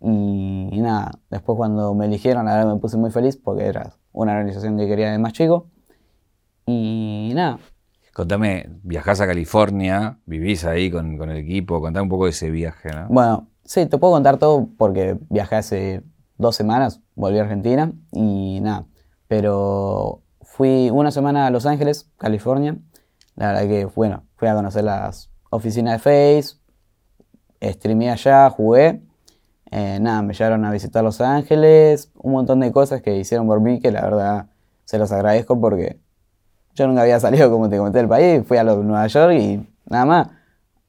Y, 0.01 0.69
y 0.71 0.81
nada, 0.81 1.11
después 1.29 1.55
cuando 1.57 1.93
me 1.93 2.05
eligieron, 2.05 2.45
la 2.45 2.55
verdad 2.55 2.73
me 2.73 2.79
puse 2.79 2.97
muy 2.97 3.11
feliz 3.11 3.37
porque 3.37 3.65
era 3.65 3.93
una 4.11 4.33
organización 4.33 4.77
que 4.77 4.87
quería 4.87 5.11
de 5.11 5.17
más 5.17 5.33
chico. 5.33 5.67
Y 6.65 7.31
nada, 7.35 7.59
Contame, 8.15 8.69
viajás 8.81 9.19
a 9.19 9.27
California, 9.27 10.19
vivís 10.25 10.63
ahí 10.63 10.89
con, 10.89 11.17
con 11.17 11.29
el 11.29 11.35
equipo, 11.35 11.81
contame 11.81 12.03
un 12.03 12.09
poco 12.09 12.23
de 12.23 12.29
ese 12.29 12.49
viaje, 12.49 12.89
¿no? 12.89 13.07
Bueno, 13.09 13.49
sí, 13.65 13.87
te 13.87 13.97
puedo 13.97 14.13
contar 14.13 14.37
todo 14.37 14.69
porque 14.77 15.17
viajé 15.29 15.55
hace 15.57 16.03
dos 16.37 16.55
semanas, 16.55 17.01
volví 17.15 17.39
a 17.39 17.41
Argentina 17.41 17.91
y 18.13 18.61
nada. 18.61 18.85
Pero 19.27 20.21
fui 20.43 20.89
una 20.91 21.11
semana 21.11 21.45
a 21.45 21.49
Los 21.49 21.65
Ángeles, 21.65 22.09
California. 22.15 22.77
La 23.35 23.47
verdad 23.47 23.67
que, 23.67 23.85
bueno, 23.85 24.23
fui 24.35 24.47
a 24.47 24.55
conocer 24.55 24.83
las 24.83 25.29
oficinas 25.49 25.93
de 25.93 25.99
Face, 25.99 26.57
streameé 27.61 28.11
allá, 28.11 28.49
jugué. 28.49 29.01
Eh, 29.71 29.99
nada, 29.99 30.21
me 30.21 30.33
llevaron 30.33 30.63
a 30.65 30.71
visitar 30.71 31.03
Los 31.03 31.21
Ángeles, 31.21 32.11
un 32.15 32.33
montón 32.33 32.59
de 32.59 32.71
cosas 32.71 33.01
que 33.01 33.15
hicieron 33.17 33.47
por 33.47 33.59
mí 33.61 33.79
que 33.79 33.91
la 33.91 34.01
verdad 34.01 34.47
se 34.85 34.97
los 34.99 35.11
agradezco 35.11 35.59
porque 35.59 35.99
yo 36.75 36.87
nunca 36.87 37.01
había 37.01 37.19
salido, 37.19 37.49
como 37.51 37.69
te 37.69 37.77
comenté, 37.77 37.99
del 37.99 38.07
país, 38.09 38.43
fui 38.47 38.57
a 38.57 38.63
lo- 38.63 38.83
Nueva 38.83 39.07
York 39.07 39.33
y 39.33 39.67
nada 39.89 40.05
más. 40.05 40.27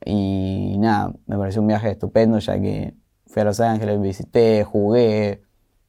Y 0.05 0.77
nada, 0.79 1.13
me 1.27 1.39
pareció 1.39 1.61
un 1.63 1.69
viaje 1.69 1.91
estupendo 1.91 2.39
ya 2.39 2.61
que 2.61 2.95
fui 3.27 3.43
a 3.43 3.45
Los 3.47 3.61
Ángeles, 3.61 4.01
visité, 4.01 4.65
jugué, 4.65 5.43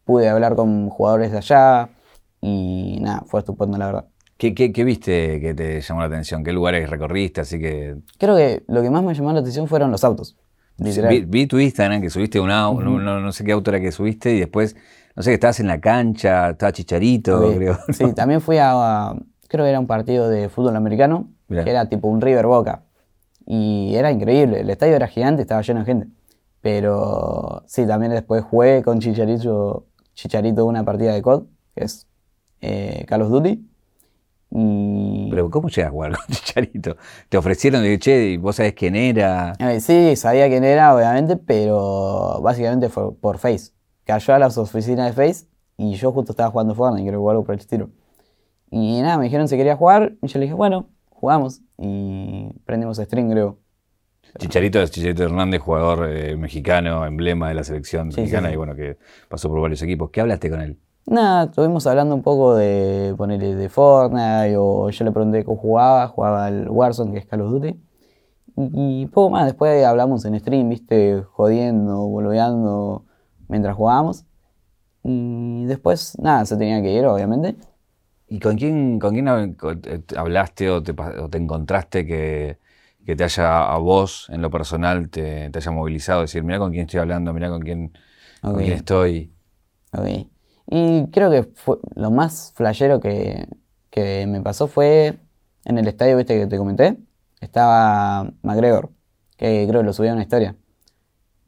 pude 0.06 0.30
hablar 0.30 0.56
con 0.56 0.89
jugadores 0.89 1.32
de 1.32 1.38
allá 1.39 1.89
y 2.41 3.00
nada, 3.02 3.24
fue 3.28 3.41
estupendo 3.41 3.78
la 3.78 3.88
verdad. 3.88 4.08
¿Qué, 4.38 4.54
qué, 4.54 4.71
qué 4.71 4.84
viste 4.84 5.39
que 5.41 5.54
te 5.54 5.82
llamó 5.82 6.02
la 6.02 6.08
atención? 6.08 6.43
¿Qué 6.43 6.52
lugares 6.54 6.89
recorriste? 6.89 7.41
Así 7.41 7.60
que 7.60 7.95
Creo 8.19 8.36
que 8.36 8.63
lo 8.67 8.82
que 8.82 8.89
más 8.89 9.04
me 9.04 9.13
llamó 9.13 9.34
la 9.34 9.39
atención 9.39 9.67
fueron 9.67 9.91
los 9.91 10.04
autos. 10.04 10.36
Literal. 10.78 11.10
vi, 11.12 11.21
vi 11.26 11.47
tu 11.47 11.58
Instagram 11.58 12.02
que 12.02 12.10
subiste 12.12 12.39
un 12.39 12.52
auto, 12.52 12.82
no, 12.84 13.00
no- 13.00 13.19
no 13.19 13.32
sé 13.32 13.43
qué 13.43 13.52
auto 13.52 13.71
era 13.71 13.80
que 13.80 13.91
subiste 13.91 14.36
y 14.36 14.39
después, 14.39 14.76
no 15.15 15.23
sé, 15.23 15.32
que 15.32 15.34
estabas 15.36 15.60
en 15.60 15.65
la 15.67 15.82
cancha, 15.82 16.52
estaba 16.52 16.71
Chicharito, 16.71 17.50
Sí, 17.52 17.58
creo. 17.58 17.78
Sí, 17.93 18.13
también 18.13 18.41
fui 18.41 18.58
a, 18.58 18.73
a- 18.73 19.15
creo 19.47 19.65
que 19.65 19.69
era 19.71 19.80
un 19.80 19.88
partido 19.88 20.30
de 20.30 20.50
fútbol 20.50 20.76
americano, 20.76 21.32
Mirá. 21.47 21.63
que 21.63 21.71
era 21.71 21.89
tipo 21.89 22.08
un 22.08 22.21
River 22.21 22.45
Boca. 22.45 22.84
Y 23.47 23.95
era 23.95 24.12
increíble, 24.12 24.60
el 24.60 24.69
estadio 24.69 24.95
era 24.95 25.08
gigante, 25.08 25.41
estaba 25.41 25.62
lleno 25.63 25.80
de 25.80 25.86
gente. 25.88 26.08
Pero 26.62 27.63
sí, 27.65 27.88
también 27.88 28.12
después 28.12 28.43
jugué 28.43 28.84
con 28.84 29.00
Chicharito, 29.00 29.86
Chicharito 30.13 30.65
una 30.65 30.84
partida 30.84 31.13
de 31.13 31.21
COD, 31.21 31.43
que 31.76 31.84
es 31.86 32.08
eh, 32.62 33.04
Call 33.08 33.21
of 33.23 33.30
Duty. 33.30 33.65
Y 34.49 35.27
Pero 35.29 35.49
¿cómo 35.49 35.69
llegas 35.69 35.89
a 35.89 35.91
jugar 35.91 36.12
con 36.15 36.25
Chicharito? 36.36 36.95
Te 37.29 37.38
ofrecieron, 37.38 37.83
de 37.83 37.99
che, 37.99 38.29
y 38.31 38.38
vos 38.38 38.55
sabés 38.55 38.73
quién 38.73 38.95
era. 38.95 39.53
Eh, 39.60 39.79
sí, 39.81 40.15
sabía 40.15 40.47
quién 40.47 40.63
era, 40.63 40.95
obviamente, 40.95 41.36
pero 41.38 42.39
básicamente 42.41 42.89
fue 42.89 43.13
por 43.13 43.38
Face. 43.38 43.71
Cayó 44.05 44.33
a 44.33 44.39
las 44.39 44.57
oficinas 44.57 45.07
de 45.07 45.13
Face 45.13 45.47
y 45.77 45.95
yo 45.95 46.12
justo 46.12 46.31
estaba 46.31 46.49
jugando 46.49 46.73
Fortnite, 46.75 47.07
creo 47.10 47.23
que 47.23 47.29
algo 47.29 47.43
por 47.43 47.53
el 47.55 47.60
estilo. 47.60 47.89
Y 48.71 49.01
nada, 49.01 49.17
me 49.17 49.25
dijeron 49.25 49.47
si 49.47 49.57
quería 49.57 49.75
jugar 49.75 50.13
y 50.21 50.27
yo 50.27 50.39
le 50.39 50.45
dije, 50.45 50.55
bueno, 50.55 50.89
jugamos. 51.10 51.62
Y 51.77 52.49
prendimos 52.65 52.97
stream, 52.97 53.29
creo. 53.31 53.60
Chicharito 54.39 54.81
es 54.81 54.91
Chicharito 54.91 55.23
Hernández, 55.23 55.62
jugador 55.62 56.10
eh, 56.10 56.36
mexicano, 56.36 57.05
emblema 57.05 57.47
de 57.49 57.55
la 57.55 57.63
selección 57.63 58.12
Sí, 58.12 58.15
sí, 58.15 58.21
mexicana 58.21 58.47
sí. 58.49 58.53
y 58.53 58.57
bueno, 58.57 58.75
que 58.75 58.97
pasó 59.29 59.49
por 59.49 59.62
varios 59.62 59.81
equipos. 59.81 60.10
¿Qué 60.12 60.21
hablaste 60.21 60.49
con 60.49 60.62
él? 60.62 60.77
Nada, 61.10 61.46
estuvimos 61.46 61.88
hablando 61.88 62.15
un 62.15 62.22
poco 62.22 62.54
de 62.58 63.15
ponerle 63.17 63.56
de 63.56 63.70
Fortnite 63.70 64.58
o 64.58 64.89
yo 64.89 65.06
le 65.06 65.12
pregunté 65.13 65.46
cómo 65.46 65.58
jugaba, 65.58 66.06
jugaba 66.10 66.48
al 66.48 66.70
Warzone, 66.70 67.13
que 67.13 67.20
es 67.20 67.26
Call 67.26 67.41
of 67.41 67.52
Duty. 67.52 67.80
Y 68.74 69.06
poco 69.06 69.30
más, 69.30 69.46
después 69.46 69.86
hablamos 69.86 70.26
en 70.26 70.38
stream, 70.38 70.67
viste, 70.67 71.24
jodiendo, 71.32 72.00
boludeando 72.08 73.06
mientras 73.48 73.78
jugábamos. 73.78 74.26
Y 75.04 75.63
después, 75.63 76.17
nada, 76.20 76.43
se 76.43 76.58
tenía 76.58 76.82
que 76.82 76.91
ir, 76.91 77.06
obviamente. 77.06 77.56
¿Y 78.28 78.39
con 78.39 78.58
quién, 78.58 79.00
con 79.00 79.13
quién 79.13 79.30
hablaste 80.17 80.70
o 80.70 80.84
te, 80.84 80.91
o 80.91 81.30
te 81.30 81.38
encontraste 81.38 82.06
que, 82.06 82.58
que, 83.06 83.15
te 83.15 83.24
haya, 83.24 83.72
a 83.72 83.78
vos, 83.78 84.28
en 84.30 84.41
lo 84.41 84.50
personal, 84.50 85.10
te, 85.10 85.50
te 85.52 85.58
haya 85.58 85.72
movilizado? 85.72 86.22
Decir, 86.22 86.43
mira 86.43 86.60
con 86.60 86.72
quién 86.72 86.82
estoy 86.82 87.00
hablando, 87.00 87.34
mira 87.34 87.48
con 87.48 87.62
quién, 87.62 87.93
con 88.41 88.58
quién 88.58 88.74
estoy. 88.74 89.32
Ok. 89.93 90.28
Y 90.69 91.08
creo 91.12 91.32
que 91.32 91.43
fue 91.43 91.77
lo 91.95 92.12
más 92.12 92.51
flashero 92.56 92.99
que, 92.99 93.47
que 93.89 94.27
me 94.27 94.41
pasó 94.41 94.67
fue 94.67 95.17
en 95.65 95.77
el 95.77 95.88
estadio, 95.88 96.17
viste, 96.17 96.38
que 96.38 96.47
te 96.47 96.58
comenté. 96.58 96.97
Estaba 97.39 98.32
McGregor, 98.41 98.89
que 99.38 99.65
creo 99.67 99.82
que 99.82 99.86
lo 99.86 99.93
subía 99.93 100.12
a 100.12 100.13
una 100.13 100.23
historia. 100.23 100.56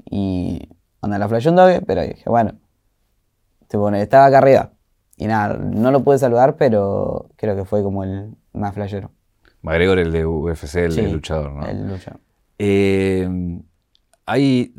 Y 0.05 0.69
cuando 0.99 1.17
la 1.17 1.27
flashó 1.27 1.49
un 1.49 1.57
doble, 1.57 1.81
pero 1.81 2.01
dije, 2.01 2.29
bueno, 2.29 2.53
estaba 3.97 4.25
acá 4.25 4.37
arriba. 4.39 4.71
Y 5.17 5.27
nada, 5.27 5.57
no 5.57 5.91
lo 5.91 6.03
pude 6.03 6.17
saludar, 6.17 6.55
pero 6.55 7.29
creo 7.35 7.55
que 7.55 7.65
fue 7.65 7.83
como 7.83 8.03
el 8.03 8.35
más 8.53 8.73
flashero. 8.73 9.11
McGregor, 9.61 9.99
el 9.99 10.11
de 10.11 10.25
UFC, 10.25 10.75
el, 10.75 11.11
luchador, 11.11 11.51
¿no? 11.51 11.67
El 11.67 11.89
luchador. 11.89 12.21
Eh, 12.57 13.27
hay 14.25 14.73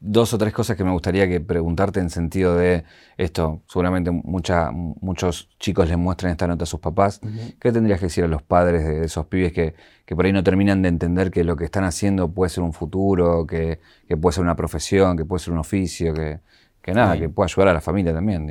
dos 0.00 0.34
o 0.34 0.38
tres 0.38 0.52
cosas 0.52 0.76
que 0.76 0.84
me 0.84 0.92
gustaría 0.92 1.26
que 1.28 1.40
preguntarte 1.40 2.00
en 2.00 2.10
sentido 2.10 2.56
de 2.56 2.84
esto. 3.16 3.62
Seguramente 3.66 4.10
mucha, 4.10 4.70
muchos 4.70 5.48
chicos 5.58 5.88
les 5.88 5.96
muestran 5.96 6.32
esta 6.32 6.46
nota 6.46 6.64
a 6.64 6.66
sus 6.66 6.80
papás. 6.80 7.20
¿Qué 7.60 7.72
tendrías 7.72 7.98
que 7.98 8.06
decir 8.06 8.24
a 8.24 8.28
los 8.28 8.42
padres 8.42 8.84
de 8.84 9.04
esos 9.04 9.26
pibes 9.26 9.52
que, 9.52 9.74
que, 10.04 10.14
por 10.14 10.26
ahí 10.26 10.32
no 10.32 10.44
terminan 10.44 10.82
de 10.82 10.88
entender 10.88 11.30
que 11.30 11.44
lo 11.44 11.56
que 11.56 11.64
están 11.64 11.84
haciendo 11.84 12.28
puede 12.28 12.50
ser 12.50 12.62
un 12.62 12.72
futuro, 12.72 13.46
que, 13.46 13.80
que 14.06 14.16
puede 14.16 14.34
ser 14.34 14.44
una 14.44 14.56
profesión, 14.56 15.16
que 15.16 15.24
puede 15.24 15.40
ser 15.40 15.52
un 15.52 15.60
oficio, 15.60 16.12
que, 16.12 16.40
que 16.82 16.92
nada, 16.92 17.18
que 17.18 17.28
pueda 17.28 17.46
ayudar 17.46 17.68
a 17.68 17.72
la 17.72 17.80
familia 17.80 18.12
también. 18.12 18.48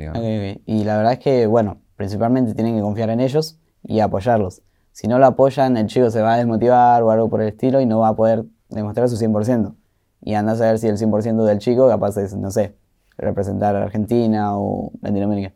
Y 0.66 0.84
la 0.84 0.98
verdad 0.98 1.14
es 1.14 1.18
que, 1.20 1.46
bueno, 1.46 1.78
principalmente 1.96 2.54
tienen 2.54 2.76
que 2.76 2.82
confiar 2.82 3.10
en 3.10 3.20
ellos 3.20 3.58
y 3.82 4.00
apoyarlos. 4.00 4.62
Si 4.92 5.08
no 5.08 5.18
lo 5.18 5.26
apoyan, 5.26 5.76
el 5.76 5.86
chico 5.86 6.10
se 6.10 6.20
va 6.20 6.34
a 6.34 6.36
desmotivar 6.38 7.02
o 7.02 7.10
algo 7.10 7.30
por 7.30 7.40
el 7.40 7.48
estilo 7.48 7.80
y 7.80 7.86
no 7.86 8.00
va 8.00 8.08
a 8.08 8.16
poder 8.16 8.44
demostrar 8.68 9.08
su 9.08 9.16
100%. 9.16 9.74
Y 10.22 10.34
anda 10.34 10.52
a 10.52 10.56
saber 10.56 10.78
si 10.78 10.88
el 10.88 10.96
100% 10.96 11.44
del 11.44 11.58
chico 11.58 11.88
capaz 11.88 12.16
es, 12.16 12.34
no 12.34 12.50
sé, 12.50 12.76
representar 13.16 13.76
a 13.76 13.84
Argentina 13.84 14.58
o 14.58 14.92
Latinoamérica. 15.02 15.54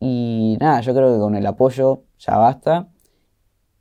Y 0.00 0.56
nada, 0.60 0.80
yo 0.80 0.94
creo 0.94 1.14
que 1.14 1.18
con 1.18 1.34
el 1.34 1.46
apoyo 1.46 2.02
ya 2.18 2.36
basta. 2.36 2.88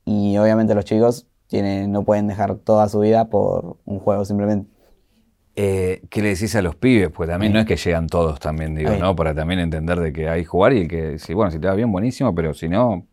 Y 0.05 0.37
obviamente 0.37 0.75
los 0.75 0.85
chicos 0.85 1.27
tienen, 1.47 1.91
no 1.91 2.03
pueden 2.03 2.27
dejar 2.27 2.55
toda 2.55 2.87
su 2.89 2.99
vida 2.99 3.29
por 3.29 3.77
un 3.85 3.99
juego 3.99 4.25
simplemente. 4.25 4.69
Eh, 5.57 6.01
¿Qué 6.09 6.21
le 6.21 6.29
decís 6.29 6.55
a 6.55 6.61
los 6.61 6.75
pibes? 6.75 7.09
Pues 7.11 7.29
también 7.29 7.53
no 7.53 7.59
es 7.59 7.65
que 7.65 7.77
llegan 7.77 8.07
todos 8.07 8.39
también, 8.39 8.75
digo, 8.75 8.91
¿no? 8.99 9.15
Para 9.15 9.33
también 9.33 9.61
entender 9.61 9.99
de 9.99 10.11
que 10.11 10.27
hay 10.27 10.43
jugar 10.43 10.73
y 10.73 10.87
que, 10.87 11.17
si, 11.17 11.33
bueno, 11.33 11.49
si 11.49 11.59
te 11.59 11.67
va 11.67 11.75
bien, 11.75 11.91
buenísimo, 11.91 12.35
pero 12.35 12.53
si 12.53 12.67
no... 12.67 13.07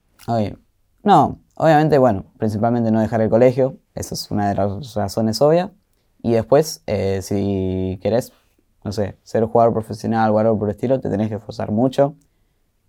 No, 1.05 1.41
obviamente, 1.55 1.99
bueno, 1.99 2.25
principalmente 2.39 2.91
no 2.91 3.01
dejar 3.01 3.21
el 3.21 3.31
colegio, 3.31 3.79
eso 3.95 4.15
es 4.15 4.31
una 4.31 4.49
de 4.49 4.57
las 4.57 4.95
razones 4.95 5.41
obvias. 5.41 5.71
Y 6.23 6.33
después, 6.33 6.83
eh, 6.87 7.21
si 7.23 7.99
querés, 8.03 8.33
no 8.85 8.93
sé, 8.93 9.17
ser 9.23 9.45
jugador 9.45 9.73
profesional 9.73 10.31
o 10.31 10.39
algo 10.39 10.59
por 10.59 10.69
el 10.69 10.75
estilo, 10.75 11.01
te 11.01 11.11
tenés 11.11 11.29
que 11.29 11.35
esforzar 11.35 11.71
mucho. 11.73 12.15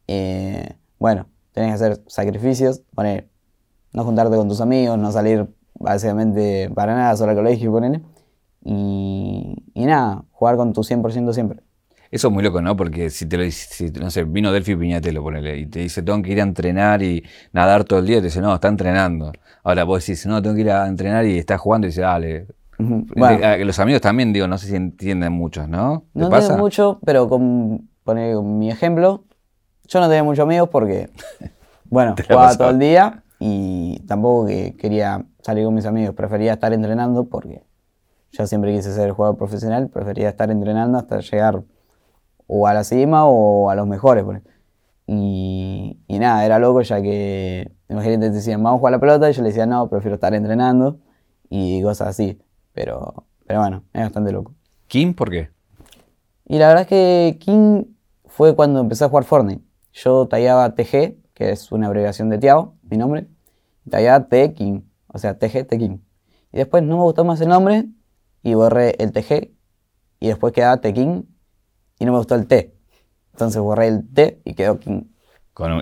Eh, 0.07 0.75
bueno, 0.99 1.27
tenés 1.51 1.69
que 1.69 1.75
hacer 1.75 2.03
sacrificios, 2.07 2.81
poner, 2.93 3.29
no 3.91 4.03
juntarte 4.03 4.35
con 4.35 4.47
tus 4.47 4.61
amigos, 4.61 4.97
no 4.97 5.11
salir 5.11 5.47
básicamente 5.73 6.69
para 6.73 6.95
nada 6.95 7.15
solo 7.17 7.31
al 7.31 7.37
colegio, 7.37 7.71
poner 7.71 8.01
y, 8.65 9.55
nada, 9.75 10.23
jugar 10.31 10.55
con 10.55 10.73
tu 10.73 10.81
100% 10.81 11.33
siempre. 11.33 11.59
Eso 12.11 12.27
es 12.27 12.33
muy 12.33 12.43
loco, 12.43 12.61
¿no? 12.61 12.75
Porque 12.75 13.09
si 13.09 13.25
te 13.25 13.37
lo 13.37 13.49
si, 13.49 13.89
no 13.89 14.11
sé, 14.11 14.23
vino 14.23 14.51
Delphi 14.51 14.75
Piñatelo, 14.75 15.23
ponele, 15.23 15.57
y 15.57 15.65
te 15.65 15.79
dice, 15.79 16.03
tengo 16.03 16.21
que 16.21 16.31
ir 16.31 16.39
a 16.39 16.43
entrenar 16.43 17.01
y 17.01 17.23
nadar 17.53 17.83
todo 17.85 17.99
el 17.99 18.05
día, 18.05 18.17
y 18.17 18.19
te 18.19 18.25
dice, 18.25 18.39
no, 18.39 18.53
está 18.53 18.67
entrenando. 18.67 19.31
Ahora 19.63 19.83
vos 19.83 20.05
decís, 20.05 20.25
no, 20.27 20.41
tengo 20.41 20.55
que 20.55 20.61
ir 20.61 20.71
a 20.71 20.87
entrenar 20.87 21.25
y 21.25 21.39
está 21.39 21.57
jugando, 21.57 21.87
y 21.87 21.89
dice, 21.89 22.01
dale. 22.01 22.47
Bueno, 22.77 23.65
los 23.65 23.79
amigos 23.79 24.01
también, 24.01 24.33
digo, 24.33 24.47
no 24.47 24.57
sé 24.57 24.67
si 24.67 24.75
entienden 24.75 25.33
muchos, 25.33 25.67
¿no? 25.67 26.05
No 26.13 26.25
entienden 26.25 26.59
mucho, 26.59 26.99
pero 27.05 27.29
con, 27.29 27.89
con 28.03 28.57
mi 28.59 28.69
ejemplo, 28.69 29.25
yo 29.87 29.99
no 29.99 30.07
tenía 30.07 30.23
muchos 30.23 30.43
amigos 30.43 30.69
porque, 30.69 31.09
bueno, 31.85 32.15
jugaba 32.27 32.55
todo 32.55 32.69
el 32.69 32.79
día 32.79 33.23
y 33.39 33.99
tampoco 34.07 34.47
que 34.47 34.75
quería 34.75 35.25
salir 35.41 35.65
con 35.65 35.73
mis 35.73 35.85
amigos, 35.85 36.15
prefería 36.15 36.53
estar 36.53 36.73
entrenando 36.73 37.25
porque 37.25 37.63
yo 38.31 38.47
siempre 38.47 38.73
quise 38.73 38.93
ser 38.93 39.11
jugador 39.11 39.37
profesional, 39.37 39.89
prefería 39.89 40.29
estar 40.29 40.49
entrenando 40.49 40.97
hasta 40.97 41.19
llegar 41.19 41.61
o 42.47 42.67
a 42.67 42.73
la 42.73 42.83
cima 42.83 43.25
o 43.25 43.69
a 43.69 43.75
los 43.75 43.87
mejores. 43.87 44.25
Y, 45.05 45.99
y 46.07 46.19
nada, 46.19 46.45
era 46.45 46.59
loco 46.59 46.81
ya 46.81 47.01
que, 47.01 47.71
imagínate, 47.89 48.29
te 48.29 48.35
decían, 48.35 48.63
vamos 48.63 48.77
a 48.77 48.79
jugar 48.79 48.93
la 48.93 48.99
pelota, 48.99 49.29
y 49.29 49.33
yo 49.33 49.41
le 49.41 49.49
decía, 49.49 49.65
no, 49.65 49.89
prefiero 49.89 50.15
estar 50.15 50.33
entrenando 50.33 50.97
y 51.49 51.81
cosas 51.83 52.09
así. 52.09 52.39
Pero, 52.73 53.25
pero 53.45 53.59
bueno, 53.59 53.83
es 53.93 54.01
bastante 54.01 54.31
loco. 54.31 54.53
¿Kim 54.87 55.13
por 55.13 55.29
qué? 55.29 55.49
Y 56.45 56.57
la 56.57 56.67
verdad 56.67 56.83
es 56.83 56.87
que 56.87 57.37
Kim 57.39 57.85
fue 58.25 58.55
cuando 58.55 58.79
empecé 58.79 59.05
a 59.05 59.09
jugar 59.09 59.23
Fortnite. 59.23 59.63
Yo 59.93 60.27
tallaba 60.27 60.73
TG, 60.75 61.17
que 61.33 61.51
es 61.51 61.71
una 61.71 61.87
abreviación 61.87 62.29
de 62.29 62.37
Tiago, 62.37 62.75
mi 62.83 62.97
nombre, 62.97 63.27
y 63.85 63.89
tallaba 63.89 64.27
T 64.27 64.53
King, 64.53 64.81
o 65.07 65.17
sea, 65.17 65.37
TG 65.37 65.65
T 65.67 65.77
King. 65.77 65.97
Y 66.51 66.57
después 66.57 66.83
no 66.83 66.97
me 66.97 67.03
gustó 67.03 67.25
más 67.25 67.41
el 67.41 67.49
nombre 67.49 67.85
y 68.43 68.53
borré 68.53 68.95
el 68.99 69.11
TG 69.11 69.51
y 70.19 70.27
después 70.27 70.53
quedaba 70.53 70.77
Tekin 70.79 71.27
y 71.99 72.05
no 72.05 72.11
me 72.11 72.17
gustó 72.17 72.35
el 72.35 72.47
T. 72.47 72.73
Entonces 73.33 73.61
borré 73.61 73.87
el 73.87 74.07
T 74.07 74.41
y 74.45 74.53
quedó 74.53 74.79
King. 74.79 75.03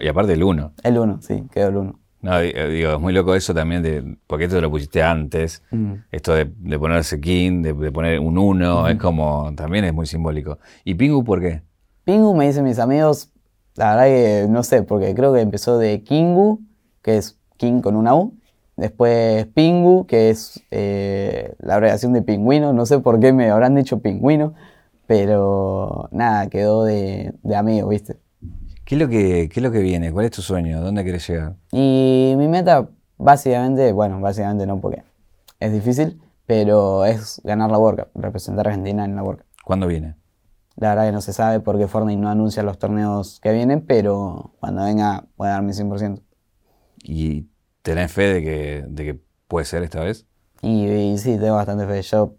y 0.02 0.08
aparte 0.08 0.34
el 0.34 0.44
1. 0.44 0.74
El 0.84 0.98
1, 0.98 1.22
sí, 1.22 1.44
quedó 1.52 1.68
el 1.68 1.78
1. 1.78 2.00
No, 2.22 2.40
eh, 2.40 2.68
digo, 2.70 2.94
es 2.94 3.00
muy 3.00 3.14
loco 3.14 3.34
eso 3.34 3.54
también, 3.54 3.82
de, 3.82 4.18
porque 4.28 4.46
esto 4.46 4.62
lo 4.62 4.70
pusiste 4.70 5.02
antes, 5.02 5.64
mm. 5.72 5.94
esto 6.12 6.36
de, 6.36 6.46
ponerse 6.80 7.20
King, 7.20 7.64
de, 7.64 7.92
poner 7.92 8.20
un 8.20 8.38
1, 8.38 8.90
es 8.90 8.98
como, 8.98 9.52
también 9.56 9.86
es 9.86 9.94
muy 9.94 10.06
simbólico. 10.06 10.60
¿Y 10.84 10.94
Pingu 10.96 11.24
por 11.24 11.42
qué? 11.42 11.64
Pingu 12.04 12.36
me 12.36 12.48
dicen 12.48 12.64
mis 12.64 12.80
amigos, 12.80 13.32
la 13.76 13.96
verdad 13.96 14.06
que 14.06 14.48
no 14.50 14.64
sé, 14.64 14.84
porque 14.84 15.16
creo 15.16 15.34
que 15.34 15.42
empezó 15.42 15.78
de 15.78 16.04
Kingu, 16.04 16.62
que 17.02 17.18
es 17.18 17.40
King 17.58 17.82
con 17.82 17.96
una 17.96 18.16
U, 18.16 18.36
Después 18.82 19.46
Pingu, 19.54 20.08
que 20.08 20.32
es 20.32 20.64
eh, 20.72 21.54
la 21.60 21.76
abreviación 21.76 22.14
de 22.14 22.24
pingüino. 22.24 22.74
No 22.74 22.88
sé 22.88 22.98
por 22.98 23.20
qué 23.20 23.32
me 23.32 23.50
habrán 23.52 23.76
dicho 23.76 24.00
pingüino, 24.00 24.56
pero 25.06 26.10
nada, 26.12 26.50
quedó 26.50 26.84
de, 26.84 27.34
de 27.44 27.56
amigo, 27.56 27.90
¿viste? 27.90 28.18
¿Qué 28.92 28.96
es, 28.96 29.02
lo 29.02 29.08
que, 29.08 29.48
¿Qué 29.48 29.62
es 29.62 29.64
lo 29.64 29.72
que 29.72 29.80
viene? 29.80 30.12
¿Cuál 30.12 30.26
es 30.26 30.32
tu 30.32 30.42
sueño? 30.42 30.82
¿Dónde 30.82 31.04
quieres 31.04 31.26
llegar? 31.26 31.56
Y 31.72 32.34
mi 32.36 32.50
meta, 32.50 32.90
básicamente, 33.18 33.94
bueno, 33.94 34.20
básicamente 34.20 34.68
no 34.68 34.82
porque 34.82 35.02
es 35.62 35.72
difícil, 35.72 36.22
pero 36.46 37.06
es 37.06 37.40
ganar 37.46 37.72
la 37.72 37.78
World 37.78 38.08
representar 38.16 38.68
a 38.68 38.72
Argentina 38.72 39.06
en 39.06 39.16
la 39.16 39.24
World 39.24 39.44
¿Cuándo 39.64 39.88
viene? 39.88 40.18
La 40.76 40.90
verdad 40.90 41.06
que 41.06 41.14
no 41.14 41.22
se 41.22 41.32
sabe 41.32 41.62
porque 41.62 41.88
Fortnite 41.88 42.20
no 42.20 42.30
anuncia 42.30 42.64
los 42.64 42.80
torneos 42.80 43.40
que 43.40 43.54
vienen, 43.54 43.80
pero 43.80 44.56
cuando 44.60 44.84
venga 44.84 45.24
voy 45.38 45.48
a 45.48 45.52
dar 45.52 45.64
mi 45.64 45.72
100%. 45.72 46.22
¿Y 47.02 47.48
¿Tenés 47.84 48.12
fe 48.12 48.24
de 48.24 48.42
que, 48.42 48.86
de 48.90 49.06
que 49.06 49.22
puede 49.48 49.66
ser 49.66 49.84
esta 49.84 50.04
vez? 50.04 50.28
Y, 50.62 51.18
sí, 51.18 51.38
tengo 51.38 51.56
bastante 51.56 51.88
fe. 51.88 52.02
Yo 52.02 52.36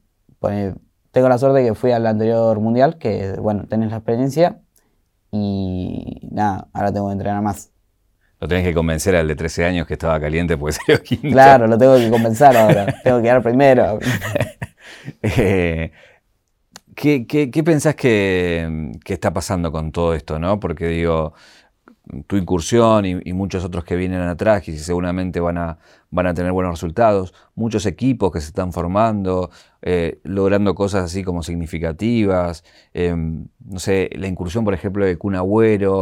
tengo 1.13 1.29
la 1.31 1.39
suerte 1.39 1.61
de 1.61 1.69
que 1.69 1.75
fui 1.75 1.93
al 1.93 2.07
anterior 2.07 2.61
mundial, 2.61 2.99
que 2.99 3.37
bueno, 3.41 3.65
tenés 3.69 3.91
la 3.91 3.97
experiencia 3.97 4.62
y 5.33 6.29
nada, 6.31 6.69
ahora 6.73 6.93
tengo 6.93 7.09
que 7.09 7.15
entrenar 7.15 7.43
más. 7.43 7.71
Lo 8.39 8.49
tenés 8.49 8.65
que 8.65 8.75
convencer 8.75 9.17
al 9.17 9.29
de 9.29 9.37
13 9.37 9.65
años 9.65 9.87
que 9.87 9.95
estaba 9.95 10.21
caliente 10.21 10.57
porque 10.57 10.73
salió 10.87 11.03
quinto. 11.03 11.29
Claro, 11.29 11.67
lo 11.67 11.79
tengo 11.79 11.97
que 11.97 12.11
convencer 12.11 12.57
ahora. 12.57 12.87
tengo 13.05 13.19
que 13.19 13.23
quedar 13.25 13.43
primero. 13.43 13.99
Eh, 15.21 15.91
¿qué, 16.95 17.27
qué, 17.27 17.65
pensás 17.65 17.97
que, 17.97 18.93
que, 19.05 19.15
está 19.15 19.33
pasando 19.33 19.73
con 19.73 19.91
todo 19.91 20.15
esto? 20.15 20.39
¿no? 20.39 20.61
Porque 20.61 20.87
digo, 20.87 21.35
tu 22.27 22.37
incursión 22.37 23.05
y, 23.07 23.33
muchos 23.33 23.65
otros 23.65 23.85
que 23.85 23.97
vienen 23.97 24.21
atrás 24.23 24.69
y 24.69 24.79
seguramente 24.79 25.41
van 25.41 25.59
a, 25.59 25.79
van 26.11 26.27
a 26.27 26.35
tener 26.35 26.53
buenos 26.53 26.75
resultados, 26.75 27.33
muchos 27.55 27.87
equipos 27.87 28.33
que 28.33 28.41
se 28.41 28.49
están 28.49 28.73
formando, 28.73 29.51
eh, 29.83 30.21
logrando 30.23 30.77
cosas 30.77 31.05
así 31.05 31.25
como 31.25 31.43
significativas, 31.43 32.65
em, 32.95 33.49
no 33.65 33.81
sé, 33.81 34.11
la 34.15 34.29
incursión 34.29 34.65
por 34.65 34.75
ejemplo 34.75 35.05
de 35.05 35.19
Kun 35.19 35.35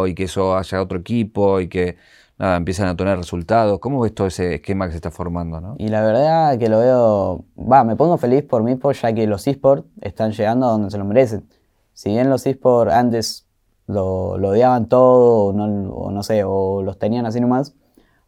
y 0.07 0.14
que 0.14 0.24
eso 0.24 0.57
haya 0.57 0.83
otro 0.83 0.99
equipo 0.99 1.61
y 1.61 1.68
que 1.68 1.97
nada, 2.39 2.57
empiezan 2.57 2.89
a 2.89 2.97
tener 2.97 3.16
resultados. 3.16 3.78
¿Cómo 3.81 4.01
ves 4.01 4.14
todo 4.14 4.26
ese 4.26 4.57
esquema 4.57 4.87
que 4.87 4.93
se 4.93 4.97
está 4.97 5.11
formando? 5.11 5.61
¿no? 5.62 5.76
Y 5.78 5.89
la 5.89 6.03
verdad 6.03 6.59
que 6.59 6.68
lo 6.68 6.78
veo, 6.78 7.45
va, 7.57 7.85
me 7.85 7.97
pongo 7.97 8.18
feliz 8.18 8.43
por 8.43 8.62
mí, 8.62 8.78
ya 9.01 9.12
que 9.14 9.26
los 9.26 9.47
esports 9.47 9.87
están 10.03 10.33
llegando 10.33 10.66
a 10.66 10.70
donde 10.72 10.91
se 10.91 10.99
lo 10.99 11.05
merecen. 11.07 11.49
Si 11.95 12.11
bien 12.11 12.28
los 12.28 12.47
esports 12.47 12.93
antes 12.93 13.47
lo, 13.87 14.33
odiaban 14.33 14.89
todo, 14.89 15.55
o 15.55 16.11
no, 16.11 16.22
sé, 16.22 16.45
o 16.45 16.83
los 16.83 16.99
tenían 16.99 17.24
así 17.26 17.41
nomás. 17.41 17.74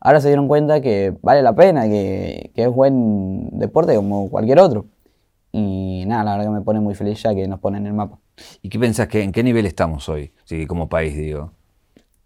ahora 0.01 0.21
se 0.21 0.29
dieron 0.29 0.49
cuenta 0.49 0.81
que 0.81 1.15
vale 1.23 1.43
la 1.43 1.55
pena, 1.55 1.85
que, 1.89 2.53
que 2.55 2.65
es 2.65 2.71
buen 2.71 3.51
deporte 3.59 3.95
como 3.97 4.31
cualquier 4.31 4.59
otro. 4.59 4.87
Y 5.53 6.05
nada, 6.07 6.25
la 6.25 6.33
verdad 6.33 6.47
que 6.47 6.59
me 6.59 6.63
pone 6.63 6.81
muy 6.81 6.95
feliz 6.95 7.23
ya 7.23 7.35
que 7.35 7.47
nos 7.47 7.61
ponen 7.61 7.83
en 7.83 7.89
el 7.89 7.93
mapa. 7.95 8.19
¿Y 8.63 8.69
qué 8.71 8.79
pensás 8.79 9.09
que 9.09 9.23
en 9.23 9.33
qué 9.33 9.43
nivel 9.43 9.67
estamos 9.67 10.09
hoy? 10.09 10.33
Sí, 10.45 10.67
como 10.67 10.89
país, 10.89 11.15
digo. 11.17 11.53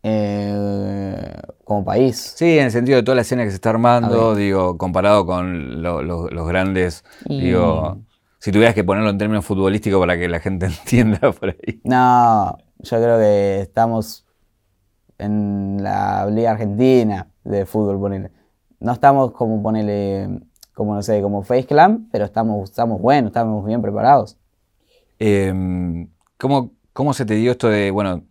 Eh, 0.03 1.16
como 1.64 1.85
país. 1.85 2.35
Sí, 2.37 2.59
en 2.59 2.66
el 2.66 2.70
sentido 2.70 2.97
de 2.99 3.03
toda 3.03 3.16
la 3.16 3.22
escena 3.22 3.43
que 3.43 3.51
se 3.51 3.57
está 3.57 3.70
armando, 3.70 4.35
digo, 4.37 4.79
comparado 4.79 5.27
con 5.27 5.83
lo- 5.83 6.03
lo- 6.03 6.29
los 6.29 6.49
grandes, 6.49 7.05
Y- 7.29 7.41
digo, 7.47 7.99
si 8.39 8.53
tuvieras 8.53 8.74
que 8.74 8.85
ponerlo 8.85 9.11
en 9.11 9.18
términos 9.18 9.45
futbolísticos 9.45 9.99
para 9.99 10.16
que 10.16 10.29
la 10.29 10.39
gente 10.39 10.66
entienda 10.85 11.33
por 11.33 11.49
ahí. 11.51 11.81
No, 11.83 12.57
yo 12.79 12.97
creo 12.99 13.18
que 13.18 13.61
estamos 13.62 14.24
en 15.18 15.83
la 15.83 16.27
Liga 16.31 16.53
Argentina 16.53 17.29
de 17.45 17.66
fútbol, 17.66 17.99
ponele. 17.99 18.31
No 18.81 18.93
estamos 18.93 19.33
como 19.33 19.62
ponele, 19.62 20.29
como 20.77 20.95
no 20.95 21.03
sé, 21.03 21.22
como 21.22 21.43
Face 21.43 21.64
Clan, 21.64 22.07
pero 22.12 22.27
estamos, 22.27 22.68
estamos 22.68 23.01
buenos, 23.01 23.31
estamos 23.31 23.64
bien 23.64 23.81
preparados. 23.81 24.37
Eh, 25.18 26.07
¿cómo, 26.37 26.72
¿Cómo 26.93 27.14
se 27.14 27.24
te 27.24 27.33
dio 27.33 27.53
esto 27.53 27.70
de, 27.70 27.91
bueno, 27.91 28.24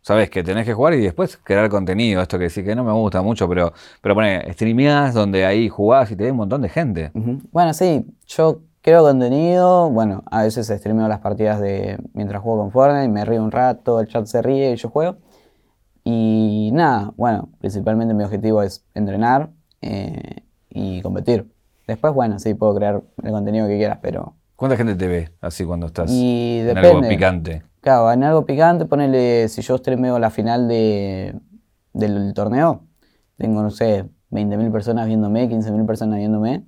sabes 0.00 0.28
que 0.28 0.42
tenés 0.42 0.66
que 0.66 0.74
jugar 0.74 0.94
y 0.94 1.00
después 1.00 1.36
crear 1.36 1.70
contenido? 1.70 2.20
Esto 2.20 2.40
que 2.40 2.50
sí 2.50 2.64
que 2.64 2.74
no 2.74 2.82
me 2.82 2.90
gusta 2.90 3.22
mucho, 3.22 3.48
pero, 3.48 3.72
pero 4.00 4.16
pone, 4.16 4.52
streameás 4.52 5.14
donde 5.14 5.46
ahí 5.46 5.68
jugás 5.68 6.10
y 6.10 6.16
te 6.16 6.24
ve 6.24 6.32
un 6.32 6.38
montón 6.38 6.62
de 6.62 6.70
gente. 6.70 7.12
Bueno, 7.52 7.72
sí, 7.72 8.04
yo 8.26 8.62
creo 8.80 9.04
contenido, 9.04 9.88
bueno, 9.88 10.24
a 10.28 10.42
veces 10.42 10.66
streameo 10.66 11.06
las 11.06 11.20
partidas 11.20 11.60
de 11.60 11.98
mientras 12.14 12.42
juego 12.42 12.62
con 12.62 12.72
Fortnite, 12.72 13.10
me 13.10 13.24
río 13.24 13.44
un 13.44 13.52
rato, 13.52 14.00
el 14.00 14.08
chat 14.08 14.26
se 14.26 14.42
ríe 14.42 14.72
y 14.72 14.76
yo 14.76 14.88
juego. 14.88 15.18
Y 16.02 16.70
nada, 16.72 17.12
bueno, 17.16 17.48
principalmente 17.60 18.12
mi 18.12 18.24
objetivo 18.24 18.60
es 18.64 18.84
entrenar 18.92 19.50
eh, 19.82 20.42
y 20.68 21.00
competir. 21.00 21.51
Después, 21.92 22.14
bueno, 22.14 22.38
sí, 22.38 22.54
puedo 22.54 22.74
crear 22.74 23.02
el 23.22 23.30
contenido 23.30 23.68
que 23.68 23.76
quieras, 23.76 23.98
pero... 24.00 24.34
¿Cuánta 24.56 24.78
gente 24.78 24.94
te 24.94 25.08
ve 25.08 25.28
así 25.42 25.64
cuando 25.66 25.86
estás 25.86 26.10
Y 26.10 26.60
en 26.60 26.78
algo 26.78 27.02
picante? 27.02 27.64
Claro, 27.82 28.10
en 28.10 28.24
algo 28.24 28.46
picante, 28.46 28.86
ponele, 28.86 29.46
si 29.48 29.60
yo 29.60 29.76
streameo 29.76 30.18
la 30.18 30.30
final 30.30 30.68
de, 30.68 31.34
del 31.92 32.32
torneo, 32.32 32.86
tengo, 33.36 33.62
no 33.62 33.70
sé, 33.70 34.06
20.000 34.30 34.72
personas 34.72 35.06
viéndome, 35.06 35.50
15.000 35.50 35.84
personas 35.84 36.18
viéndome, 36.18 36.64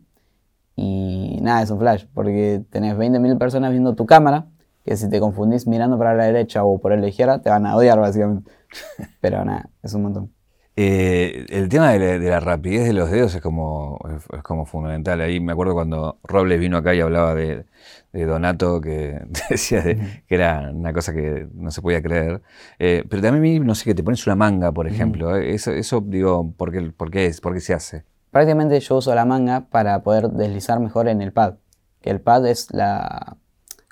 y 0.76 1.38
nada, 1.40 1.62
es 1.62 1.70
un 1.70 1.78
flash, 1.78 2.04
porque 2.12 2.62
tenés 2.68 2.98
20.000 2.98 3.38
personas 3.38 3.70
viendo 3.70 3.94
tu 3.94 4.04
cámara, 4.04 4.48
que 4.84 4.98
si 4.98 5.08
te 5.08 5.20
confundís 5.20 5.66
mirando 5.66 5.96
para 5.96 6.12
la 6.12 6.24
derecha 6.24 6.64
o 6.64 6.78
por 6.78 6.94
la 6.98 7.08
izquierda, 7.08 7.40
te 7.40 7.48
van 7.48 7.64
a 7.64 7.76
odiar 7.76 7.98
básicamente. 7.98 8.50
Pero 9.22 9.42
nada, 9.42 9.70
es 9.82 9.94
un 9.94 10.02
montón. 10.02 10.33
Eh, 10.76 11.46
el 11.50 11.68
tema 11.68 11.92
de 11.92 11.98
la, 12.00 12.18
de 12.18 12.30
la 12.30 12.40
rapidez 12.40 12.84
de 12.86 12.92
los 12.92 13.08
dedos 13.10 13.32
es 13.34 13.40
como, 13.40 13.98
es, 14.16 14.24
es 14.36 14.42
como 14.42 14.66
fundamental. 14.66 15.20
Ahí 15.20 15.38
me 15.40 15.52
acuerdo 15.52 15.74
cuando 15.74 16.18
Robles 16.24 16.58
vino 16.58 16.76
acá 16.78 16.94
y 16.94 17.00
hablaba 17.00 17.34
de, 17.34 17.64
de 18.12 18.24
Donato, 18.26 18.80
que 18.80 19.20
decía 19.50 19.82
de- 19.82 20.24
que 20.26 20.34
era 20.34 20.70
una 20.72 20.92
cosa 20.92 21.12
que 21.14 21.46
no 21.54 21.70
se 21.70 21.80
podía 21.82 22.02
creer. 22.02 22.42
Eh, 22.78 23.04
pero 23.08 23.22
también, 23.22 23.64
no 23.66 23.74
sé, 23.76 23.84
que 23.84 23.94
te 23.94 24.02
pones 24.02 24.26
una 24.26 24.34
manga, 24.36 24.72
por 24.72 24.88
ejemplo. 24.88 25.36
eh, 25.36 25.54
Eso, 25.54 25.70
eso 25.72 26.00
digo, 26.04 26.52
¿por 26.56 26.72
qué, 26.72 26.80
por 26.90 27.10
qué 27.10 27.26
es? 27.26 27.40
¿Por 27.40 27.54
qué 27.54 27.60
se 27.60 27.74
hace? 27.74 28.04
Prácticamente 28.30 28.80
yo 28.80 28.96
uso 28.96 29.14
la 29.14 29.24
manga 29.24 29.60
para 29.70 30.02
poder 30.02 30.28
deslizar 30.30 30.80
mejor 30.80 31.08
en 31.08 31.22
el 31.22 31.32
pad, 31.32 31.54
que 32.00 32.10
el 32.10 32.20
pad 32.20 32.46
es 32.46 32.72
la... 32.72 33.36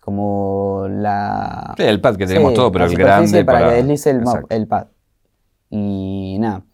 como 0.03 0.87
la... 0.91 1.75
Sí, 1.77 1.85
el 1.85 2.01
pad 2.01 2.17
que 2.17 2.27
tenemos 2.27 2.51
Sí, 2.51 2.57
todo, 2.57 2.73
pero 2.73 2.87
el 2.87 2.97
grande 2.97 3.45
para, 3.45 3.59
para- 3.59 3.71
que 3.71 3.77
deslice 3.77 4.11
el, 4.11 4.25
el 4.51 4.67
pad. 4.67 4.89
Y 5.71 6.37
nada, 6.41 6.65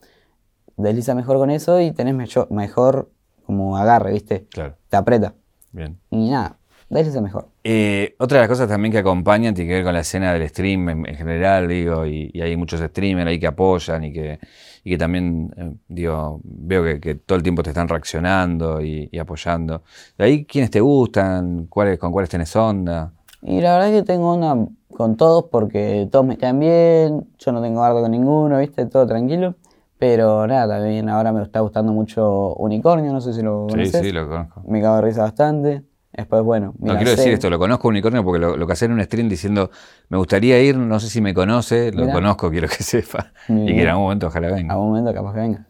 desliza 0.78 1.14
mejor 1.14 1.36
con 1.38 1.50
eso 1.50 1.80
y 1.80 1.90
tenés 1.92 2.14
mejor 2.50 3.10
como 3.46 3.76
agarre, 3.76 4.12
¿viste? 4.12 4.46
Claro, 4.50 4.74
Te 4.88 4.96
aprieta. 4.96 5.34
bien. 5.72 5.98
Y 6.10 6.30
nada, 6.30 6.56
desliza 6.88 7.20
mejor. 7.20 7.48
Eh, 7.64 8.14
otra 8.18 8.38
de 8.38 8.42
las 8.42 8.48
cosas 8.48 8.68
también 8.68 8.92
que 8.92 8.98
acompañan 8.98 9.54
tiene 9.54 9.68
que 9.68 9.74
ver 9.76 9.84
con 9.84 9.94
la 9.94 10.00
escena 10.00 10.32
del 10.32 10.48
stream 10.48 10.88
en, 10.88 11.06
en 11.06 11.14
general, 11.16 11.68
digo, 11.68 12.06
y, 12.06 12.30
y 12.32 12.40
hay 12.40 12.56
muchos 12.56 12.80
streamers 12.80 13.28
ahí 13.28 13.38
que 13.38 13.46
apoyan 13.46 14.04
y 14.04 14.12
que, 14.12 14.38
y 14.84 14.90
que 14.90 14.98
también, 14.98 15.52
eh, 15.56 15.72
digo, 15.88 16.40
veo 16.44 16.82
que, 16.84 17.00
que 17.00 17.14
todo 17.16 17.36
el 17.36 17.42
tiempo 17.42 17.62
te 17.62 17.70
están 17.70 17.88
reaccionando 17.88 18.80
y, 18.80 19.08
y 19.12 19.18
apoyando. 19.18 19.82
De 20.16 20.24
ahí, 20.24 20.44
¿quiénes 20.44 20.70
te 20.70 20.80
gustan? 20.80 21.66
¿Cuáles, 21.68 21.98
¿Con 21.98 22.12
cuáles 22.12 22.30
tenés 22.30 22.54
onda? 22.56 23.12
Y 23.42 23.60
la 23.60 23.74
verdad 23.74 23.88
es 23.94 24.00
que 24.00 24.06
tengo 24.06 24.32
onda 24.32 24.56
con 24.96 25.16
todos 25.16 25.44
porque 25.50 26.08
todos 26.10 26.26
me 26.26 26.36
caen 26.38 26.58
bien, 26.58 27.28
yo 27.38 27.52
no 27.52 27.62
tengo 27.62 27.84
algo 27.84 28.02
con 28.02 28.10
ninguno, 28.10 28.58
¿viste? 28.58 28.84
Todo 28.86 29.06
tranquilo. 29.06 29.54
Pero 29.98 30.46
nada, 30.46 30.76
también 30.78 31.08
ahora 31.08 31.32
me 31.32 31.42
está 31.42 31.60
gustando 31.60 31.92
mucho 31.92 32.54
Unicornio, 32.54 33.12
no 33.12 33.20
sé 33.20 33.32
si 33.32 33.42
lo 33.42 33.66
Sí, 33.68 33.72
conoces. 33.72 34.00
sí, 34.06 34.12
lo 34.12 34.28
conozco. 34.28 34.62
Me 34.66 34.80
cago 34.80 34.96
de 34.96 35.02
risa 35.02 35.22
bastante. 35.22 35.82
Después, 36.12 36.42
bueno, 36.42 36.74
No, 36.78 36.96
quiero 36.96 37.10
decir 37.10 37.32
esto, 37.32 37.50
lo 37.50 37.58
conozco 37.58 37.88
Unicornio 37.88 38.24
porque 38.24 38.38
lo, 38.40 38.56
lo 38.56 38.66
que 38.66 38.72
hace 38.72 38.86
en 38.86 38.92
un 38.92 39.02
stream 39.02 39.28
diciendo, 39.28 39.70
me 40.08 40.16
gustaría 40.18 40.60
ir, 40.60 40.76
no 40.76 40.98
sé 41.00 41.08
si 41.08 41.20
me 41.20 41.34
conoce, 41.34 41.92
lo 41.92 42.02
Mirá. 42.02 42.14
conozco, 42.14 42.50
quiero 42.50 42.66
que 42.68 42.74
sepa. 42.82 43.32
Y 43.48 43.66
que 43.66 43.82
en 43.82 43.88
algún 43.88 44.04
momento 44.04 44.26
ojalá 44.28 44.48
venga. 44.52 44.76
un 44.78 44.88
momento 44.88 45.12
capaz 45.14 45.34
que 45.34 45.40
venga. 45.40 45.66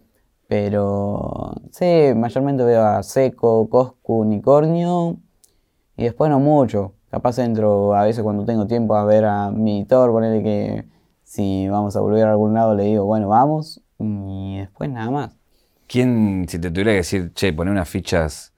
Pero 0.47 1.55
sí, 1.73 2.13
mayormente 2.17 2.65
veo 2.65 2.83
a 2.85 3.03
Seco, 3.03 3.69
Coscu, 3.69 4.21
Unicornio. 4.21 5.17
Y 5.97 6.05
después 6.05 6.31
no 6.31 6.39
mucho. 6.41 6.95
Capaz 7.11 7.39
entro 7.39 7.95
a 7.95 8.05
veces 8.05 8.23
cuando 8.23 8.45
tengo 8.45 8.67
tiempo 8.67 8.95
a 8.95 9.05
ver 9.05 9.25
a 9.27 9.51
mi 9.51 9.79
editor, 9.81 10.11
ponerle 10.13 10.43
que 10.43 10.85
si 11.25 11.69
vamos 11.69 11.97
a 11.97 12.01
volver 12.01 12.27
a 12.27 12.31
algún 12.33 12.55
lado 12.55 12.75
le 12.75 12.85
digo, 12.85 13.05
bueno, 13.05 13.29
vamos. 13.29 13.83
Y 13.99 14.59
después 14.59 14.91
nada 14.91 15.11
más. 15.11 15.37
¿Quién, 15.87 16.47
si 16.49 16.59
te 16.59 16.71
tuviera 16.71 16.91
que 16.93 16.97
decir, 16.99 17.33
che, 17.35 17.53
poné 17.53 17.71
unas 17.71 17.89
fichas 17.89 18.53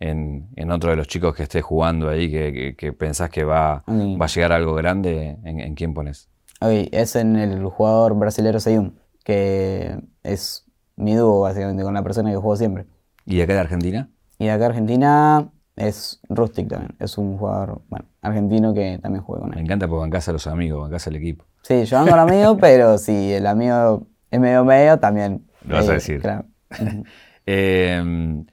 en, 0.00 0.48
en 0.56 0.70
otro 0.72 0.90
de 0.90 0.96
los 0.96 1.06
chicos 1.06 1.34
que 1.34 1.44
esté 1.44 1.62
jugando 1.62 2.08
ahí, 2.08 2.30
que, 2.30 2.52
que- 2.52 2.76
que 2.76 2.92
pensás 2.92 3.30
que 3.30 3.44
va, 3.44 3.84
Mm. 3.86 4.20
va 4.20 4.24
a 4.24 4.28
llegar 4.28 4.52
a 4.52 4.56
algo 4.56 4.74
grande, 4.74 5.38
¿en, 5.44 5.60
en 5.60 5.74
quién 5.74 5.94
pones? 5.94 6.28
Es 6.60 7.16
en 7.16 7.36
el 7.36 7.64
jugador 7.66 8.14
brasilero 8.14 8.60
Seyum, 8.60 8.92
que 9.24 9.96
es 10.22 10.64
mi 10.96 11.14
dúo 11.14 11.40
básicamente 11.40 11.82
con 11.82 11.94
la 11.94 12.02
persona 12.02 12.30
que 12.30 12.36
juego 12.36 12.56
siempre. 12.56 12.86
¿Y 13.26 13.36
de 13.36 13.42
acá 13.44 13.54
de 13.54 13.60
Argentina? 13.60 14.08
Y 14.38 14.44
de 14.46 14.50
acá 14.52 14.66
Argentina 14.66 15.48
es 15.76 16.20
Rustic 16.28 16.68
también. 16.68 16.94
Es 16.98 17.16
un 17.18 17.38
jugador, 17.38 17.82
bueno, 17.88 18.06
argentino 18.20 18.74
que 18.74 18.98
también 19.00 19.24
juega 19.24 19.42
con 19.42 19.50
Me 19.50 19.56
él. 19.56 19.62
encanta 19.64 19.86
porque 19.88 20.00
bancás 20.02 20.28
a 20.28 20.32
los 20.32 20.46
amigos, 20.46 20.82
bancás 20.82 21.06
al 21.06 21.16
equipo. 21.16 21.44
Sí, 21.62 21.84
yo 21.84 21.98
ando 21.98 22.12
al 22.14 22.20
amigo, 22.20 22.56
pero 22.60 22.98
si 22.98 23.32
el 23.32 23.46
amigo 23.46 24.06
es 24.32 24.40
medio 24.40 24.64
medio, 24.64 24.98
también. 24.98 25.46
Lo 25.64 25.76
vas 25.76 25.88
a 25.88 25.92
eh, 25.92 25.94
decir. 25.94 26.20
Claro. 26.20 26.44
Eh, 27.44 28.44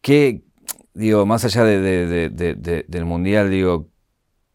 ¿qué, 0.00 0.44
digo, 0.94 1.26
más 1.26 1.44
allá 1.44 1.64
de- 1.64 1.80
de- 1.80 2.06
de- 2.06 2.28
de- 2.30 2.54
de- 2.54 2.84
del 2.88 3.04
mundial, 3.04 3.50
digo, 3.50 3.88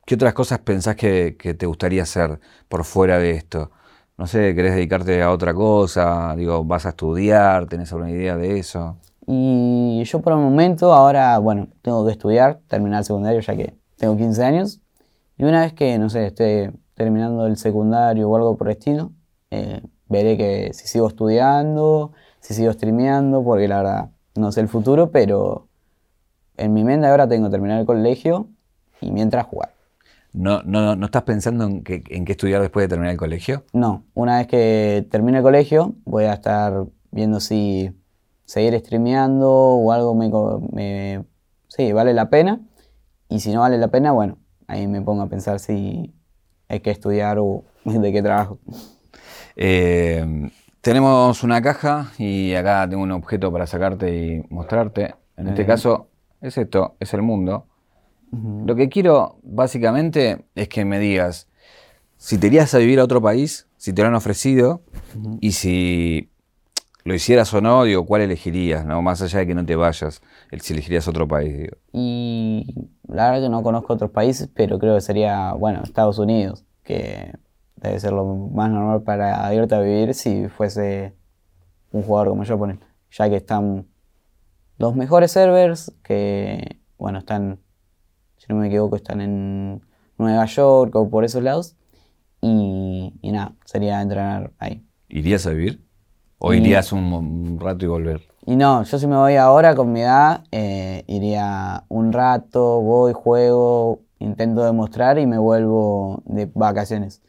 ¿qué 0.06 0.16
otras 0.16 0.34
cosas 0.34 0.60
pensás 0.60 0.96
que, 0.96 1.36
que 1.38 1.54
te 1.54 1.66
gustaría 1.66 2.04
hacer 2.04 2.40
por 2.68 2.84
fuera 2.86 3.18
de 3.20 3.32
esto? 3.32 3.72
No 4.18 4.28
sé, 4.28 4.54
¿querés 4.56 4.76
dedicarte 4.76 5.22
a 5.24 5.32
otra 5.32 5.54
cosa? 5.54 6.36
Digo, 6.38 6.64
¿vas 6.64 6.86
a 6.86 6.90
estudiar? 6.90 7.66
¿Tenés 7.68 7.92
alguna 7.92 8.12
idea 8.12 8.38
de 8.38 8.60
eso? 8.60 8.98
Y 9.26 10.04
yo 10.06 10.22
por 10.22 10.34
el 10.34 10.40
momento, 10.40 10.94
ahora, 10.94 11.38
bueno, 11.40 11.70
tengo 11.82 12.06
que 12.06 12.12
estudiar, 12.12 12.60
terminar 12.68 13.00
el 13.00 13.06
secundario, 13.06 13.40
ya 13.40 13.56
que 13.56 13.74
tengo 13.98 14.16
15 14.18 14.44
años. 14.44 14.82
Y 15.38 15.46
una 15.46 15.62
vez 15.62 15.74
que, 15.74 15.98
no 15.98 16.10
sé, 16.10 16.28
esté 16.28 16.72
terminando 16.94 17.48
el 17.48 17.58
secundario 17.58 18.30
o 18.30 18.36
algo 18.36 18.56
por 18.58 18.68
el 18.68 18.74
estilo, 18.78 19.12
eh, 19.50 19.82
veré 20.14 20.38
que 20.38 20.72
si 20.74 20.88
sigo 20.88 21.07
estudiando, 21.07 22.14
si 22.39 22.53
sigo 22.53 22.72
streameando, 22.72 23.43
porque 23.43 23.68
la 23.68 23.78
verdad 23.78 24.09
no 24.36 24.51
sé 24.53 24.61
el 24.61 24.70
futuro, 24.70 25.11
pero 25.11 25.68
en 26.57 26.74
mi 26.74 26.84
mente 26.84 27.07
ahora 27.07 27.28
tengo 27.28 27.47
que 27.47 27.51
terminar 27.51 27.80
el 27.80 27.86
colegio 27.86 28.47
y 29.01 29.11
mientras 29.11 29.45
jugar. 29.47 29.74
¿No, 30.32 30.64
no, 30.64 30.95
no 30.95 31.05
estás 31.05 31.24
pensando 31.24 31.66
en, 31.66 31.84
qué- 31.84 32.03
en 32.09 32.26
qué 32.26 32.32
estudiar 32.32 32.61
después 32.61 32.84
de 32.86 32.89
terminar 32.89 33.11
el 33.11 33.18
colegio? 33.20 33.66
No, 33.74 34.03
una 34.16 34.38
vez 34.38 34.47
que 34.47 35.05
termine 35.11 35.38
el 35.39 35.43
colegio, 35.43 35.93
voy 36.05 36.24
a 36.26 36.34
estar 36.34 36.86
viendo 37.11 37.39
si 37.39 37.91
seguir 38.45 38.78
streameando 38.80 39.49
o 39.51 39.91
algo 39.91 40.16
me- 40.16 41.24
sí, 41.68 41.91
vale 41.91 42.14
la 42.14 42.30
pena. 42.30 42.61
Y 43.30 43.39
si 43.39 43.51
no 43.53 43.61
vale 43.61 43.78
la 43.78 43.89
pena, 43.89 44.11
bueno, 44.11 44.38
ahí 44.68 44.88
me 44.88 45.01
pongo 45.01 45.22
a 45.24 45.30
pensar 45.30 45.59
si 45.59 46.14
hay 46.68 46.80
que 46.80 46.91
estudiar 46.91 47.38
o 47.39 47.64
de 47.86 48.11
qué 48.11 48.22
trabajo. 48.24 48.57
Eh, 49.56 50.49
tenemos 50.82 51.43
una 51.43 51.62
caja 51.62 52.12
y 52.18 52.54
acá 52.54 52.88
tengo 52.89 53.04
un 53.04 53.12
objeto 53.12 53.51
para 53.51 53.68
sacarte 53.68 54.16
y 54.16 54.43
mostrarte. 54.49 55.16
En 55.38 55.47
este 55.47 55.66
caso 55.66 56.10
es 56.41 56.58
esto, 56.58 56.95
es 56.99 57.14
el 57.14 57.22
mundo. 57.22 57.68
Lo 58.32 58.76
que 58.76 58.89
quiero 58.89 59.38
básicamente 59.43 60.45
es 60.56 60.68
que 60.68 60.86
me 60.86 60.97
digas 60.97 61.47
si 62.18 62.38
te 62.38 62.47
irías 62.47 62.74
a 62.74 62.78
vivir 62.78 62.99
a 63.01 63.04
otro 63.04 63.22
país, 63.22 63.68
si 63.78 63.91
te 63.91 64.01
lo 64.01 64.08
han 64.08 64.16
ofrecido 64.16 64.82
y 65.41 65.51
si 65.51 66.32
lo 67.04 67.14
hicieras 67.14 67.54
o 67.54 67.60
no, 67.60 67.84
digo, 67.84 68.06
¿cuál 68.06 68.22
elegirías? 68.22 68.86
¿no? 68.86 69.01
Más 69.01 69.22
allá 69.22 69.39
de 69.39 69.47
que 69.47 69.54
no 69.54 69.66
te 69.66 69.76
vayas, 69.76 70.22
el, 70.49 70.62
si 70.62 70.72
elegirías 70.72 71.08
otro 71.08 71.28
país. 71.28 71.58
Digo. 71.58 71.78
Y 71.91 72.89
la 73.08 73.30
verdad 73.30 73.45
que 73.45 73.49
no 73.49 73.62
conozco 73.62 73.93
otros 73.93 74.12
países, 74.12 74.49
pero 74.54 74.80
creo 74.80 74.95
que 74.95 75.01
sería, 75.01 75.51
bueno, 75.51 75.82
Estados 75.84 76.18
Unidos, 76.18 76.64
que 76.84 77.34
debe 77.76 78.00
ser 78.00 78.14
lo 78.14 78.26
más 78.26 78.70
normal 78.70 79.04
para 79.04 79.54
irte 79.54 79.76
a 79.76 79.80
vivir 79.80 80.14
si 80.14 80.48
fuese 80.48 81.14
un 81.92 82.04
jugador 82.04 82.30
como 82.30 82.44
yo, 82.44 82.58
ponen, 82.58 82.80
ya 83.12 83.30
que 83.30 83.36
están 83.38 83.88
los 84.78 84.96
mejores 84.96 85.32
servers, 85.32 85.94
que, 86.04 86.80
bueno, 86.98 87.20
están, 87.20 87.60
si 88.38 88.46
no 88.50 88.56
me 88.56 88.68
equivoco, 88.68 88.96
están 88.96 89.22
en 89.22 89.82
Nueva 90.18 90.46
York 90.46 90.96
o 90.96 91.10
por 91.10 91.24
esos 91.24 91.44
lados, 91.44 91.76
y, 92.42 93.14
y 93.22 93.32
nada, 93.32 93.54
sería 93.66 94.02
entrenar 94.02 94.52
ahí. 94.60 94.86
¿Irías 95.08 95.46
a 95.46 95.52
vivir? 95.52 95.86
¿O 96.40 96.54
Y- 96.54 96.58
irías 96.58 96.92
un, 96.92 97.14
un 97.14 97.60
rato 97.60 97.86
y 97.86 97.88
volver? 97.88 98.22
Y 98.46 98.58
no, 98.58 98.84
yo 98.84 99.00
si 99.00 99.08
me 99.08 99.16
voy 99.16 99.36
ahora 99.38 99.74
con 99.76 99.94
mi 99.94 100.02
edad, 100.02 100.44
eh, 100.52 101.06
iría 101.08 101.86
un 101.88 102.12
rato, 102.12 102.82
voy, 102.82 103.14
juego, 103.14 104.02
intento 104.20 104.66
demostrar 104.66 105.18
y 105.18 105.26
me 105.26 105.38
vuelvo 105.38 106.22
de 106.26 106.52
vacaciones. 106.54 107.22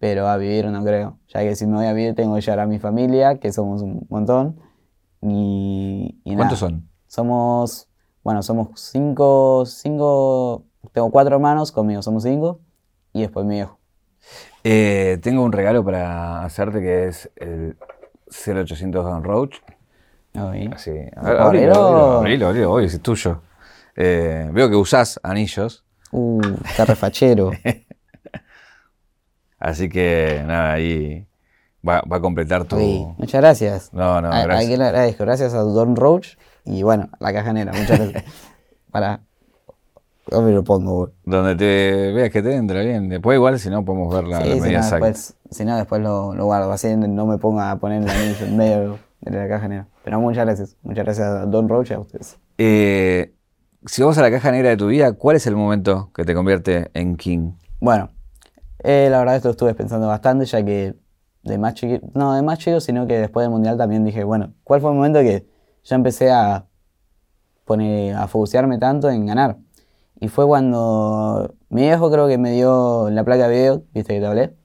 Pero 0.00 0.26
a 0.26 0.36
vivir 0.38 0.66
no 0.66 0.82
creo, 0.82 1.18
ya 1.28 1.40
que 1.40 1.54
si 1.54 1.66
me 1.66 1.76
voy 1.76 1.86
a 1.86 1.92
vivir 1.92 2.14
tengo 2.16 2.34
que 2.34 2.40
llevar 2.40 2.60
a 2.60 2.66
mi 2.66 2.78
familia, 2.80 3.38
que 3.38 3.52
somos 3.52 3.82
un 3.82 4.06
montón. 4.08 4.58
Y, 5.20 6.18
y 6.24 6.34
¿Cuántos 6.34 6.62
nada. 6.62 6.72
son? 6.72 6.88
Somos, 7.06 7.88
bueno, 8.24 8.42
somos 8.42 8.68
cinco, 8.80 9.64
cinco, 9.66 10.64
tengo 10.92 11.10
cuatro 11.10 11.36
hermanos, 11.36 11.70
conmigo 11.70 12.00
somos 12.00 12.22
cinco, 12.22 12.60
y 13.12 13.20
después 13.20 13.44
mi 13.44 13.56
viejo. 13.56 13.78
Eh, 14.64 15.18
tengo 15.22 15.42
un 15.42 15.52
regalo 15.52 15.84
para 15.84 16.44
hacerte 16.44 16.80
que 16.80 17.08
es 17.08 17.30
el 17.36 17.76
0800 18.30 19.04
Gun 19.04 19.24
Roach. 19.24 19.56
Ahí. 20.34 20.70
Así. 20.72 20.92
Abrilo. 21.16 22.18
Abrilo, 22.18 22.46
abrilo, 22.48 22.80
es 22.80 23.00
tuyo. 23.02 23.42
Eh, 23.96 24.48
veo 24.52 24.70
que 24.70 24.76
usás 24.76 25.20
anillos, 25.22 25.84
Uh, 26.12 26.40
está 26.64 26.84
refachero. 26.86 27.52
así 29.60 29.88
que 29.88 30.42
nada, 30.46 30.72
ahí 30.72 31.26
va, 31.86 32.02
va 32.10 32.16
a 32.16 32.20
completar 32.20 32.64
tu. 32.64 32.76
Sí, 32.76 33.06
muchas 33.18 33.40
gracias. 33.40 33.92
No, 33.92 34.20
no, 34.20 34.28
A- 34.32 34.40
a 34.40 34.42
gracias. 34.44 34.66
quien 34.66 34.78
le 34.80 34.86
agradezco. 34.86 35.24
Gracias 35.24 35.54
a 35.54 35.58
Don 35.60 35.94
Roach 35.94 36.36
y 36.64 36.82
bueno, 36.82 37.08
la 37.20 37.32
caja 37.32 37.52
negra. 37.52 37.72
Muchas 37.72 37.98
gracias. 37.98 38.24
Para. 38.90 39.20
Yo 40.30 40.42
me 40.42 40.52
lo 40.52 40.62
pongo, 40.62 40.94
güey. 40.96 41.12
Donde 41.24 41.56
te 41.56 42.12
veas 42.12 42.30
que 42.30 42.40
te 42.42 42.54
entra 42.54 42.82
bien. 42.82 43.08
Después, 43.08 43.34
igual, 43.36 43.58
si 43.58 43.68
no, 43.68 43.84
podemos 43.84 44.14
ver 44.14 44.24
la, 44.24 44.38
la 44.40 44.44
Sí, 44.46 44.52
si 44.52 44.60
medida 44.60 44.80
no, 44.80 44.90
después, 44.90 45.34
si 45.50 45.64
no, 45.64 45.76
después 45.76 46.00
lo, 46.02 46.34
lo 46.34 46.44
guardo. 46.44 46.70
Así 46.70 46.94
no 46.96 47.26
me 47.26 47.38
ponga 47.38 47.70
a 47.72 47.78
poner 47.78 48.02
el 48.02 48.08
anillo 48.10 48.46
en 48.46 48.56
medio 48.56 48.98
de 49.22 49.30
la 49.36 49.48
caja 49.48 49.66
negra. 49.66 49.86
Pero 50.04 50.20
muchas 50.20 50.44
gracias. 50.44 50.76
Muchas 50.82 51.04
gracias 51.04 51.26
a 51.26 51.46
Don 51.46 51.68
Roach 51.68 51.90
y 51.90 51.94
a 51.94 51.98
ustedes. 51.98 52.38
Eh, 52.58 53.32
si 53.86 54.02
vamos 54.02 54.18
a 54.18 54.22
la 54.22 54.30
caja 54.30 54.52
negra 54.52 54.68
de 54.68 54.76
tu 54.76 54.86
vida, 54.86 55.12
¿cuál 55.14 55.34
es 55.36 55.46
el 55.48 55.56
momento 55.56 56.10
que 56.14 56.24
te 56.24 56.32
convierte 56.34 56.90
en 56.94 57.16
King? 57.16 57.52
Bueno, 57.80 58.10
eh, 58.82 59.08
la 59.10 59.18
verdad 59.18 59.36
esto 59.36 59.48
lo 59.48 59.52
estuve 59.52 59.74
pensando 59.74 60.06
bastante, 60.08 60.44
ya 60.46 60.64
que 60.64 60.94
de 61.42 61.58
más 61.58 61.74
no 62.14 62.34
de 62.34 62.42
más 62.42 62.58
chico, 62.58 62.80
sino 62.80 63.06
que 63.06 63.18
después 63.18 63.44
del 63.44 63.50
mundial 63.50 63.76
también 63.78 64.04
dije, 64.04 64.24
bueno, 64.24 64.52
¿cuál 64.64 64.80
fue 64.80 64.90
el 64.90 64.96
momento 64.96 65.20
que 65.20 65.46
ya 65.84 65.96
empecé 65.96 66.30
a 66.30 66.66
poner, 67.64 68.14
a 68.16 68.26
focusearme 68.28 68.78
tanto 68.78 69.10
en 69.10 69.26
ganar? 69.26 69.58
Y 70.20 70.28
fue 70.28 70.46
cuando 70.46 71.54
mi 71.70 71.82
viejo 71.82 72.10
creo 72.10 72.28
que 72.28 72.36
me 72.38 72.52
dio 72.52 73.08
la 73.10 73.24
placa 73.24 73.48
de 73.48 73.54
video, 73.56 73.82
viste 73.94 74.14
que 74.14 74.20
te 74.20 74.26
hablé, 74.26 74.56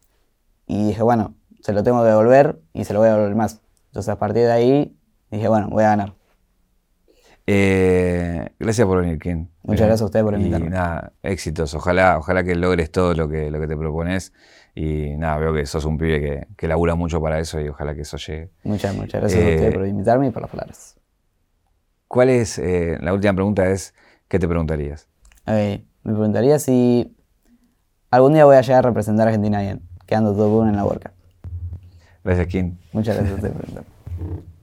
y 0.67 0.87
dije, 0.87 1.01
bueno, 1.03 1.35
se 1.61 1.73
lo 1.73 1.83
tengo 1.83 2.01
que 2.03 2.09
devolver 2.09 2.61
y 2.73 2.83
se 2.83 2.93
lo 2.93 2.99
voy 2.99 3.09
a 3.09 3.13
devolver 3.13 3.35
más. 3.35 3.61
Entonces 3.87 4.09
a 4.09 4.19
partir 4.19 4.43
de 4.43 4.51
ahí 4.51 4.97
dije, 5.31 5.47
bueno, 5.47 5.69
voy 5.69 5.83
a 5.83 5.89
ganar. 5.89 6.13
Eh, 7.47 8.49
gracias 8.59 8.87
por 8.87 9.01
venir, 9.01 9.19
King. 9.19 9.45
Muchas 9.63 9.81
Eh, 9.81 9.85
gracias 9.85 10.01
a 10.01 10.05
ustedes 10.05 10.23
por 10.25 10.33
y 10.33 10.37
invitarme. 10.37 10.69
nada, 10.69 11.13
éxitos. 11.21 11.73
Ojalá, 11.75 12.17
ojalá 12.17 12.43
que 12.43 12.55
logres 12.55 12.91
todo 12.91 13.13
lo 13.13 13.29
que, 13.29 13.51
lo 13.51 13.59
que 13.59 13.67
te 13.67 13.77
propones. 13.77 14.33
Y 14.73 15.15
nada, 15.17 15.37
veo 15.37 15.53
que 15.53 15.65
sos 15.65 15.85
un 15.85 15.97
pibe 15.97 16.19
que, 16.19 16.47
que 16.57 16.67
labura 16.67 16.95
mucho 16.95 17.21
para 17.21 17.39
eso 17.39 17.61
y 17.61 17.69
ojalá 17.69 17.93
que 17.95 18.01
eso 18.01 18.17
llegue. 18.17 18.51
Muchas, 18.63 18.95
muchas 18.95 19.21
gracias 19.21 19.41
a 19.41 19.47
Eh, 19.47 19.55
ustedes 19.55 19.73
por 19.75 19.87
invitarme 19.87 20.27
y 20.27 20.31
por 20.31 20.41
las 20.41 20.51
palabras. 20.51 20.99
¿Cuál 22.07 22.29
es, 22.29 22.59
eh, 22.59 22.97
la 23.01 23.13
última 23.13 23.33
pregunta 23.33 23.69
es, 23.69 23.93
¿qué 24.27 24.37
te 24.39 24.47
preguntarías? 24.47 25.07
A 25.45 25.53
ver, 25.53 25.83
me 26.03 26.11
preguntaría 26.13 26.59
si 26.59 27.15
algún 28.11 28.33
día 28.33 28.45
voy 28.45 28.55
a 28.57 28.61
llegar 28.61 28.79
a 28.85 28.87
representar 28.89 29.27
a 29.27 29.29
Argentina 29.29 29.61
bien, 29.61 29.81
quedando 30.05 30.33
todo 30.33 30.59
uno 30.61 30.69
en 30.69 30.75
la 30.75 30.83
World 30.85 31.01
Cup. 31.03 31.11
Gracias, 32.23 32.47
King. 32.47 32.73
Muchas 32.91 33.15
gracias 33.15 33.31
a 33.33 33.35
ustedes 33.47 33.53
por 33.53 33.61
preguntarme. 33.65 34.54